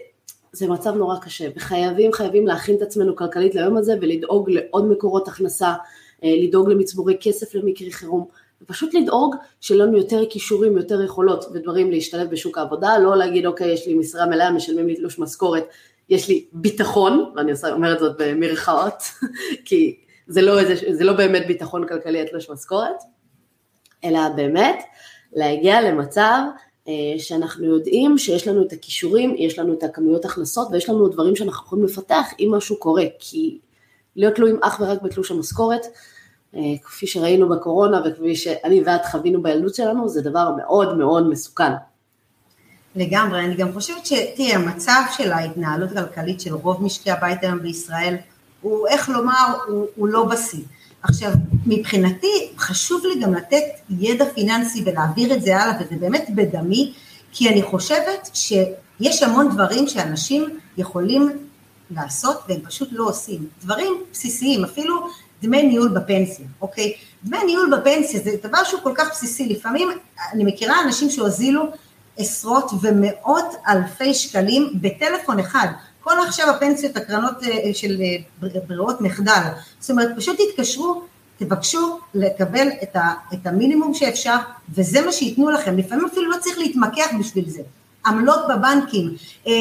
זה 0.51 0.67
מצב 0.67 0.95
נורא 0.95 1.19
קשה, 1.19 1.47
וחייבים 1.55 2.13
חייבים 2.13 2.47
להכין 2.47 2.75
את 2.75 2.81
עצמנו 2.81 3.15
כלכלית 3.15 3.55
ליום 3.55 3.77
הזה 3.77 3.93
ולדאוג 4.01 4.49
לעוד 4.49 4.91
מקורות 4.91 5.27
הכנסה, 5.27 5.73
לדאוג 6.23 6.69
למצבורי 6.69 7.17
כסף 7.21 7.55
למקרי 7.55 7.91
חירום, 7.91 8.25
ופשוט 8.61 8.93
לדאוג 8.93 9.35
שיהיה 9.61 9.85
לנו 9.85 9.97
יותר 9.97 10.23
כישורים, 10.29 10.77
יותר 10.77 11.01
יכולות 11.01 11.45
ודברים 11.53 11.91
להשתלב 11.91 12.29
בשוק 12.29 12.57
העבודה, 12.57 12.97
לא 12.97 13.17
להגיד 13.17 13.45
אוקיי 13.45 13.71
יש 13.71 13.87
לי 13.87 13.93
משרה 13.93 14.25
מלאה, 14.25 14.51
משלמים 14.51 14.87
לי 14.87 14.95
תלוש 14.95 15.19
משכורת, 15.19 15.63
יש 16.09 16.27
לי 16.27 16.45
ביטחון, 16.53 17.31
ואני 17.35 17.51
אומרת 17.71 17.99
זאת 17.99 18.15
במרכאות, 18.19 19.03
כי 19.65 19.97
זה 20.27 20.41
לא, 20.41 20.59
איזה, 20.59 20.93
זה 20.93 21.03
לא 21.03 21.13
באמת 21.13 21.47
ביטחון 21.47 21.87
כלכלי 21.87 22.21
התלוש 22.21 22.49
משכורת, 22.49 22.95
אלא 24.03 24.19
באמת 24.35 24.83
להגיע 25.33 25.81
למצב 25.81 26.41
אה, 26.87 26.93
שאנחנו 27.17 27.65
יודעים 27.65 28.17
שיש 28.17 28.47
לנו 28.47 28.63
את 28.63 28.73
הכישורים, 28.73 29.35
יש 29.37 29.59
לנו 29.59 29.73
את 29.73 29.83
הכמויות 29.83 30.25
הכנסות 30.25 30.67
ויש 30.71 30.89
לנו 30.89 31.07
דברים 31.07 31.35
שאנחנו 31.35 31.65
יכולים 31.65 31.85
לפתח 31.85 32.25
אם 32.39 32.51
משהו 32.51 32.79
קורה, 32.79 33.05
כי 33.19 33.59
להיות 34.15 34.35
תלויים 34.35 34.59
אך 34.61 34.79
ורק 34.79 35.01
בתלוש 35.01 35.31
המשכורת 35.31 35.85
כפי 36.83 37.07
שראינו 37.07 37.49
בקורונה 37.49 38.01
וכפי 38.05 38.35
שאני 38.35 38.81
ואת 38.85 39.05
חווינו 39.05 39.43
בילדות 39.43 39.75
שלנו, 39.75 40.09
זה 40.09 40.21
דבר 40.21 40.51
מאוד 40.57 40.97
מאוד 40.97 41.29
מסוכן. 41.29 41.71
לגמרי, 42.95 43.39
אני 43.39 43.55
גם 43.55 43.73
חושבת 43.73 44.05
שתראי, 44.05 44.53
המצב 44.53 45.01
של 45.17 45.31
ההתנהלות 45.31 45.91
הכלכלית 45.91 46.41
של 46.41 46.53
רוב 46.53 46.83
משקי 46.83 47.11
הבית 47.11 47.43
היום 47.43 47.59
בישראל, 47.59 48.15
הוא, 48.61 48.87
איך 48.87 49.09
לומר, 49.09 49.57
הוא, 49.67 49.85
הוא 49.95 50.07
לא 50.07 50.25
בשיא. 50.25 50.63
עכשיו, 51.03 51.31
מבחינתי, 51.65 52.51
חשוב 52.57 53.01
לי 53.05 53.21
גם 53.21 53.33
לתת 53.33 53.63
ידע 53.89 54.25
פיננסי 54.25 54.83
ולהעביר 54.85 55.33
את 55.33 55.41
זה 55.41 55.57
הלאה, 55.57 55.77
וזה 55.79 55.95
באמת 55.99 56.29
בדמי, 56.35 56.93
כי 57.31 57.49
אני 57.49 57.61
חושבת 57.61 58.29
שיש 58.33 59.23
המון 59.23 59.49
דברים 59.49 59.87
שאנשים 59.87 60.59
יכולים 60.77 61.47
לעשות 61.91 62.37
והם 62.47 62.59
פשוט 62.61 62.89
לא 62.91 63.07
עושים. 63.07 63.47
דברים 63.63 63.93
בסיסיים, 64.11 64.63
אפילו 64.63 65.07
דמי 65.41 65.63
ניהול 65.63 65.89
בפנסיה, 65.89 66.45
אוקיי? 66.61 66.93
דמי 67.23 67.37
ניהול 67.45 67.75
בפנסיה 67.75 68.19
זה 68.19 68.31
דבר 68.43 68.63
שהוא 68.63 68.81
כל 68.81 68.93
כך 68.95 69.11
בסיסי, 69.11 69.49
לפעמים 69.49 69.89
אני 70.33 70.43
מכירה 70.43 70.81
אנשים 70.83 71.09
שהוזילו 71.09 71.63
עשרות 72.17 72.71
ומאות 72.81 73.55
אלפי 73.67 74.13
שקלים 74.13 74.73
בטלפון 74.81 75.39
אחד, 75.39 75.67
כל 76.01 76.13
עכשיו 76.27 76.49
הפנסיות, 76.49 76.97
הקרנות 76.97 77.43
אה, 77.43 77.73
של 77.73 78.01
אה, 78.01 78.47
ברירות 78.67 79.01
מחדל, 79.01 79.41
זאת 79.79 79.89
אומרת 79.89 80.09
פשוט 80.17 80.37
תתקשרו, 80.41 81.01
תבקשו 81.37 81.99
לקבל 82.13 82.67
את, 82.83 82.95
ה, 82.95 83.13
את 83.33 83.47
המינימום 83.47 83.93
שאפשר 83.93 84.35
וזה 84.69 85.05
מה 85.05 85.11
שייתנו 85.11 85.49
לכם, 85.49 85.77
לפעמים 85.77 86.05
אפילו 86.05 86.31
לא 86.31 86.37
צריך 86.41 86.57
להתמקח 86.57 87.07
בשביל 87.19 87.49
זה, 87.49 87.61
עמלות 88.05 88.39
בבנקים, 88.49 89.15
אה, 89.47 89.53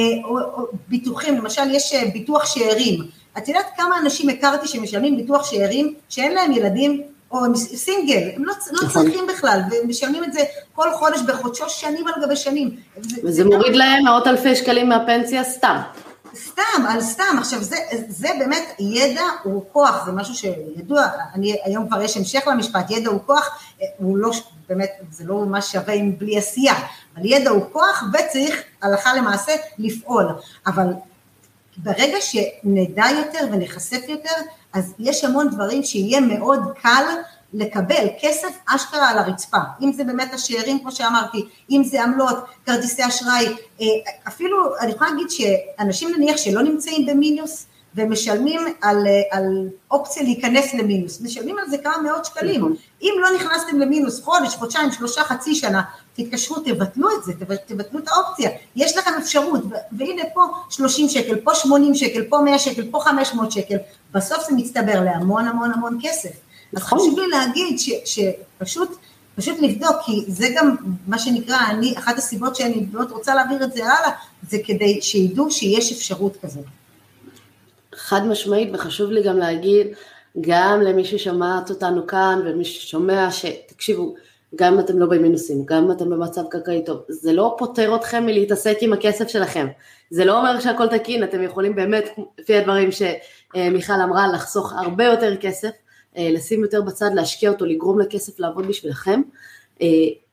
ביטוחים, 0.88 1.38
למשל 1.38 1.70
יש 1.70 1.94
ביטוח 2.12 2.46
שאירים, 2.46 3.04
את 3.38 3.48
יודעת 3.48 3.66
כמה 3.76 3.98
אנשים 3.98 4.28
הכרתי 4.28 4.68
שמשלמים 4.68 5.16
ביטוח 5.16 5.44
שאירים, 5.44 5.94
שאין 6.08 6.34
להם 6.34 6.52
ילדים, 6.52 7.02
או 7.30 7.44
הם 7.44 7.56
סינגל, 7.56 8.30
הם 8.36 8.44
לא, 8.44 8.52
לא 8.72 8.82
נכון. 8.82 9.02
צריכים 9.02 9.26
בכלל, 9.26 9.60
והם 9.70 9.88
משלמים 9.88 10.24
את 10.24 10.32
זה 10.32 10.40
כל 10.74 10.88
חודש 10.92 11.20
בחודשו 11.20 11.68
שנים 11.68 12.06
על 12.08 12.22
גבי 12.22 12.36
שנים. 12.36 12.76
וזה 12.98 13.32
זה 13.32 13.44
מוריד 13.44 13.72
גם... 13.72 13.78
להם 13.78 14.04
מאות 14.04 14.26
אלפי 14.26 14.56
שקלים 14.56 14.88
מהפנסיה 14.88 15.44
סתם. 15.44 15.76
סתם, 16.36 16.86
על 16.88 17.00
סתם. 17.00 17.36
עכשיו, 17.38 17.62
זה, 17.62 17.76
זה 18.08 18.28
באמת, 18.38 18.62
ידע 18.78 19.24
הוא 19.42 19.64
כוח, 19.72 20.06
זה 20.06 20.12
משהו 20.12 20.34
שידוע, 20.34 21.06
אני, 21.34 21.56
היום 21.64 21.88
כבר 21.88 22.02
יש 22.02 22.16
המשך 22.16 22.46
למשפט, 22.46 22.90
ידע 22.90 23.10
הוא 23.10 23.20
כוח, 23.26 23.58
הוא 23.98 24.18
לא, 24.18 24.30
באמת, 24.68 24.90
זה 25.10 25.24
לא 25.24 25.34
ממש 25.34 25.72
שווה 25.72 25.94
עם 25.94 26.18
בלי 26.18 26.38
עשייה, 26.38 26.74
אבל 27.16 27.26
ידע 27.26 27.50
הוא 27.50 27.62
כוח 27.72 28.04
וצריך 28.12 28.62
הלכה 28.82 29.14
למעשה 29.14 29.52
לפעול. 29.78 30.26
אבל 30.66 30.86
ברגע 31.78 32.16
שנדע 32.20 33.04
יותר 33.18 33.46
ונחשף 33.52 34.08
יותר, 34.08 34.34
אז 34.72 34.94
יש 34.98 35.24
המון 35.24 35.50
דברים 35.50 35.82
שיהיה 35.82 36.20
מאוד 36.20 36.60
קל 36.82 37.04
לקבל 37.54 38.06
כסף 38.20 38.58
אשכרה 38.66 39.10
על 39.10 39.18
הרצפה, 39.18 39.58
אם 39.82 39.92
זה 39.92 40.04
באמת 40.04 40.34
השאירים 40.34 40.78
כמו 40.78 40.92
שאמרתי, 40.92 41.44
אם 41.70 41.82
זה 41.84 42.02
עמלות, 42.02 42.36
כרטיסי 42.66 43.06
אשראי, 43.06 43.46
אה, 43.80 43.86
אפילו 44.28 44.78
אני 44.80 44.90
יכולה 44.90 45.10
להגיד 45.10 45.26
שאנשים 45.30 46.12
נניח 46.16 46.36
שלא 46.36 46.62
נמצאים 46.62 47.06
במינוס 47.06 47.66
ומשלמים 47.96 48.60
על, 48.80 49.06
אה, 49.06 49.38
על 49.38 49.68
אופציה 49.90 50.22
להיכנס 50.22 50.74
למינוס, 50.74 51.20
משלמים 51.20 51.58
על 51.58 51.70
זה 51.70 51.78
כמה 51.78 51.98
מאות 52.02 52.24
שקלים, 52.24 52.60
נכון. 52.60 52.74
אם 53.02 53.14
לא 53.20 53.28
נכנסתם 53.36 53.78
למינוס 53.78 54.22
חודש, 54.22 54.54
חודשיים, 54.54 54.92
שלושה, 54.92 55.24
חצי 55.24 55.54
שנה, 55.54 55.82
תתקשרו, 56.14 56.56
תבטלו 56.56 57.08
את 57.18 57.24
זה, 57.24 57.32
תבטלו 57.66 57.98
את 57.98 58.08
האופציה, 58.08 58.50
יש 58.76 58.96
לכם 58.96 59.10
אפשרות, 59.18 59.60
והנה 59.92 60.22
פה 60.34 60.42
30 60.70 61.08
שקל, 61.08 61.36
פה 61.36 61.54
80 61.54 61.94
שקל, 61.94 62.22
פה 62.28 62.38
100 62.38 62.58
שקל, 62.58 62.90
פה 62.90 63.00
500 63.00 63.52
שקל, 63.52 63.76
בסוף 64.12 64.38
זה 64.48 64.56
מצטבר 64.56 65.00
להמון 65.04 65.48
המון 65.48 65.72
המון 65.72 65.98
כסף. 66.02 66.28
אז 66.28 66.82
נכון. 66.82 66.98
חשוב 66.98 67.18
לי 67.18 67.26
להגיד 67.28 67.78
ש, 67.78 67.90
שפשוט, 68.04 68.96
פשוט 69.36 69.56
לבדוק, 69.60 69.96
כי 70.04 70.24
זה 70.28 70.48
גם 70.56 70.76
מה 71.06 71.18
שנקרא, 71.18 71.58
אני, 71.70 71.94
אחת 71.98 72.18
הסיבות 72.18 72.56
שאני 72.56 72.80
באמת 72.80 73.10
רוצה 73.10 73.34
להעביר 73.34 73.64
את 73.64 73.72
זה 73.72 73.84
הלאה, 73.84 74.10
זה 74.50 74.58
כדי 74.64 75.02
שידעו 75.02 75.50
שיש 75.50 75.92
אפשרות 75.92 76.36
כזאת. 76.42 76.64
חד 77.96 78.26
משמעית, 78.26 78.68
וחשוב 78.72 79.10
לי 79.10 79.22
גם 79.22 79.38
להגיד, 79.38 79.86
גם 80.40 80.80
למי 80.80 81.04
ששומעת 81.04 81.70
אותנו 81.70 82.06
כאן 82.06 82.40
ומי 82.44 82.64
ששומע, 82.64 83.28
שתקשיבו, 83.30 84.14
גם 84.54 84.74
אם 84.74 84.80
אתם 84.80 84.98
לא 84.98 85.06
במינוסים, 85.06 85.62
גם 85.64 85.84
אם 85.84 85.92
אתם 85.92 86.10
במצב 86.10 86.42
כלכלי 86.52 86.84
טוב, 86.84 87.00
זה 87.08 87.32
לא 87.32 87.54
פוטר 87.58 87.96
אתכם 87.96 88.26
מלהתעסק 88.26 88.76
עם 88.80 88.92
הכסף 88.92 89.28
שלכם. 89.28 89.66
זה 90.10 90.24
לא 90.24 90.38
אומר 90.38 90.60
שהכל 90.60 90.86
תקין, 90.86 91.24
אתם 91.24 91.42
יכולים 91.42 91.74
באמת, 91.74 92.04
לפי 92.38 92.56
הדברים 92.56 92.90
שמיכל 92.92 94.00
אמרה, 94.04 94.28
לחסוך 94.32 94.72
הרבה 94.72 95.04
יותר 95.04 95.36
כסף, 95.36 95.70
אה, 96.16 96.28
לשים 96.32 96.62
יותר 96.62 96.82
בצד, 96.82 97.10
להשקיע 97.14 97.50
אותו, 97.50 97.64
לגרום 97.64 98.00
לכסף 98.00 98.40
לעבוד 98.40 98.66
בשבילכם, 98.66 99.22
אה, 99.82 99.86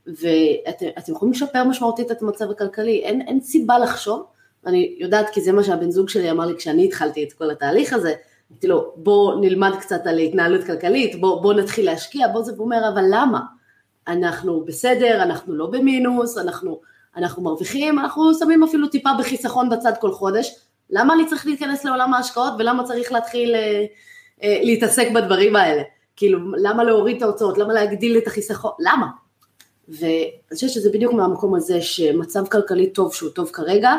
ואתם 0.07 1.11
יכולים 1.11 1.33
לשפר 1.33 1.63
משמעותית 1.63 2.11
את 2.11 2.21
המצב 2.21 2.51
הכלכלי, 2.51 3.01
אין, 3.03 3.21
אין 3.21 3.41
סיבה 3.41 3.79
לחשוב, 3.79 4.25
אני 4.65 4.95
יודעת 4.99 5.29
כי 5.29 5.41
זה 5.41 5.51
מה 5.51 5.63
שהבן 5.63 5.91
זוג 5.91 6.09
שלי 6.09 6.31
אמר 6.31 6.45
לי 6.45 6.55
כשאני 6.57 6.85
התחלתי 6.85 7.23
את 7.23 7.33
כל 7.33 7.51
התהליך 7.51 7.93
הזה, 7.93 8.13
אמרתי 8.51 8.67
לו 8.67 8.93
בוא 8.95 9.35
נלמד 9.41 9.71
קצת 9.79 10.07
על 10.07 10.19
התנהלות 10.19 10.63
כלכלית, 10.63 11.21
בוא, 11.21 11.41
בוא 11.41 11.53
נתחיל 11.53 11.85
להשקיע, 11.85 12.27
בוא 12.27 12.43
זה, 12.43 12.53
והוא 12.53 12.65
אומר 12.65 12.89
אבל 12.93 13.03
למה? 13.11 13.39
אנחנו 14.07 14.65
בסדר, 14.65 15.23
אנחנו 15.23 15.55
לא 15.55 15.65
במינוס, 15.65 16.37
אנחנו, 16.37 16.79
אנחנו 17.17 17.43
מרוויחים, 17.43 17.99
אנחנו 17.99 18.33
שמים 18.33 18.63
אפילו 18.63 18.87
טיפה 18.87 19.09
בחיסכון 19.19 19.69
בצד 19.69 19.93
כל 19.99 20.11
חודש, 20.11 20.55
למה 20.89 21.13
אני 21.13 21.25
צריך 21.25 21.45
להיכנס 21.45 21.85
לעולם 21.85 22.13
ההשקעות 22.13 22.53
ולמה 22.59 22.83
צריך 22.83 23.11
להתחיל 23.11 23.55
אה, 23.55 23.85
אה, 24.43 24.59
להתעסק 24.63 25.11
בדברים 25.11 25.55
האלה? 25.55 25.81
כאילו, 26.15 26.39
למה 26.57 26.83
להוריד 26.83 27.17
את 27.17 27.21
ההוצאות, 27.21 27.57
למה 27.57 27.73
להגדיל 27.73 28.17
את 28.17 28.27
החיסכון, 28.27 28.71
למה? 28.79 29.07
ואני 29.87 30.53
חושבת 30.53 30.69
שזה 30.69 30.89
בדיוק 30.89 31.13
מהמקום 31.13 31.55
הזה 31.55 31.81
שמצב 31.81 32.47
כלכלי 32.47 32.89
טוב 32.89 33.13
שהוא 33.13 33.29
טוב 33.29 33.49
כרגע, 33.53 33.93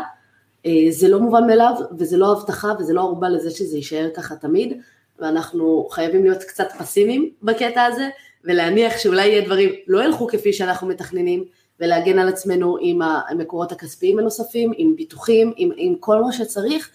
זה 0.91 1.09
לא 1.09 1.21
מובן 1.21 1.47
מאליו, 1.47 1.75
וזה 1.99 2.17
לא 2.17 2.33
הבטחה, 2.33 2.73
וזה 2.79 2.93
לא 2.93 3.01
ערובה 3.01 3.29
לזה 3.29 3.51
שזה 3.51 3.77
יישאר 3.77 4.09
ככה 4.15 4.37
תמיד, 4.37 4.81
ואנחנו 5.19 5.89
חייבים 5.91 6.25
להיות 6.25 6.43
קצת 6.43 6.69
פסימיים 6.79 7.31
בקטע 7.43 7.85
הזה, 7.85 8.09
ולהניח 8.45 8.99
שאולי 8.99 9.27
יהיה 9.27 9.45
דברים 9.45 9.71
לא 9.87 10.05
ילכו 10.05 10.27
כפי 10.27 10.53
שאנחנו 10.53 10.87
מתכננים, 10.87 11.45
ולהגן 11.81 12.19
על 12.19 12.29
עצמנו 12.29 12.77
עם 12.81 13.03
המקורות 13.03 13.73
הכספיים 13.73 14.19
הנוספים, 14.19 14.73
עם 14.77 14.97
ביטוחים, 14.97 15.53
עם, 15.57 15.71
עם 15.77 15.95
כל 16.01 16.23
מה 16.23 16.33
שצריך, 16.33 16.91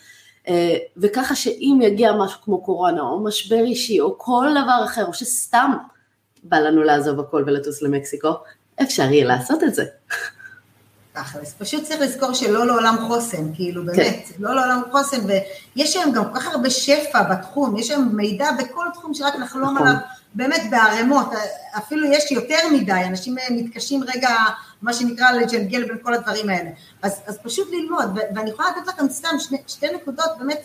אה, 0.47 0.78
וככה 0.97 1.36
שאם 1.36 1.80
יגיע 1.84 2.13
משהו 2.13 2.41
כמו 2.41 2.63
קורונה, 2.63 3.01
או 3.01 3.24
משבר 3.24 3.63
אישי, 3.63 3.99
או 3.99 4.17
כל 4.17 4.47
דבר 4.51 4.86
אחר, 4.86 5.05
או 5.05 5.13
שסתם 5.13 5.72
בא 6.43 6.59
לנו 6.59 6.84
לעזוב 6.84 7.20
הכל 7.20 7.43
ולטוס 7.47 7.82
למקסיקו, 7.82 8.30
אפשר 8.82 9.03
יהיה 9.03 9.26
לעשות 9.26 9.63
את 9.63 9.76
זה. 9.76 9.84
תכלס, 11.24 11.53
פשוט 11.57 11.84
צריך 11.84 12.01
לזכור 12.01 12.34
שלא 12.34 12.67
לעולם 12.67 12.95
חוסן, 13.07 13.53
כאילו 13.53 13.82
כן. 13.82 13.88
באמת, 13.88 14.26
כן. 14.28 14.34
לא 14.39 14.55
לעולם 14.55 14.82
חוסן, 14.91 15.17
ויש 15.26 15.95
היום 15.95 16.11
גם 16.11 16.24
כל 16.34 16.39
כך 16.39 16.47
הרבה 16.47 16.70
שפע 16.70 17.24
בתחום, 17.24 17.78
יש 17.78 17.89
היום 17.89 18.15
מידע 18.15 18.51
בכל 18.51 18.86
תחום 18.93 19.13
שרק 19.13 19.36
לחלום 19.36 19.76
נכון. 19.76 19.88
עליו, 19.88 19.99
באמת 20.34 20.61
בערימות, 20.70 21.30
אפילו 21.78 22.05
יש 22.05 22.32
יותר 22.32 22.59
מדי, 22.74 23.03
אנשים 23.07 23.36
מתקשים 23.51 24.03
רגע, 24.03 24.36
מה 24.82 24.93
שנקרא 24.93 25.32
לג'נגל 25.32 25.86
בין 25.88 25.97
כל 26.01 26.13
הדברים 26.13 26.49
האלה, 26.49 26.70
אז, 27.01 27.22
אז 27.26 27.38
פשוט 27.43 27.67
ללמוד, 27.72 28.20
ואני 28.36 28.49
יכולה 28.49 28.70
לתת 28.70 28.88
לכם 28.88 29.09
סתם 29.09 29.39
שני, 29.39 29.57
שתי 29.67 29.88
נקודות 29.95 30.30
באמת 30.39 30.57
אה, 30.57 30.63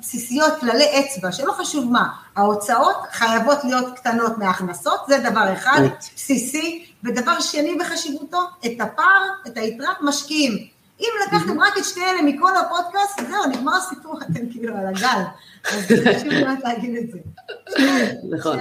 בסיסיות, 0.00 0.52
כללי 0.60 0.84
אצבע, 1.00 1.32
שלא 1.32 1.52
חשוב 1.52 1.92
מה, 1.92 2.08
ההוצאות 2.36 2.96
חייבות 3.12 3.64
להיות 3.64 3.96
קטנות 3.96 4.38
מההכנסות, 4.38 5.00
זה 5.08 5.18
דבר 5.18 5.52
אחד, 5.52 5.80
בסיסי, 6.16 6.84
ודבר 7.04 7.40
שני 7.40 7.76
בחשיבותו, 7.80 8.38
את 8.66 8.80
הפער, 8.80 9.22
את 9.46 9.56
היתרה, 9.56 9.92
משקיעים. 10.00 10.66
אם 11.00 11.08
לקחתם 11.26 11.60
רק 11.60 11.78
את 11.78 11.84
שני 11.84 12.04
אלה 12.04 12.22
מכל 12.22 12.50
הפודקאסט, 12.56 13.20
זהו, 13.30 13.46
נגמר 13.46 13.76
הסיפור, 13.76 14.18
אתם 14.22 14.50
כאילו 14.50 14.76
על 14.76 14.86
הגל. 14.86 15.22
אז 15.72 15.84
חשוב 15.84 16.28
באמת 16.28 16.64
להגיד 16.64 16.96
את 16.96 17.10
זה. 17.10 17.18
נכון. 18.30 18.58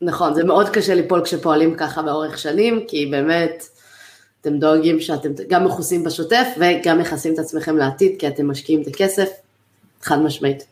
נכון, 0.00 0.34
זה 0.34 0.44
מאוד 0.44 0.68
קשה 0.68 0.94
ליפול 0.94 1.24
כשפועלים 1.24 1.74
ככה 1.74 2.02
לאורך 2.02 2.38
שנים, 2.38 2.84
כי 2.88 3.06
באמת, 3.06 3.64
אתם 4.40 4.58
דואגים 4.58 5.00
שאתם 5.00 5.28
גם 5.48 5.64
מכוסים 5.64 6.04
בשוטף 6.04 6.46
וגם 6.58 6.98
מכסים 6.98 7.34
את 7.34 7.38
עצמכם 7.38 7.76
לעתיד, 7.76 8.12
כי 8.18 8.28
אתם 8.28 8.50
משקיעים 8.50 8.82
את 8.82 8.86
הכסף, 8.86 9.28
חד 10.06 10.18
משמעית. 10.18 10.64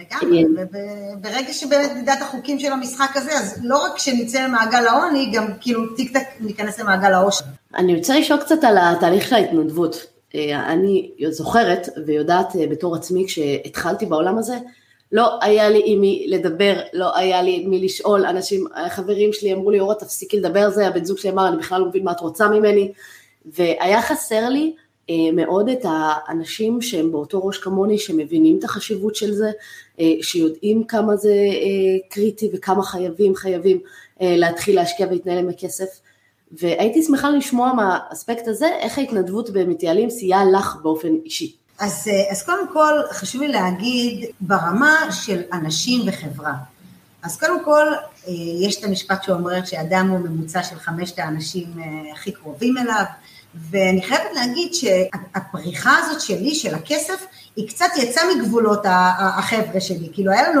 לגמרי, 0.00 0.44
וברגע 0.44 1.52
שבאמת 1.52 1.90
נדע 1.96 2.14
את 2.14 2.22
החוקים 2.22 2.58
של 2.58 2.72
המשחק 2.72 3.10
הזה, 3.14 3.32
אז 3.32 3.58
לא 3.62 3.84
רק 3.84 3.98
שנצא 3.98 4.44
למעגל 4.44 4.86
העוני, 4.86 5.30
גם 5.34 5.46
כאילו 5.60 5.94
טיק 5.96 6.12
טק 6.12 6.26
ניכנס 6.40 6.80
למעגל 6.80 7.12
העושר. 7.12 7.44
אני 7.74 7.96
רוצה 7.96 8.18
לשאול 8.18 8.40
קצת 8.40 8.64
על 8.64 8.78
התהליך 8.80 9.28
של 9.28 9.34
ההתנדבות. 9.34 10.06
אה, 10.34 10.72
אני 10.72 11.10
זוכרת 11.30 11.88
ויודעת 12.06 12.56
אה, 12.56 12.66
בתור 12.66 12.96
עצמי, 12.96 13.24
כשהתחלתי 13.26 14.06
בעולם 14.06 14.38
הזה, 14.38 14.58
לא 15.12 15.38
היה 15.42 15.68
לי 15.68 15.82
עם 15.84 16.00
מי 16.00 16.26
לדבר, 16.28 16.80
לא 16.92 17.16
היה 17.16 17.42
לי 17.42 17.60
עם 17.62 17.70
מי 17.70 17.84
לשאול, 17.84 18.26
אנשים, 18.26 18.66
חברים 18.88 19.32
שלי 19.32 19.52
אמרו 19.52 19.70
לי, 19.70 19.80
אורה 19.80 19.94
תפסיקי 19.94 20.36
לדבר, 20.36 20.70
זה 20.70 20.86
הבן 20.86 21.04
זוג 21.04 21.18
שלי 21.18 21.30
אמר, 21.30 21.48
אני 21.48 21.56
בכלל 21.56 21.80
לא 21.80 21.86
מבין 21.86 22.04
מה 22.04 22.12
את 22.12 22.20
רוצה 22.20 22.48
ממני, 22.48 22.92
והיה 23.44 24.02
חסר 24.02 24.48
לי 24.48 24.74
אה, 24.76 24.81
מאוד 25.32 25.68
את 25.68 25.80
האנשים 25.84 26.82
שהם 26.82 27.12
באותו 27.12 27.46
ראש 27.46 27.58
כמוני, 27.58 27.98
שמבינים 27.98 28.58
את 28.58 28.64
החשיבות 28.64 29.14
של 29.14 29.32
זה, 29.32 29.50
אה, 30.00 30.12
שיודעים 30.22 30.84
כמה 30.84 31.16
זה 31.16 31.32
אה, 31.32 32.08
קריטי 32.08 32.50
וכמה 32.52 32.82
חייבים 32.82 33.34
חייבים 33.34 33.80
להתחיל 34.20 34.76
להשקיע 34.76 35.06
ולהתנהל 35.06 35.38
עם 35.38 35.48
הכסף. 35.48 36.00
והייתי 36.52 37.02
שמחה 37.02 37.30
לשמוע 37.30 37.72
מהאספקט 37.72 38.48
הזה, 38.48 38.68
איך 38.80 38.98
ההתנדבות 38.98 39.50
במתייעלים 39.50 40.10
סייעה 40.10 40.44
לך 40.44 40.76
באופן 40.82 41.08
אישי. 41.24 41.56
אז, 41.78 42.08
אז 42.30 42.42
קודם 42.42 42.72
כל 42.72 42.92
חשוב 43.12 43.42
לי 43.42 43.48
להגיד 43.48 44.30
ברמה 44.40 44.96
של 45.10 45.42
אנשים 45.52 46.00
וחברה. 46.06 46.52
אז 47.22 47.38
קודם 47.38 47.64
כל 47.64 47.86
יש 48.60 48.78
את 48.78 48.84
המשפט 48.84 49.22
שאומר 49.22 49.64
שאדם 49.64 50.08
הוא 50.08 50.18
ממוצע 50.18 50.62
של 50.62 50.76
חמשת 50.78 51.18
האנשים 51.18 51.66
הכי 52.12 52.32
קרובים 52.32 52.78
אליו, 52.78 53.04
ואני 53.54 54.02
חייבת 54.02 54.30
להגיד 54.34 54.74
שהפריחה 54.74 55.98
הזאת 55.98 56.20
שלי, 56.20 56.54
של 56.54 56.74
הכסף, 56.74 57.26
היא 57.56 57.68
קצת 57.68 57.86
יצאה 57.96 58.24
מגבולות 58.34 58.82
החבר'ה 59.18 59.80
שלי. 59.80 60.08
כאילו 60.12 60.32
היה 60.32 60.50
לנו, 60.50 60.60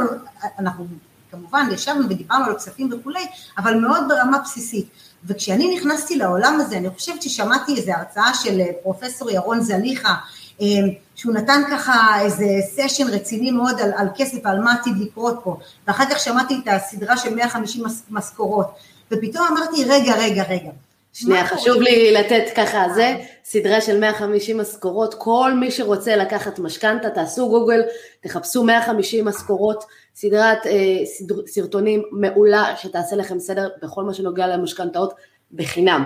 אנחנו 0.58 0.86
כמובן 1.30 1.68
ישבנו 1.72 2.04
ודיברנו 2.04 2.44
על 2.44 2.54
כספים 2.54 2.92
וכולי, 2.92 3.26
אבל 3.58 3.74
מאוד 3.74 4.04
ברמה 4.08 4.38
בסיסית. 4.38 4.86
וכשאני 5.24 5.76
נכנסתי 5.76 6.16
לעולם 6.16 6.60
הזה, 6.60 6.76
אני 6.76 6.90
חושבת 6.90 7.22
ששמעתי 7.22 7.76
איזו 7.76 7.92
הרצאה 7.92 8.34
של 8.34 8.60
פרופסור 8.82 9.30
ירון 9.30 9.60
זליכה, 9.60 10.14
אה, 10.60 10.66
שהוא 11.14 11.34
נתן 11.34 11.62
ככה 11.70 12.20
איזה 12.20 12.46
סשן 12.76 13.08
רציני 13.08 13.50
מאוד 13.50 13.80
על, 13.80 13.92
על 13.96 14.06
כסף 14.16 14.38
ועל 14.44 14.60
מה 14.60 14.72
עתיד 14.72 14.96
לקרות 14.98 15.40
פה, 15.44 15.56
ואחר 15.86 16.04
כך 16.10 16.18
שמעתי 16.18 16.60
את 16.62 16.68
הסדרה 16.68 17.16
של 17.16 17.34
150 17.34 17.84
משכורות, 18.10 18.66
ופתאום 19.10 19.46
אמרתי, 19.46 19.84
רגע, 19.84 20.14
רגע, 20.14 20.42
רגע, 20.42 20.70
שנייה, 21.12 21.46
חשוב 21.46 21.82
לי 21.82 22.12
לתת 22.12 22.44
ככה 22.56 22.88
זה, 22.94 23.16
סדרה 23.44 23.80
של 23.80 24.00
150 24.00 24.58
משכורות, 24.58 25.14
כל 25.14 25.52
מי 25.60 25.70
שרוצה 25.70 26.16
לקחת 26.16 26.58
משכנתה, 26.58 27.10
תעשו 27.10 27.48
גוגל, 27.48 27.82
תחפשו 28.20 28.64
150 28.64 29.24
משכורות, 29.24 29.84
סדרת 30.14 30.66
אה, 30.66 31.06
סדר, 31.06 31.46
סרטונים 31.46 32.02
מעולה 32.10 32.76
שתעשה 32.76 33.16
לכם 33.16 33.38
סדר 33.38 33.68
בכל 33.82 34.04
מה 34.04 34.14
שנוגע 34.14 34.46
למשכנתאות 34.46 35.14
בחינם. 35.52 36.04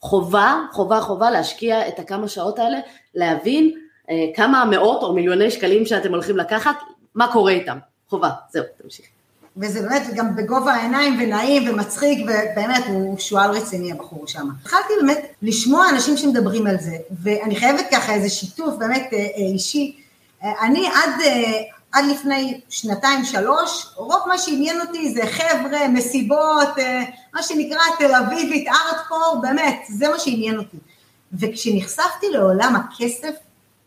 חובה, 0.00 0.60
חובה, 0.72 1.00
חובה 1.00 1.30
להשקיע 1.30 1.88
את 1.88 1.98
הכמה 1.98 2.28
שעות 2.28 2.58
האלה, 2.58 2.78
להבין 3.14 3.78
אה, 4.10 4.14
כמה 4.34 4.64
מאות 4.64 5.02
או 5.02 5.12
מיליוני 5.12 5.50
שקלים 5.50 5.86
שאתם 5.86 6.10
הולכים 6.10 6.36
לקחת, 6.36 6.76
מה 7.14 7.32
קורה 7.32 7.52
איתם. 7.52 7.78
חובה, 8.08 8.30
זהו, 8.50 8.64
תמשיך. 8.82 9.13
וזה 9.56 9.82
באמת 9.82 10.14
גם 10.14 10.36
בגובה 10.36 10.72
העיניים 10.72 11.18
ונעים 11.20 11.70
ומצחיק, 11.70 12.18
ובאמת 12.22 12.84
הוא 12.86 13.18
שועל 13.18 13.50
רציני 13.50 13.92
הבחור 13.92 14.26
שם. 14.26 14.48
התחלתי 14.60 14.92
באמת 15.00 15.26
לשמוע 15.42 15.88
אנשים 15.88 16.16
שמדברים 16.16 16.66
על 16.66 16.76
זה, 16.80 16.96
ואני 17.22 17.56
חייבת 17.56 17.86
ככה 17.92 18.14
איזה 18.14 18.30
שיתוף 18.30 18.74
באמת 18.78 19.08
אה, 19.12 19.18
אה, 19.18 19.24
אישי. 19.36 19.96
אה, 20.44 20.52
אני 20.62 20.86
עד, 20.88 21.10
עד 21.92 22.04
לפני 22.04 22.60
שנתיים 22.68 23.24
שלוש, 23.24 23.86
רוב 23.96 24.22
מה 24.26 24.38
שעניין 24.38 24.80
אותי 24.80 25.14
זה 25.14 25.22
חבר'ה, 25.26 25.88
מסיבות, 25.88 26.68
מה 27.34 27.42
שנקרא 27.42 27.80
תל 27.98 28.14
אביבית, 28.14 28.68
ארטקור, 28.68 29.38
באמת, 29.42 29.82
זה 29.88 30.08
מה 30.08 30.18
שעניין 30.18 30.58
אותי. 30.58 30.76
וכשנחשפתי 31.32 32.30
לעולם 32.30 32.76
הכסף, 32.76 33.34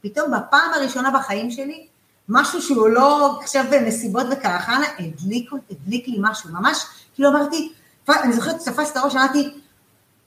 פתאום 0.01 0.31
בפעם 0.31 0.73
הראשונה 0.73 1.11
בחיים 1.11 1.51
שלי, 1.51 1.87
משהו 2.29 2.61
שהוא 2.61 2.87
לא 2.87 3.39
עכשיו 3.41 3.65
בנסיבות 3.71 4.25
וקרחנה, 4.31 4.85
הדליק, 4.99 5.51
הדליק 5.71 6.07
לי 6.07 6.17
משהו, 6.19 6.49
ממש, 6.49 6.85
כאילו 7.15 7.29
אמרתי, 7.29 7.71
אני 8.09 8.33
זוכרת, 8.33 8.55
תפסת 8.59 8.91
את 8.91 8.97
הראש, 8.97 9.15
אמרתי, 9.15 9.49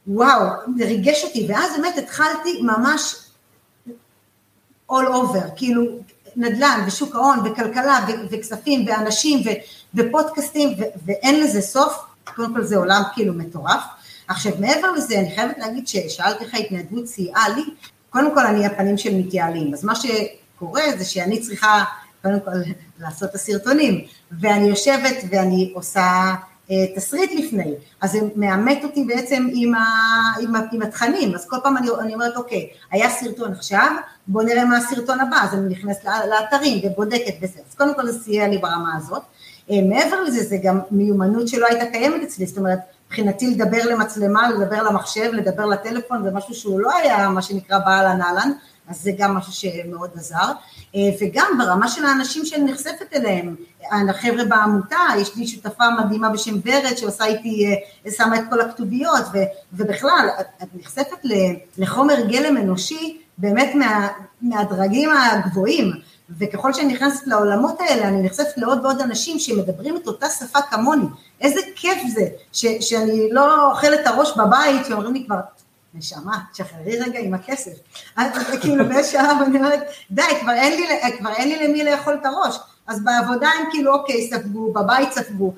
וואו, 0.06 0.46
זה 0.78 0.84
ריגש 0.84 1.24
אותי, 1.24 1.46
ואז 1.48 1.72
באמת 1.76 1.98
התחלתי 1.98 2.62
ממש 2.62 3.16
all 4.90 5.06
over, 5.06 5.56
כאילו 5.56 5.82
נדל"ן 6.36 6.84
ושוק 6.86 7.14
ההון 7.14 7.38
וכלכלה 7.44 8.06
וכספים 8.30 8.86
ואנשים 8.86 9.42
ופודקאסטים 9.94 10.68
ואין 11.06 11.40
לזה 11.40 11.60
סוף, 11.60 11.98
קודם 12.36 12.54
כל 12.54 12.62
זה 12.62 12.76
עולם 12.76 13.02
כאילו 13.14 13.34
מטורף. 13.34 13.82
עכשיו 14.28 14.52
מעבר 14.60 14.92
לזה 14.92 15.18
אני 15.18 15.34
חייבת 15.34 15.58
להגיד 15.58 15.88
ששאלתי 15.88 16.44
איך 16.44 16.54
ההתנדבות 16.54 17.06
סייעה 17.06 17.48
לי, 17.48 17.62
קודם 18.10 18.34
כל 18.34 18.46
אני 18.46 18.66
הפנים 18.66 18.98
של 18.98 19.14
מתייעלים, 19.14 19.74
אז 19.74 19.84
מה 19.84 19.94
ש... 19.94 20.06
קורה 20.60 20.82
זה 20.98 21.04
שאני 21.04 21.40
צריכה 21.40 21.84
קודם 22.22 22.40
כל 22.44 22.50
לעשות 22.98 23.30
את 23.30 23.34
הסרטונים, 23.34 24.04
ואני 24.40 24.68
יושבת 24.68 25.16
ואני 25.30 25.72
עושה 25.74 26.34
אה, 26.70 26.76
תסריט 26.96 27.30
לפני, 27.32 27.74
אז 28.00 28.12
זה 28.12 28.18
מאמת 28.36 28.84
אותי 28.84 29.04
בעצם 29.04 29.48
עם, 29.52 29.74
ה, 29.74 29.84
עם, 30.40 30.56
ה, 30.56 30.60
עם 30.72 30.82
התכנים, 30.82 31.34
אז 31.34 31.48
כל 31.48 31.56
פעם 31.62 31.76
אני, 31.76 31.88
אני 32.00 32.14
אומרת 32.14 32.36
אוקיי, 32.36 32.68
היה 32.90 33.10
סרטון 33.10 33.52
עכשיו, 33.52 33.92
בואו 34.26 34.44
נראה 34.44 34.64
מה 34.64 34.76
הסרטון 34.76 35.20
הבא, 35.20 35.36
אז 35.36 35.54
אני 35.54 35.74
נכנסת 35.74 36.04
לאתרים 36.04 36.80
ובודקת 36.84 37.34
וזה, 37.42 37.60
אז 37.68 37.74
קודם 37.74 37.94
כל 37.94 38.06
זה 38.06 38.22
סייע 38.22 38.48
לי 38.48 38.58
ברמה 38.58 38.96
הזאת. 38.96 39.22
אה, 39.70 39.76
מעבר 39.88 40.22
לזה 40.22 40.44
זה 40.44 40.56
גם 40.62 40.80
מיומנות 40.90 41.48
שלא 41.48 41.66
הייתה 41.66 41.86
קיימת 41.92 42.22
אצלי, 42.22 42.46
זאת 42.46 42.58
אומרת 42.58 42.78
מבחינתי 43.06 43.50
לדבר 43.50 43.84
למצלמה, 43.90 44.50
לדבר 44.50 44.82
למחשב, 44.82 45.30
לדבר 45.32 45.66
לטלפון, 45.66 46.22
זה 46.22 46.30
משהו 46.30 46.54
שהוא 46.54 46.80
לא 46.80 46.96
היה 46.96 47.28
מה 47.28 47.42
שנקרא 47.42 47.78
באהלן 47.78 48.22
אהלן, 48.22 48.52
אז 48.90 49.02
זה 49.02 49.10
גם 49.18 49.34
משהו 49.34 49.52
שמאוד 49.52 50.10
עזר, 50.14 50.52
אה, 50.94 51.00
וגם 51.20 51.46
ברמה 51.58 51.88
של 51.88 52.04
האנשים 52.04 52.46
שאני 52.46 52.72
נחשפת 52.72 53.12
אליהם, 53.14 53.56
החבר'ה 54.10 54.44
בעמותה, 54.44 54.96
יש 55.18 55.36
לי 55.36 55.46
שותפה 55.46 55.84
מדהימה 55.90 56.30
בשם 56.30 56.54
ורד 56.64 56.96
שעושה 56.96 57.24
איתי, 57.24 57.66
אה, 58.06 58.10
שמה 58.10 58.38
את 58.38 58.44
כל 58.50 58.60
הכתוביות, 58.60 59.24
ובכלל, 59.72 60.28
את 60.62 60.68
נחשפת 60.74 61.18
לחומר 61.78 62.26
גלם 62.28 62.56
אנושי 62.56 63.20
באמת 63.38 63.74
מה, 63.74 64.08
מהדרגים 64.42 65.10
הגבוהים, 65.10 65.92
וככל 66.38 66.72
שאני 66.72 66.94
נכנסת 66.94 67.26
לעולמות 67.26 67.80
האלה, 67.80 68.08
אני 68.08 68.22
נחשפת 68.22 68.56
לעוד 68.58 68.84
ועוד 68.84 69.00
אנשים 69.00 69.38
שמדברים 69.38 69.96
את 69.96 70.06
אותה 70.06 70.26
שפה 70.28 70.58
כמוני. 70.70 71.06
איזה 71.40 71.60
כיף 71.76 71.98
זה, 72.14 72.26
ש, 72.52 72.66
שאני 72.80 73.28
לא 73.32 73.70
אוכלת 73.70 74.00
את 74.00 74.06
הראש 74.06 74.36
בבית, 74.36 74.86
שאומרים 74.86 75.14
לי 75.14 75.24
כבר, 75.26 75.36
נשמה, 75.94 76.38
תשחררי 76.52 76.98
רגע 76.98 77.18
עם 77.18 77.34
הכסף. 77.34 77.72
כאילו 78.60 78.88
באיזשהו 78.88 79.20
שלב 79.20 79.36
אני 79.46 79.58
אומרת, 79.58 79.80
די, 80.10 80.22
כבר 80.40 80.52
אין, 80.52 80.80
לי, 80.80 81.18
כבר 81.18 81.32
אין 81.32 81.48
לי 81.48 81.68
למי 81.68 81.84
לאכול 81.84 82.14
את 82.20 82.26
הראש. 82.26 82.56
אז 82.86 83.04
בעבודה 83.04 83.48
הם 83.48 83.70
כאילו, 83.70 83.94
אוקיי, 83.94 84.30
ספגו, 84.30 84.72
בבית 84.72 85.12
ספגו, 85.12 85.54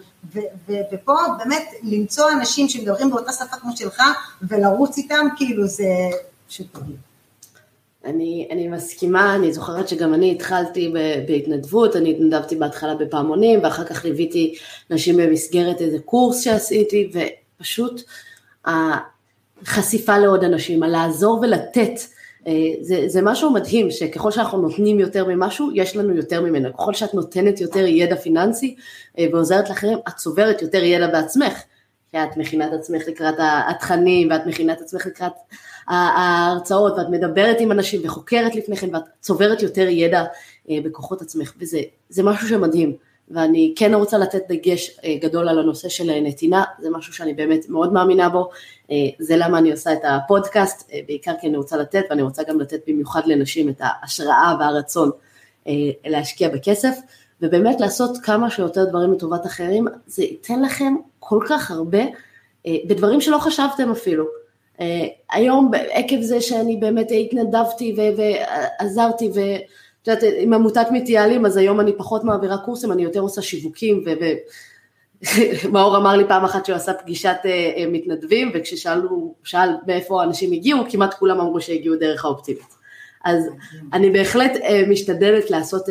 ופה 0.93 1.17
באמת 1.39 1.69
למצוא 1.83 2.31
אנשים 2.31 2.69
שמדברים 2.69 3.11
באותה 3.11 3.33
שפה 3.33 3.57
כמו 3.57 3.77
שלך, 3.77 4.03
ולרוץ 4.43 4.99
איתם, 4.99 5.27
כאילו 5.37 5.67
זה 5.67 5.87
פשוט 6.49 6.67
תגיד. 6.73 6.97
אני, 8.05 8.49
אני 8.51 8.69
מסכימה, 8.69 9.35
אני 9.35 9.53
זוכרת 9.53 9.89
שגם 9.89 10.15
אני 10.15 10.33
התחלתי 10.33 10.93
בהתנדבות, 11.29 11.97
אני 11.97 12.11
התנדבתי 12.11 12.57
בהתחלה 12.57 12.95
בפעמונים, 12.95 13.61
ואחר 13.63 13.85
כך 13.85 14.05
ליוויתי 14.05 14.55
נשים 14.91 15.17
במסגרת 15.17 15.81
איזה 15.81 15.99
קורס 15.99 16.41
שעשיתי, 16.41 17.13
ופשוט 17.59 18.03
החשיפה 19.63 20.19
לעוד 20.19 20.45
אנשים, 20.45 20.83
הלעזור 20.83 21.41
ולתת, 21.43 22.01
אה, 22.47 22.53
זה, 22.81 23.05
זה 23.07 23.23
משהו 23.23 23.51
מדהים, 23.51 23.91
שככל 23.91 24.31
שאנחנו 24.31 24.63
נותנים 24.63 25.01
יותר 25.01 25.25
ממשהו, 25.25 25.71
יש 25.75 25.97
לנו 25.97 26.15
יותר 26.15 26.41
ממנו. 26.41 26.77
ככל 26.77 26.95
שאת 26.95 27.15
נותנת 27.15 27.61
יותר 27.61 27.87
ידע 27.87 28.17
פיננסי 28.17 28.77
אה, 29.19 29.27
ועוזרת 29.33 29.69
לאחרים, 29.69 29.99
את 30.09 30.17
צוברת 30.17 30.63
יותר 30.63 30.85
ידע 30.85 31.07
בעצמך. 31.07 31.63
כי 32.11 32.19
את 32.19 32.37
מכינה 32.37 32.67
את 32.67 32.73
עצמך 32.73 33.03
לקראת 33.09 33.35
התכנים, 33.69 34.31
ואת 34.31 34.47
מכינה 34.47 34.73
את 34.73 34.81
עצמך 34.81 35.07
לקראת 35.07 35.33
ההרצאות, 35.89 36.93
ואת 36.99 37.07
מדברת 37.11 37.57
עם 37.61 37.73
אנשים 37.73 38.01
וחוקרת 38.05 38.55
לפני 38.55 38.77
כן, 38.77 38.95
ואת 38.95 39.03
צוברת 39.21 39.63
יותר 39.63 39.89
ידע 39.89 40.25
אה, 40.71 40.79
בכוחות 40.85 41.23
עצמך, 41.23 41.53
וזה 41.61 42.23
משהו 42.23 42.49
שמדהים. 42.49 42.97
ואני 43.33 43.73
כן 43.77 43.95
רוצה 43.95 44.19
לתת 44.19 44.43
דגש 44.49 45.01
גדול 45.21 45.49
על 45.49 45.59
הנושא 45.59 45.89
של 45.89 46.21
נתינה, 46.23 46.65
זה 46.81 46.91
משהו 46.91 47.13
שאני 47.13 47.35
באמת 47.35 47.69
מאוד 47.69 47.93
מאמינה 47.93 48.29
בו, 48.29 48.51
זה 49.19 49.37
למה 49.37 49.59
אני 49.59 49.71
עושה 49.71 49.93
את 49.93 50.01
הפודקאסט, 50.05 50.91
בעיקר 51.07 51.33
כי 51.41 51.47
אני 51.47 51.57
רוצה 51.57 51.77
לתת, 51.77 52.05
ואני 52.11 52.23
רוצה 52.23 52.43
גם 52.43 52.61
לתת 52.61 52.81
במיוחד 52.87 53.23
לנשים 53.27 53.69
את 53.69 53.81
ההשראה 53.81 54.57
והרצון 54.61 55.11
להשקיע 56.07 56.49
בכסף, 56.49 56.99
ובאמת 57.43 57.81
לעשות 57.81 58.19
כמה 58.23 58.51
שיותר 58.51 58.85
דברים 58.85 59.13
לטובת 59.13 59.47
אחרים, 59.47 59.87
זה 60.07 60.23
ייתן 60.23 60.63
לכם 60.63 60.95
כל 61.19 61.41
כך 61.49 61.71
הרבה, 61.71 62.03
בדברים 62.69 63.21
שלא 63.21 63.39
חשבתם 63.39 63.91
אפילו. 63.91 64.25
היום 65.33 65.71
עקב 65.91 66.21
זה 66.21 66.41
שאני 66.41 66.77
באמת 66.77 67.09
התנדבתי 67.21 67.97
ועזרתי 68.17 69.31
ו... 69.35 69.41
את 70.03 70.09
יודעת, 70.09 70.25
עם 70.37 70.55
עמותת 70.55 70.87
מתייעלים, 70.93 71.47
אז 71.47 71.57
היום 71.57 71.81
אני 71.81 71.93
פחות 71.97 72.25
מעבירה 72.25 72.59
קורסים, 72.59 72.93
אני 72.93 73.03
יותר 73.03 73.21
עושה 73.21 73.43
שיווקים, 73.43 74.05
ומאור 75.65 75.97
אמר 76.01 76.17
לי 76.17 76.25
פעם 76.29 76.45
אחת 76.45 76.67
שהוא 76.67 76.77
עשה 76.77 76.93
פגישת 76.93 77.37
אה, 77.45 77.51
אה, 77.51 77.85
מתנדבים, 77.93 78.51
וכששאלו, 78.55 79.35
שאל 79.45 79.69
מאיפה 79.87 80.23
האנשים 80.23 80.53
הגיעו, 80.53 80.81
כמעט 80.91 81.15
כולם 81.15 81.41
אמרו 81.41 81.61
שהגיעו 81.61 81.97
דרך 81.97 82.25
האופטימית. 82.25 82.75
אז 83.25 83.49
אני 83.93 84.11
בהחלט 84.11 84.57
אה, 84.57 84.83
משתדלת 84.89 85.51
לעשות 85.51 85.83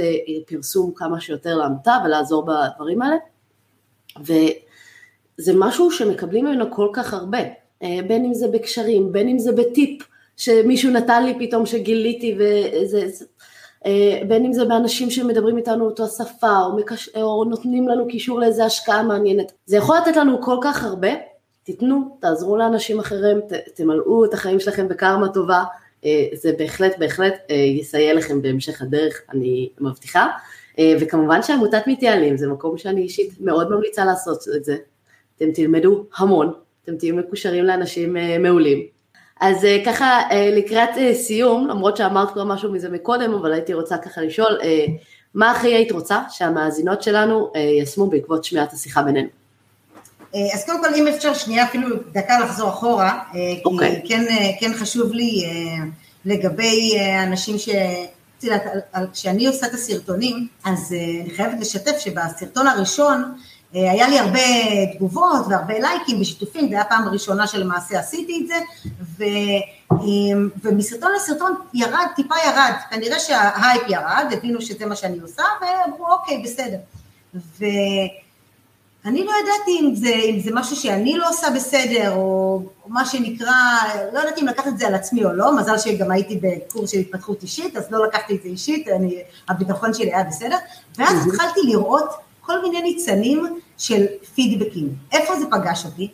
פרסום 0.48 0.92
כמה 0.96 1.22
שיותר 1.22 1.58
לעמותה 1.58 1.98
ולעזור 2.06 2.46
בדברים 2.46 3.02
האלה, 3.02 3.16
וזה 4.20 5.52
משהו 5.56 5.92
שמקבלים 5.92 6.46
ממנו 6.46 6.72
כל 6.72 6.88
כך 6.94 7.14
הרבה, 7.14 7.40
בין 7.82 8.26
אם 8.26 8.34
זה 8.34 8.48
בקשרים, 8.48 9.12
בין 9.12 9.30
אם 9.30 9.40
זה 9.40 9.52
בטיפ, 9.52 10.04
שמישהו 10.38 10.92
נתן 10.92 11.26
לי 11.26 11.34
פתאום 11.40 11.66
שגיליתי, 11.66 12.38
וזה... 12.38 13.08
אה, 13.86 14.22
בין 14.28 14.46
אם 14.46 14.54
זה 14.54 14.66
באנשים 14.66 15.10
שמדברים 15.10 15.58
איתנו 15.58 15.86
אותו 15.86 16.04
השפה, 16.04 16.60
או, 16.60 16.76
מקש... 16.76 17.10
או 17.16 17.46
נותנים 17.46 17.88
לנו 17.88 18.08
קישור 18.08 18.40
לאיזה 18.40 18.66
השקעה 18.66 19.04
מעניינת. 19.04 19.52
זה 19.66 19.78
יכול 19.78 19.98
לתת 19.98 20.16
לנו 20.16 20.42
כל 20.42 20.58
כך 20.62 20.84
הרבה, 20.84 21.10
תיתנו, 21.64 22.18
תעזרו 22.20 22.58
לאנשים 22.58 23.00
אחרים, 23.00 23.42
ת, 23.42 23.54
תמלאו 23.76 24.26
את 24.26 24.34
החיים 24.34 24.60
שלכם 24.60 24.88
בקרמה 24.88 25.28
טובה, 25.30 25.64
אה, 26.06 26.26
זה 26.34 26.52
בהחלט 26.58 27.00
בהחלט 27.00 27.34
אה, 27.50 27.56
יסייע 27.56 28.14
לכם 28.14 28.42
בהמשך 28.42 28.82
הדרך, 28.82 29.22
אני 29.34 29.70
מבטיחה. 29.80 30.28
וכמובן 31.02 31.44
שעמותת 31.44 31.88
מתייעלים 31.88 32.38
זה 32.38 32.48
מקום 32.48 32.78
שאני 32.78 33.02
אישית 33.02 33.34
מאוד 33.40 33.70
ממליצה 33.70 34.06
לעשות 34.06 34.44
את 34.56 34.66
זה. 34.66 34.76
אתם 35.38 35.52
תלמדו 35.52 36.04
המון, 36.18 36.54
אתם 36.84 36.98
תהיו 36.98 37.16
מקושרים 37.16 37.66
לאנשים 37.66 38.18
מעולים. 38.40 39.01
אז 39.42 39.66
אה, 39.66 39.78
ככה 39.86 40.22
אה, 40.32 40.50
לקראת 40.56 40.90
אה, 40.98 41.16
סיום, 41.16 41.68
למרות 41.68 41.98
שאמרת 41.98 42.32
כבר 42.32 42.44
משהו 42.44 42.72
מזה 42.72 42.90
מקודם, 42.90 43.34
אבל 43.34 43.54
הייתי 43.54 43.74
רוצה 43.74 43.98
ככה 43.98 44.22
לשאול, 44.22 44.60
מה 45.36 45.52
הכי 45.52 45.68
היית 45.68 45.92
רוצה 45.92 46.22
שהמאזינות 46.30 47.04
שלנו 47.04 47.52
יישמו 47.56 48.08
בעקבות 48.08 48.44
שמיעת 48.44 48.74
השיחה 48.74 49.02
בינינו? 49.02 49.28
אז 50.34 50.66
קודם 50.66 50.84
כל 50.84 50.94
אם 50.96 51.08
אפשר 51.08 51.34
שנייה 51.34 51.64
אפילו 51.64 51.88
דקה 52.12 52.40
לחזור 52.40 52.70
אחורה, 52.70 53.20
okay. 53.32 53.34
כי 53.34 53.62
אוקיי. 53.66 54.02
כן, 54.08 54.26
כן 54.60 54.74
חשוב 54.74 55.12
לי 55.14 55.44
לגבי 56.26 57.00
אנשים 57.28 57.58
ש... 57.58 57.70
כשאני 59.14 59.48
עושה 59.48 59.68
את 59.68 59.74
הסרטונים, 59.74 60.48
אז 60.64 60.96
אני 61.24 61.30
חייבת 61.36 61.60
לשתף 61.60 61.98
שבסרטון 62.00 62.68
הראשון 62.68 63.34
היה 63.74 64.08
לי 64.08 64.20
הרבה 64.20 64.40
תגובות 64.96 65.46
והרבה 65.50 65.80
לייקים 65.80 66.22
ושיתופים, 66.22 66.62
זו 66.62 66.76
הייתה 66.76 66.82
הפעם 66.82 67.08
הראשונה 67.08 67.48
שלמעשה 67.48 68.00
עשיתי 68.00 68.42
את 68.42 68.48
זה, 68.48 68.56
ו, 69.18 69.24
ומסרטון 70.64 71.12
לסרטון 71.16 71.56
ירד, 71.74 72.08
טיפה 72.16 72.36
ירד, 72.46 72.74
כנראה 72.90 73.20
שההייפ 73.20 73.82
ירד, 73.88 74.26
הבינו 74.32 74.62
שזה 74.62 74.86
מה 74.86 74.96
שאני 74.96 75.20
עושה, 75.20 75.44
ואמרו 75.62 76.08
אוקיי, 76.12 76.44
בסדר. 76.44 76.78
ואני 77.60 79.26
לא 79.26 79.32
ידעתי 79.44 79.80
אם 79.82 79.96
זה, 79.96 80.10
אם 80.10 80.40
זה 80.40 80.52
משהו 80.54 80.76
שאני 80.76 81.18
לא 81.18 81.30
עושה 81.30 81.48
בסדר, 81.56 82.12
או, 82.12 82.62
או 82.84 82.90
מה 82.90 83.06
שנקרא, 83.06 83.54
לא 84.14 84.20
ידעתי 84.20 84.42
אם 84.42 84.48
לקחת 84.48 84.68
את 84.68 84.78
זה 84.78 84.88
על 84.88 84.96
עצמי 84.96 85.26
או 85.26 85.34
לא, 85.34 85.58
מזל 85.58 85.78
שגם 85.78 86.12
הייתי 86.12 86.40
בקורס 86.42 86.90
של 86.92 86.98
התפתחות 87.00 87.44
אישית, 87.44 87.78
אז 87.78 87.92
לא 87.92 88.06
לקחתי 88.06 88.36
את 88.36 88.44
זה 88.44 88.50
אישית, 88.50 88.88
אני, 88.88 89.18
הביטחון 89.50 89.94
שלי 89.94 90.14
היה 90.14 90.24
בסדר, 90.24 90.58
ואז 90.98 91.28
התחלתי 91.28 91.60
לראות 91.64 92.10
כל 92.52 92.62
מיני 92.62 92.82
ניצנים 92.82 93.46
של 93.78 94.06
פידבקים. 94.36 94.96
איפה 95.12 95.40
זה 95.40 95.46
פגש 95.52 95.86
אותי? 95.86 96.08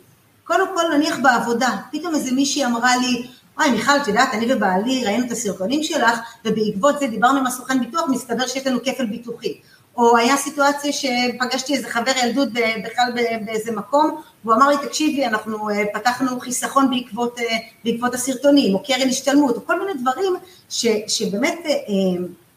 קודם 0.44 0.66
כל 0.74 0.82
נניח 0.96 1.18
בעבודה, 1.22 1.68
פתאום 1.92 2.14
איזה 2.14 2.34
מישהי 2.34 2.64
אמרה 2.64 2.96
לי, 2.96 3.26
וואי 3.56 3.70
מיכל, 3.70 3.96
את 4.02 4.08
יודעת, 4.08 4.28
אני 4.32 4.52
ובעלי 4.52 5.04
ראינו 5.04 5.26
את 5.26 5.30
הסרטונים 5.30 5.82
שלך, 5.82 6.18
ובעקבות 6.44 6.98
זה 6.98 7.06
דיברנו 7.06 7.38
עם 7.38 7.46
הסוכן 7.46 7.80
ביטוח, 7.80 8.08
מסתבר 8.08 8.46
שיש 8.46 8.66
לנו 8.66 8.78
כפל 8.84 9.06
ביטוחי. 9.06 9.60
או 9.96 10.16
היה 10.16 10.36
סיטואציה 10.36 10.92
שפגשתי 10.92 11.74
איזה 11.74 11.88
חבר 11.88 12.12
ילדות 12.22 12.48
בכלל 12.84 13.12
באיזה 13.44 13.72
מקום, 13.72 14.20
והוא 14.44 14.54
אמר 14.54 14.68
לי, 14.68 14.76
תקשיבי, 14.86 15.26
אנחנו 15.26 15.70
אה, 15.70 15.84
פתחנו 15.94 16.40
חיסכון 16.40 16.90
בעקבות, 16.90 17.38
אה, 17.38 17.56
בעקבות 17.84 18.14
הסרטונים, 18.14 18.74
או 18.74 18.82
קרן 18.82 19.08
השתלמות, 19.08 19.56
או 19.56 19.66
כל 19.66 19.80
מיני 19.80 20.00
דברים 20.00 20.32
ש, 20.68 20.86
שבאמת 21.08 21.58
אה, 21.66 21.72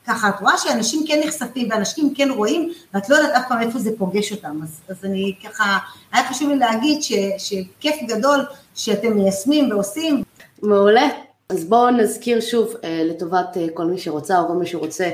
ככה 0.08 0.30
את 0.30 0.42
רואה 0.42 0.58
שאנשים 0.58 1.04
כן 1.08 1.22
נחשפים 1.26 1.68
ואנשים 1.72 2.14
כן 2.16 2.30
רואים, 2.32 2.74
ואת 2.94 3.10
לא 3.10 3.16
יודעת 3.16 3.32
אף 3.36 3.48
פעם 3.50 3.62
איפה 3.62 3.80
זה 3.80 3.92
פוגש 3.98 4.32
אותם. 4.32 4.60
אז, 4.64 4.82
אז 4.90 5.06
אני 5.06 5.36
ככה, 5.44 5.78
היה 6.12 6.30
חשוב 6.30 6.50
לי 6.50 6.56
להגיד 6.56 7.04
ש, 7.04 7.12
שכיף 7.38 7.96
גדול 8.08 8.46
שאתם 8.76 9.14
מיישמים 9.14 9.72
ועושים. 9.72 10.24
מעולה. 10.62 11.10
אז 11.50 11.66
בואו 11.66 11.90
נזכיר 11.90 12.42
שוב 12.42 12.74
אה, 12.84 13.04
לטובת 13.06 13.58
אה, 13.58 13.68
כל 13.74 13.86
מי 13.86 13.98
שרוצה 13.98 14.40
או 14.40 14.48
כל 14.48 14.54
מי 14.54 14.66
שרוצה 14.66 15.10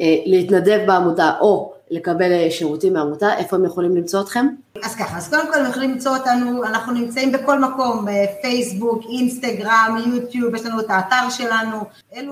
אה, 0.00 0.16
להתנדב 0.26 0.80
בעמותה 0.86 1.32
או 1.40 1.72
לקבל 1.90 2.32
אה, 2.32 2.50
שירותים 2.50 2.92
מהעמותה, 2.92 3.36
איפה 3.38 3.56
הם 3.56 3.64
יכולים 3.64 3.96
למצוא 3.96 4.20
אתכם? 4.20 4.46
אז 4.84 4.94
ככה, 4.94 5.16
אז 5.16 5.28
קודם 5.28 5.52
כל 5.52 5.58
הם 5.58 5.70
יכולים 5.70 5.90
למצוא 5.90 6.16
אותנו, 6.16 6.64
אנחנו 6.64 6.92
נמצאים 6.92 7.32
בכל 7.32 7.58
מקום, 7.58 8.06
פייסבוק, 8.42 9.02
אינסטגרם, 9.12 10.02
יוטיוב, 10.14 10.54
יש 10.54 10.66
לנו 10.66 10.80
את 10.80 10.86
האתר 10.88 11.30
שלנו. 11.30 11.78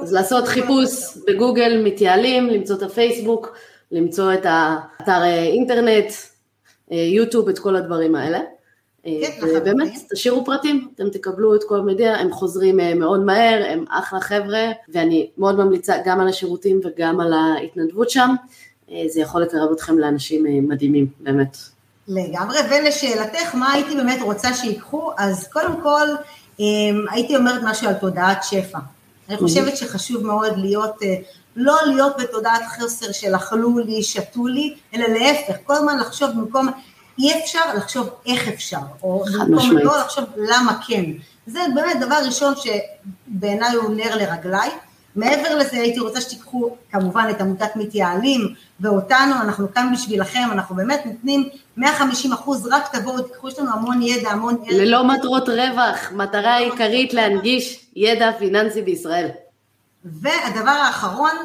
אז 0.02 0.12
לעשות 0.12 0.48
חיפוש 0.48 0.88
בגוגל, 1.26 1.82
מתייעלים, 1.84 2.46
למצוא 2.46 2.76
את 2.76 2.82
הפייסבוק, 2.82 3.56
למצוא 3.92 4.34
את 4.34 4.42
האתר 4.44 5.22
אה, 5.22 5.42
אינטרנט, 5.42 6.12
אה, 6.92 6.96
יוטיוב, 6.96 7.48
את 7.48 7.58
כל 7.58 7.76
הדברים 7.76 8.14
האלה. 8.14 8.40
כן, 9.02 9.46
ובאמת, 9.56 9.92
תשאירו 10.12 10.44
פרטים, 10.44 10.88
אתם 10.94 11.10
תקבלו 11.10 11.54
את 11.54 11.64
כל 11.64 11.78
המידע, 11.78 12.14
הם 12.14 12.32
חוזרים 12.32 12.98
מאוד 12.98 13.24
מהר, 13.24 13.64
הם 13.68 13.84
אחלה 13.88 14.20
חבר'ה, 14.20 14.72
ואני 14.88 15.30
מאוד 15.38 15.58
ממליצה 15.58 15.94
גם 16.04 16.20
על 16.20 16.28
השירותים 16.28 16.80
וגם 16.84 17.20
על 17.20 17.32
ההתנדבות 17.32 18.10
שם. 18.10 18.34
אה, 18.92 19.02
זה 19.08 19.20
יכול 19.20 19.42
לקרב 19.42 19.72
אתכם 19.72 19.98
לאנשים 19.98 20.46
אה, 20.46 20.52
מדהימים, 20.62 21.06
באמת. 21.20 21.56
לגמרי, 22.08 22.58
ולשאלתך, 22.70 23.54
מה 23.54 23.72
הייתי 23.72 23.94
באמת 23.94 24.22
רוצה 24.22 24.54
שיקחו, 24.54 25.12
אז 25.18 25.48
קודם 25.52 25.82
כל, 25.82 26.08
אמ, 26.60 27.04
הייתי 27.10 27.36
אומרת 27.36 27.60
משהו 27.64 27.88
על 27.88 27.94
תודעת 27.94 28.44
שפע. 28.44 28.78
אני 29.28 29.36
חושבת 29.36 29.76
שחשוב 29.76 30.26
מאוד 30.26 30.58
להיות, 30.58 31.02
אה, 31.02 31.14
לא 31.56 31.76
להיות 31.86 32.12
בתודעת 32.18 32.62
חסר 32.78 33.12
של 33.12 33.36
אכלו 33.36 33.78
לי, 33.78 34.02
שתו 34.02 34.46
לי, 34.46 34.74
אלא 34.94 35.06
להפך, 35.06 35.54
כל 35.64 35.74
הזמן 35.74 35.98
לחשוב 35.98 36.30
במקום, 36.30 36.68
אי 37.18 37.42
אפשר 37.42 37.74
לחשוב 37.76 38.08
איך 38.26 38.48
אפשר, 38.48 38.78
או 39.02 39.24
במקום 39.24 39.78
לא 39.78 39.98
לחשוב 39.98 40.24
למה 40.36 40.80
כן. 40.86 41.04
זה 41.46 41.60
באמת 41.74 42.00
דבר 42.00 42.16
ראשון 42.26 42.54
שבעיניי 42.56 43.74
הוא 43.74 43.94
נר 43.94 44.16
לרגליי. 44.16 44.70
מעבר 45.16 45.58
לזה 45.58 45.76
הייתי 45.76 46.00
רוצה 46.00 46.20
שתיקחו 46.20 46.76
כמובן 46.92 47.26
את 47.30 47.40
עמותת 47.40 47.76
מתייעלים 47.76 48.54
ואותנו, 48.80 49.34
אנחנו 49.40 49.74
כאן 49.74 49.92
בשבילכם, 49.92 50.48
אנחנו 50.52 50.76
באמת 50.76 51.06
נותנים 51.06 51.48
150 51.76 52.32
אחוז, 52.32 52.66
רק 52.66 52.96
תבואו, 52.96 53.22
תיקחו, 53.22 53.48
יש 53.48 53.58
לנו 53.58 53.72
המון 53.72 54.02
ידע, 54.02 54.30
המון 54.30 54.56
ידע. 54.64 54.84
ללא 54.84 55.04
מטרות 55.04 55.48
רווח, 55.48 56.12
מטרה 56.12 56.54
העיקרית 56.54 57.14
להנגיש 57.14 57.86
ידע 57.96 58.30
פיננסי 58.38 58.82
בישראל. 58.82 59.28
והדבר 60.04 60.70
האחרון, 60.70 61.36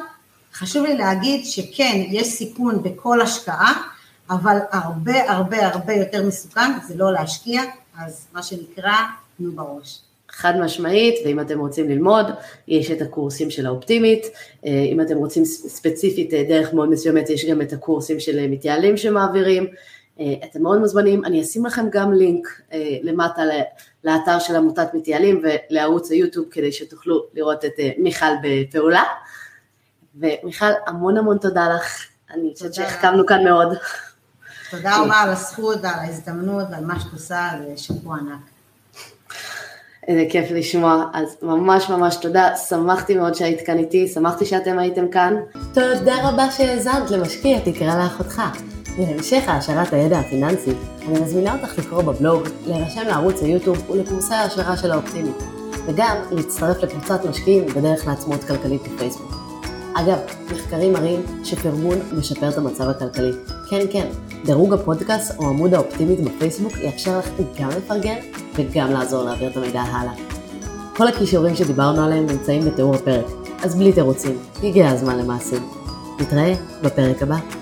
חשוב 0.54 0.84
לי 0.84 0.96
להגיד 0.96 1.44
שכן, 1.44 2.02
יש 2.08 2.26
סיכון 2.26 2.82
בכל 2.82 3.20
השקעה, 3.20 3.82
אבל 4.30 4.58
הרבה 4.72 5.32
הרבה 5.32 5.66
הרבה 5.66 5.92
יותר 5.92 6.22
מסוכן 6.26 6.70
זה 6.88 6.94
לא 6.96 7.12
להשקיע, 7.12 7.62
אז 7.98 8.26
מה 8.32 8.42
שנקרא, 8.42 8.96
תנו 9.38 9.52
בראש. 9.52 10.00
חד 10.32 10.52
משמעית, 10.60 11.14
ואם 11.24 11.40
אתם 11.40 11.58
רוצים 11.58 11.88
ללמוד, 11.88 12.26
יש 12.68 12.90
את 12.90 13.02
הקורסים 13.02 13.50
של 13.50 13.66
האופטימית, 13.66 14.26
אה, 14.66 14.70
אם 14.92 15.00
אתם 15.00 15.16
רוצים 15.16 15.44
ספציפית 15.44 16.34
אה, 16.34 16.44
דרך 16.48 16.74
מאוד 16.74 16.90
מסוימת, 16.90 17.30
יש 17.30 17.44
גם 17.44 17.62
את 17.62 17.72
הקורסים 17.72 18.20
של 18.20 18.38
אה, 18.38 18.48
מתייעלים 18.48 18.96
שמעבירים, 18.96 19.66
אתם 20.44 20.62
מאוד 20.62 20.78
מוזמנים, 20.78 21.24
אני 21.24 21.42
אשים 21.42 21.66
לכם 21.66 21.86
גם 21.90 22.12
לינק 22.12 22.60
למטה 23.02 23.42
לאתר 24.04 24.38
של 24.38 24.56
עמותת 24.56 24.94
מתייעלים 24.94 25.42
ולערוץ 25.42 26.10
היוטיוב 26.10 26.46
כדי 26.50 26.72
שתוכלו 26.72 27.26
לראות 27.34 27.64
את 27.64 27.72
מיכל 27.98 28.26
בפעולה. 28.42 29.02
ומיכל, 30.14 30.66
המון 30.86 31.16
המון 31.16 31.38
תודה 31.38 31.68
לך, 31.76 32.06
אני 32.34 32.50
חושבת 32.54 32.74
שהחכמנו 32.74 33.26
כאן 33.26 33.44
מאוד. 33.44 33.68
תודה 34.70 34.98
רבה 34.98 35.14
על 35.14 35.30
הזכות 35.30 35.78
ועל 35.82 35.98
ההזדמנות 35.98 36.64
ועל 36.70 36.84
מה 36.84 37.00
שאת 37.00 37.12
עושה, 37.12 37.48
ושבוע 37.74 38.16
ענק. 38.16 38.51
איזה 40.08 40.24
כיף 40.30 40.50
לשמוע, 40.50 41.04
אז 41.12 41.36
ממש 41.42 41.90
ממש 41.90 42.16
תודה, 42.16 42.56
שמחתי 42.68 43.14
מאוד 43.14 43.34
שהיית 43.34 43.60
כאן 43.60 43.78
איתי, 43.78 44.08
שמחתי 44.08 44.44
שאתם 44.44 44.78
הייתם 44.78 45.08
כאן. 45.08 45.34
תודה 45.74 46.28
רבה 46.28 46.50
שהאזנת 46.50 47.10
למשקיע 47.10 47.58
תקרא 47.58 48.02
לאחותך. 48.02 48.42
להמשך 48.98 49.42
העשרת 49.46 49.92
הידע 49.92 50.18
הפיננסי, 50.18 50.72
אני 51.08 51.20
מזמינה 51.20 51.54
אותך 51.54 51.78
לקרוא 51.78 52.02
בבלוג, 52.02 52.42
להירשם 52.66 53.06
לערוץ 53.06 53.42
היוטיוב 53.42 53.90
ולקורסי 53.90 54.34
ההשערה 54.34 54.76
של 54.76 54.92
האופטימית, 54.92 55.36
וגם 55.86 56.16
להצטרף 56.30 56.82
לקבוצת 56.82 57.24
משקיעים 57.24 57.66
בדרך 57.66 58.06
לעצמאות 58.06 58.44
כלכלית 58.44 58.82
בפייסבוק. 58.82 59.41
אגב, 59.94 60.18
מחקרים 60.52 60.92
מראים 60.92 61.22
שפרגון 61.44 61.98
משפר 62.18 62.48
את 62.48 62.58
המצב 62.58 62.88
הכלכלי. 62.88 63.32
כן, 63.70 63.86
כן, 63.92 64.08
דירוג 64.44 64.74
הפודקאסט 64.74 65.38
או 65.38 65.48
עמוד 65.48 65.74
האופטימית 65.74 66.20
בפייסבוק 66.20 66.72
יאפשר 66.78 67.18
לך 67.18 67.28
גם 67.60 67.68
לפרגן 67.68 68.16
וגם 68.54 68.90
לעזור 68.90 69.24
להעביר 69.24 69.50
את 69.50 69.56
המידע 69.56 69.80
הלאה. 69.80 70.12
כל 70.96 71.08
הכישורים 71.08 71.56
שדיברנו 71.56 72.04
עליהם 72.04 72.26
נמצאים 72.26 72.64
בתיאור 72.64 72.94
הפרק, 72.94 73.26
אז 73.62 73.74
בלי 73.74 73.92
תירוצים, 73.92 74.38
הגיע 74.62 74.88
הזמן 74.88 75.18
למעשים. 75.18 75.68
נתראה 76.20 76.54
בפרק 76.82 77.22
הבא. 77.22 77.61